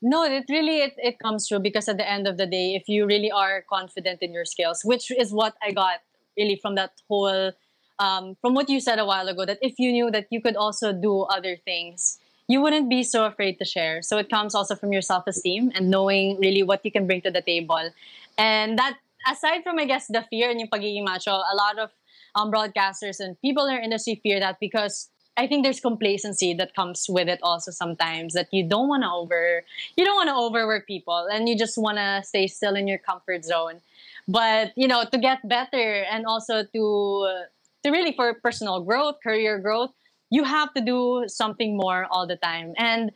No, 0.00 0.24
it 0.24 0.44
really 0.48 0.78
it, 0.78 0.94
it 0.98 1.18
comes 1.18 1.48
true 1.48 1.58
because 1.58 1.88
at 1.88 1.96
the 1.96 2.08
end 2.08 2.26
of 2.26 2.36
the 2.36 2.46
day, 2.46 2.74
if 2.74 2.88
you 2.88 3.06
really 3.06 3.30
are 3.30 3.64
confident 3.68 4.22
in 4.22 4.32
your 4.32 4.44
skills, 4.44 4.82
which 4.84 5.10
is 5.10 5.32
what 5.32 5.54
I 5.62 5.72
got 5.72 6.00
really 6.36 6.56
from 6.56 6.76
that 6.76 6.92
whole 7.08 7.52
um, 7.98 8.36
from 8.40 8.54
what 8.54 8.68
you 8.68 8.80
said 8.80 8.98
a 8.98 9.04
while 9.04 9.28
ago, 9.28 9.44
that 9.44 9.58
if 9.60 9.78
you 9.78 9.90
knew 9.90 10.10
that 10.10 10.26
you 10.30 10.40
could 10.40 10.56
also 10.56 10.92
do 10.92 11.22
other 11.22 11.56
things, 11.56 12.18
you 12.46 12.60
wouldn't 12.60 12.88
be 12.88 13.02
so 13.02 13.26
afraid 13.26 13.58
to 13.58 13.64
share. 13.64 14.02
So 14.02 14.18
it 14.18 14.30
comes 14.30 14.54
also 14.54 14.74
from 14.74 14.92
your 14.92 15.02
self-esteem 15.02 15.72
and 15.74 15.90
knowing 15.90 16.38
really 16.38 16.62
what 16.62 16.80
you 16.84 16.92
can 16.92 17.06
bring 17.06 17.20
to 17.22 17.30
the 17.30 17.42
table. 17.42 17.90
And 18.38 18.78
that, 18.78 18.98
aside 19.30 19.64
from, 19.64 19.78
I 19.78 19.84
guess, 19.84 20.06
the 20.06 20.24
fear 20.30 20.48
and 20.48 20.60
yung 20.60 20.68
pagiging 20.68 21.04
macho, 21.04 21.32
a 21.32 21.56
lot 21.56 21.78
of 21.78 21.90
um, 22.34 22.50
broadcasters 22.50 23.20
and 23.20 23.40
people 23.42 23.66
in 23.66 23.74
our 23.74 23.80
industry 23.80 24.20
fear 24.22 24.38
that 24.40 24.58
because 24.60 25.10
I 25.38 25.46
think 25.46 25.62
there's 25.62 25.78
complacency 25.78 26.52
that 26.54 26.74
comes 26.74 27.06
with 27.08 27.28
it 27.28 27.38
also 27.44 27.70
sometimes 27.70 28.34
that 28.34 28.48
you 28.52 28.68
don't 28.68 28.88
want 28.88 29.04
to 29.04 29.10
over, 29.10 29.62
you 29.96 30.04
don't 30.04 30.16
want 30.16 30.28
to 30.28 30.34
overwork 30.34 30.88
people 30.88 31.28
and 31.32 31.48
you 31.48 31.56
just 31.56 31.78
want 31.78 31.96
to 31.98 32.22
stay 32.24 32.48
still 32.48 32.74
in 32.74 32.88
your 32.88 32.98
comfort 32.98 33.44
zone. 33.44 33.80
But, 34.26 34.72
you 34.76 34.88
know, 34.88 35.04
to 35.04 35.16
get 35.16 35.38
better 35.48 36.02
and 36.10 36.26
also 36.26 36.64
to, 36.64 37.44
to 37.84 37.90
really 37.90 38.12
for 38.12 38.34
personal 38.34 38.80
growth, 38.80 39.22
career 39.22 39.60
growth, 39.60 39.92
you 40.30 40.42
have 40.42 40.74
to 40.74 40.80
do 40.80 41.24
something 41.28 41.76
more 41.76 42.06
all 42.10 42.26
the 42.26 42.36
time. 42.36 42.74
And 42.76 43.12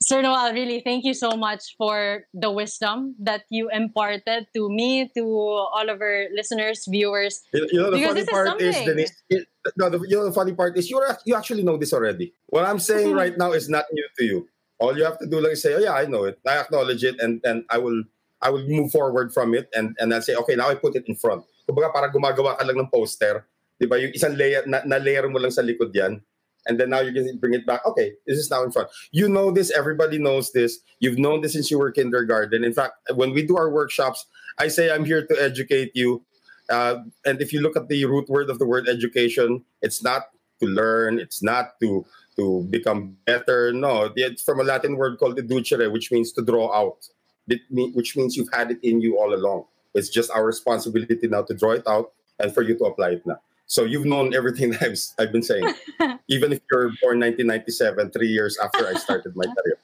Sir 0.00 0.22
Noel, 0.22 0.54
really 0.54 0.80
thank 0.80 1.04
you 1.04 1.12
so 1.12 1.34
much 1.34 1.74
for 1.76 2.22
the 2.32 2.50
wisdom 2.50 3.16
that 3.18 3.42
you 3.50 3.68
imparted 3.70 4.46
to 4.54 4.70
me, 4.70 5.10
to 5.16 5.24
all 5.26 5.90
of 5.90 6.00
our 6.00 6.30
listeners, 6.34 6.86
viewers. 6.86 7.42
You, 7.52 7.66
you 7.72 7.80
know, 7.82 7.90
the 7.90 8.02
funny 8.06 8.24
part 8.24 8.60
is, 8.60 8.76
Denise, 8.76 9.12
it, 9.28 9.48
no, 9.76 9.90
the, 9.90 9.98
you 10.06 10.16
know, 10.16 10.24
the 10.24 10.32
funny 10.32 10.54
part 10.54 10.78
is 10.78 10.88
you 10.88 11.02
you 11.26 11.34
actually 11.34 11.64
know 11.64 11.76
this 11.76 11.92
already. 11.92 12.32
What 12.46 12.64
I'm 12.64 12.78
saying 12.78 13.12
right 13.22 13.36
now 13.36 13.52
is 13.52 13.68
not 13.68 13.86
new 13.90 14.06
to 14.18 14.24
you. 14.24 14.48
All 14.78 14.96
you 14.96 15.02
have 15.02 15.18
to 15.18 15.26
do 15.26 15.42
is 15.46 15.62
say, 15.62 15.74
oh 15.74 15.82
yeah, 15.82 15.94
I 15.94 16.06
know 16.06 16.24
it. 16.24 16.38
I 16.46 16.58
acknowledge 16.62 17.02
it 17.02 17.18
and, 17.18 17.42
and 17.42 17.64
I 17.68 17.78
will 17.78 18.04
I 18.40 18.50
will 18.50 18.62
move 18.70 18.92
forward 18.92 19.34
from 19.34 19.52
it 19.54 19.66
and, 19.74 19.96
and 19.98 20.14
I'll 20.14 20.22
say, 20.22 20.36
okay, 20.36 20.54
now 20.54 20.70
I 20.70 20.76
put 20.76 20.94
it 20.94 21.04
in 21.08 21.16
front. 21.16 21.42
Kumbaga 21.68 21.92
para 21.92 22.06
gumagawa 22.06 22.56
ka 22.56 22.62
lang 22.62 22.78
ng 22.78 22.86
poster 22.86 23.42
Di 23.78 23.86
ba? 23.86 23.94
Yung 24.02 24.10
isang 24.10 24.34
layer, 24.34 24.66
na, 24.66 24.82
na 24.82 24.98
layer 24.98 25.30
mo 25.30 25.38
lang 25.38 25.54
sa 25.54 25.62
likod 25.62 25.94
yan. 25.94 26.18
And 26.68 26.78
then 26.78 26.90
now 26.90 27.00
you 27.00 27.12
can 27.12 27.38
bring 27.38 27.54
it 27.54 27.66
back. 27.66 27.84
Okay, 27.86 28.12
this 28.26 28.38
is 28.38 28.50
now 28.50 28.62
in 28.62 28.70
front. 28.70 28.90
You 29.10 29.28
know 29.28 29.50
this. 29.50 29.70
Everybody 29.70 30.18
knows 30.18 30.52
this. 30.52 30.78
You've 31.00 31.18
known 31.18 31.40
this 31.40 31.54
since 31.54 31.70
you 31.70 31.78
were 31.78 31.90
kindergarten. 31.90 32.62
In 32.62 32.74
fact, 32.74 32.94
when 33.14 33.32
we 33.32 33.42
do 33.42 33.56
our 33.56 33.70
workshops, 33.70 34.26
I 34.58 34.68
say 34.68 34.90
I'm 34.90 35.04
here 35.04 35.26
to 35.26 35.42
educate 35.42 35.92
you. 35.94 36.24
Uh, 36.70 36.96
and 37.24 37.40
if 37.40 37.52
you 37.52 37.60
look 37.60 37.76
at 37.76 37.88
the 37.88 38.04
root 38.04 38.28
word 38.28 38.50
of 38.50 38.58
the 38.58 38.66
word 38.66 38.86
education, 38.88 39.64
it's 39.80 40.02
not 40.02 40.24
to 40.60 40.66
learn. 40.66 41.18
It's 41.18 41.42
not 41.42 41.80
to 41.80 42.04
to 42.36 42.66
become 42.70 43.16
better. 43.26 43.72
No, 43.72 44.12
it's 44.14 44.42
from 44.42 44.60
a 44.60 44.62
Latin 44.62 44.96
word 44.96 45.18
called 45.18 45.36
the 45.36 45.42
educere, 45.42 45.90
which 45.90 46.12
means 46.12 46.32
to 46.32 46.42
draw 46.42 46.72
out. 46.72 47.08
which 47.70 48.16
means 48.16 48.36
you've 48.36 48.52
had 48.52 48.70
it 48.70 48.78
in 48.82 49.00
you 49.00 49.18
all 49.18 49.34
along. 49.34 49.64
It's 49.94 50.10
just 50.10 50.30
our 50.30 50.44
responsibility 50.44 51.26
now 51.26 51.42
to 51.42 51.54
draw 51.54 51.72
it 51.72 51.86
out 51.88 52.12
and 52.38 52.52
for 52.52 52.62
you 52.62 52.76
to 52.78 52.84
apply 52.84 53.10
it 53.12 53.26
now. 53.26 53.40
So 53.68 53.84
you've 53.84 54.06
known 54.06 54.34
everything 54.34 54.70
that 54.72 54.82
I've, 54.82 54.98
I've 55.22 55.32
been 55.32 55.44
saying, 55.44 55.72
even 56.28 56.52
if 56.52 56.60
you're 56.72 56.88
born 57.00 57.20
1997, 57.20 58.10
three 58.10 58.28
years 58.28 58.58
after 58.58 58.88
I 58.88 58.94
started 58.94 59.36
my 59.36 59.44
career. 59.56 59.78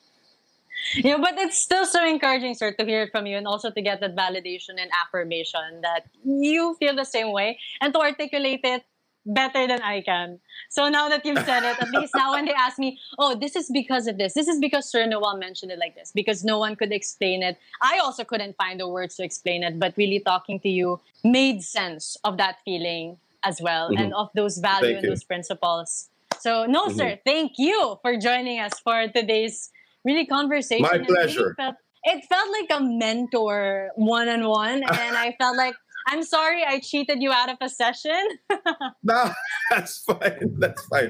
Yeah, 0.97 1.17
but 1.19 1.39
it's 1.39 1.59
still 1.59 1.87
so 1.87 2.07
encouraging, 2.07 2.55
sir, 2.55 2.73
to 2.73 2.85
hear 2.85 3.03
it 3.03 3.11
from 3.11 3.27
you 3.27 3.37
and 3.37 3.47
also 3.47 3.71
to 3.71 3.81
get 3.81 4.01
that 4.01 4.15
validation 4.15 4.77
and 4.79 4.91
affirmation 4.93 5.81
that 5.83 6.07
you 6.25 6.77
feel 6.79 6.95
the 6.95 7.05
same 7.05 7.33
way 7.33 7.59
and 7.81 7.93
to 7.95 8.01
articulate 8.01 8.61
it 8.65 8.85
better 9.27 9.67
than 9.67 9.81
I 9.81 10.03
can. 10.03 10.39
So 10.69 10.91
now 10.91 11.09
that 11.09 11.25
you've 11.25 11.43
said 11.45 11.65
it, 11.65 11.81
at 11.81 11.91
least 11.91 12.13
now 12.15 12.33
when 12.33 12.45
they 12.45 12.53
ask 12.53 12.79
me, 12.79 12.99
oh, 13.19 13.35
this 13.35 13.57
is 13.57 13.71
because 13.73 14.07
of 14.07 14.19
this, 14.19 14.35
this 14.35 14.47
is 14.47 14.61
because 14.61 14.91
Sir 14.91 15.07
Noel 15.07 15.39
mentioned 15.39 15.73
it 15.73 15.79
like 15.79 15.95
this, 15.95 16.13
because 16.15 16.45
no 16.45 16.59
one 16.59 16.77
could 16.77 16.93
explain 16.93 17.43
it. 17.43 17.57
I 17.81 17.99
also 18.03 18.23
couldn't 18.23 18.55
find 18.57 18.79
the 18.79 18.87
words 18.87 19.17
to 19.17 19.25
explain 19.25 19.63
it, 19.63 19.79
but 19.79 19.95
really 19.97 20.21
talking 20.21 20.61
to 20.61 20.69
you 20.69 21.01
made 21.25 21.63
sense 21.63 22.19
of 22.25 22.37
that 22.37 22.59
feeling 22.67 23.17
as 23.45 23.61
well 23.61 23.91
mm-hmm. 23.91 24.03
and 24.03 24.15
of 24.15 24.31
those 24.35 24.59
values 24.59 25.03
and 25.03 25.11
those 25.11 25.25
principles. 25.25 26.09
So, 26.41 26.67
no, 26.67 26.87
mm-hmm. 26.87 26.99
sir, 26.99 27.19
thank 27.25 27.53
you 27.59 27.99
for 28.03 28.17
joining 28.17 28.61
us 28.61 28.79
for 28.81 29.09
today's 29.09 29.71
really 30.05 30.27
conversation. 30.27 30.83
My 30.91 30.99
pleasure. 30.99 31.51
It 31.51 31.57
felt, 31.57 31.77
it 32.05 32.25
felt 32.29 32.49
like 32.53 32.81
a 32.81 32.83
mentor 32.83 33.91
one 33.97 34.29
on 34.29 34.47
one, 34.47 34.83
and 34.83 35.17
I 35.17 35.35
felt 35.39 35.57
like 35.57 35.75
I'm 36.07 36.23
sorry 36.23 36.63
I 36.65 36.81
cheated 36.81 37.23
you 37.23 37.33
out 37.33 37.49
of 37.49 37.57
a 37.61 37.69
session. 37.69 38.21
no, 39.03 39.33
that's 39.71 40.05
fine. 40.05 40.57
That's 40.59 40.85
fine. 40.87 41.09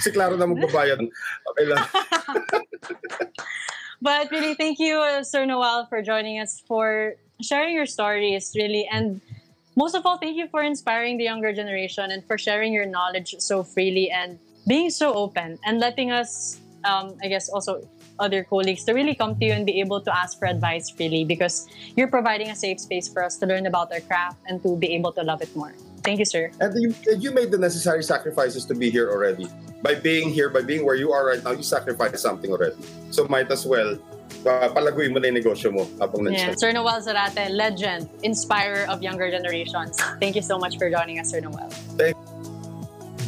Si 0.00 0.10
Claro 0.10 0.36
na 0.36 0.46
magbabayad. 0.46 1.04
Okay 1.52 1.64
lang. 1.68 1.84
but 4.02 4.30
really, 4.30 4.54
thank 4.54 4.78
you, 4.78 4.96
uh, 4.96 5.22
Sir 5.22 5.44
Noel, 5.44 5.86
for 5.86 6.00
joining 6.00 6.40
us, 6.40 6.62
for 6.64 7.16
sharing 7.42 7.74
your 7.74 7.86
stories, 7.86 8.52
really, 8.56 8.88
and 8.88 9.20
most 9.76 9.94
of 9.94 10.04
all, 10.04 10.18
thank 10.18 10.36
you 10.36 10.48
for 10.48 10.62
inspiring 10.62 11.16
the 11.16 11.24
younger 11.24 11.52
generation 11.52 12.10
and 12.10 12.24
for 12.26 12.36
sharing 12.36 12.72
your 12.72 12.86
knowledge 12.86 13.34
so 13.38 13.62
freely 13.62 14.10
and 14.10 14.38
being 14.66 14.90
so 14.90 15.14
open 15.14 15.58
and 15.64 15.78
letting 15.78 16.10
us, 16.10 16.60
um, 16.84 17.16
I 17.22 17.28
guess, 17.28 17.48
also 17.48 17.88
other 18.18 18.44
colleagues 18.44 18.84
to 18.84 18.92
really 18.92 19.14
come 19.14 19.38
to 19.38 19.44
you 19.44 19.52
and 19.52 19.64
be 19.64 19.80
able 19.80 20.00
to 20.02 20.14
ask 20.14 20.38
for 20.38 20.46
advice 20.46 20.90
freely 20.90 21.24
because 21.24 21.66
you're 21.96 22.08
providing 22.08 22.50
a 22.50 22.56
safe 22.56 22.78
space 22.78 23.08
for 23.08 23.24
us 23.24 23.38
to 23.38 23.46
learn 23.46 23.66
about 23.66 23.90
our 23.92 24.00
craft 24.00 24.38
and 24.46 24.62
to 24.62 24.76
be 24.76 24.92
able 24.94 25.12
to 25.12 25.22
love 25.22 25.40
it 25.40 25.54
more. 25.56 25.72
Thank 26.02 26.18
you, 26.18 26.24
sir. 26.24 26.50
And 26.60 26.74
you, 26.80 26.94
you 27.16 27.30
made 27.30 27.50
the 27.50 27.58
necessary 27.58 28.02
sacrifices 28.02 28.64
to 28.66 28.74
be 28.74 28.90
here 28.90 29.10
already. 29.10 29.48
By 29.82 29.94
being 29.94 30.30
here, 30.30 30.50
by 30.50 30.60
being 30.60 30.84
where 30.84 30.96
you 30.96 31.12
are 31.12 31.26
right 31.26 31.42
now, 31.42 31.52
you 31.52 31.62
sacrificed 31.62 32.18
something 32.18 32.50
already. 32.50 32.76
So 33.10 33.26
might 33.28 33.50
as 33.50 33.64
well 33.64 33.98
palaguin 34.44 35.12
mo 35.12 35.18
na 35.18 35.28
yung 35.28 35.38
negosyo 35.38 35.72
mo 35.72 35.88
habang 36.00 36.30
yeah. 36.32 36.54
Sir 36.56 36.72
Noel 36.72 37.00
Zarate, 37.02 37.50
legend, 37.50 38.08
inspirer 38.22 38.86
of 38.88 39.02
younger 39.02 39.30
generations. 39.30 39.98
Thank 40.20 40.36
you 40.36 40.42
so 40.42 40.58
much 40.58 40.78
for 40.78 40.90
joining 40.90 41.18
us, 41.18 41.30
Sir 41.30 41.40
Noel. 41.40 41.68
Thank 41.96 42.16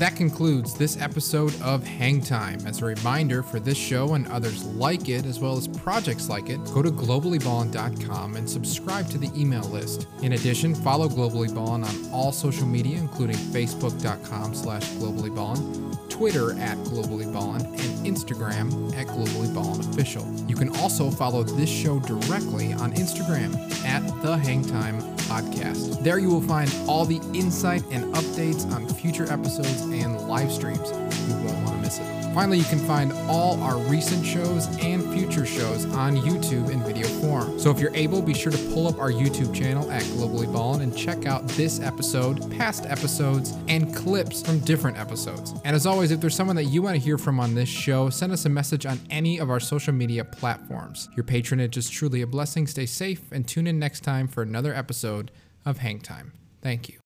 that 0.03 0.17
concludes 0.17 0.75
this 0.75 1.01
episode 1.01 1.55
of 1.63 1.87
Hang 1.87 2.21
Time. 2.21 2.59
As 2.67 2.83
a 2.83 2.87
reminder 2.87 3.41
for 3.41 3.61
this 3.61 3.79
show 3.79 4.15
and 4.15 4.27
others 4.27 4.65
like 4.65 5.09
it, 5.09 5.25
as 5.27 5.39
well 5.39 5.57
as 5.57 5.69
projects 5.69 6.29
like 6.29 6.51
it, 6.51 6.59
go 6.75 6.83
to 6.83 6.91
globallyballin.com 6.91 8.35
and 8.35 8.51
subscribe 8.51 9.09
to 9.11 9.19
the 9.19 9.31
email 9.41 9.63
list. 9.69 10.09
In 10.21 10.33
addition, 10.33 10.75
follow 10.75 11.09
Globally 11.09 11.55
Ballin 11.55 11.85
on 11.85 12.11
all 12.11 12.33
social 12.33 12.67
media, 12.67 12.99
including 12.99 13.37
facebook.com 13.37 14.57
slash 14.57 14.83
globallyballin, 14.95 16.11
Twitter 16.11 16.59
at 16.59 16.77
Globally 16.79 17.33
Ballin, 17.33 17.65
and 17.65 18.05
Instagram 18.05 18.93
at 18.97 19.07
Globally 19.07 19.55
Ballin 19.55 19.81
Official. 19.89 20.27
You 20.49 20.57
can 20.57 20.75
also 20.79 21.13
follow 21.13 21.45
this 21.45 21.71
show 21.71 22.01
directly 22.01 22.73
on 22.73 22.93
Instagram 22.95 23.55
at 23.85 24.03
The 24.21 24.37
Hang 24.37 24.65
Time 24.65 25.01
Podcast. 25.19 26.03
There 26.03 26.19
you 26.19 26.29
will 26.29 26.43
find 26.43 26.75
all 26.89 27.05
the 27.05 27.21
insight 27.33 27.85
and 27.93 28.13
updates 28.15 28.69
on 28.73 28.89
future 28.89 29.31
episodes 29.33 29.92
and 30.01 30.21
live 30.29 30.51
streams. 30.51 30.91
You 31.29 31.35
won't 31.45 31.65
want 31.65 31.77
to 31.77 31.83
miss 31.83 31.99
it. 31.99 32.23
Finally, 32.35 32.57
you 32.57 32.65
can 32.65 32.79
find 32.79 33.13
all 33.29 33.63
our 33.63 33.77
recent 33.77 34.25
shows 34.25 34.67
and 34.79 35.03
future 35.13 35.45
shows 35.45 35.85
on 35.95 36.17
YouTube 36.17 36.71
in 36.71 36.83
video 36.83 37.07
form. 37.07 37.59
So 37.59 37.71
if 37.71 37.79
you're 37.79 37.95
able, 37.95 38.23
be 38.23 38.33
sure 38.33 38.51
to 38.51 38.59
pull 38.73 38.89
up 38.89 38.99
our 38.99 39.11
YouTube 39.11 39.55
channel 39.55 39.91
at 39.91 40.03
Globally 40.05 40.51
Ballin 40.51 40.81
and 40.81 40.97
check 40.97 41.27
out 41.27 41.47
this 41.49 41.79
episode, 41.81 42.51
past 42.57 42.87
episodes, 42.87 43.55
and 43.69 43.95
clips 43.95 44.41
from 44.41 44.61
different 44.61 44.97
episodes. 44.99 45.53
And 45.65 45.77
as 45.77 45.85
always, 45.85 46.11
if 46.11 46.23
there's 46.23 46.35
someone 46.35 46.57
that 46.57 46.65
you 46.65 46.81
want 46.81 46.97
to 46.97 47.03
hear 47.03 47.19
from 47.19 47.39
on 47.39 47.55
this 47.55 47.69
show, 47.69 48.09
send 48.09 48.33
us 48.33 48.47
a 48.47 48.49
message 48.49 48.87
on 48.87 48.99
any 49.11 49.39
of 49.39 49.51
our 49.51 49.61
social 49.61 49.93
media 49.93 50.25
platforms. 50.25 51.11
Your 51.15 51.25
patronage 51.25 51.77
is 51.77 51.91
truly 51.91 52.23
a 52.23 52.27
blessing. 52.27 52.67
Stay 52.67 52.87
safe 52.87 53.31
and 53.31 53.47
tune 53.47 53.67
in 53.67 53.79
next 53.79 54.01
time 54.01 54.27
for 54.27 54.43
another 54.43 54.75
episode 54.75 55.31
of 55.67 55.79
Hang 55.79 56.01
Time. 56.01 56.33
Thank 56.63 56.89
you. 56.89 57.02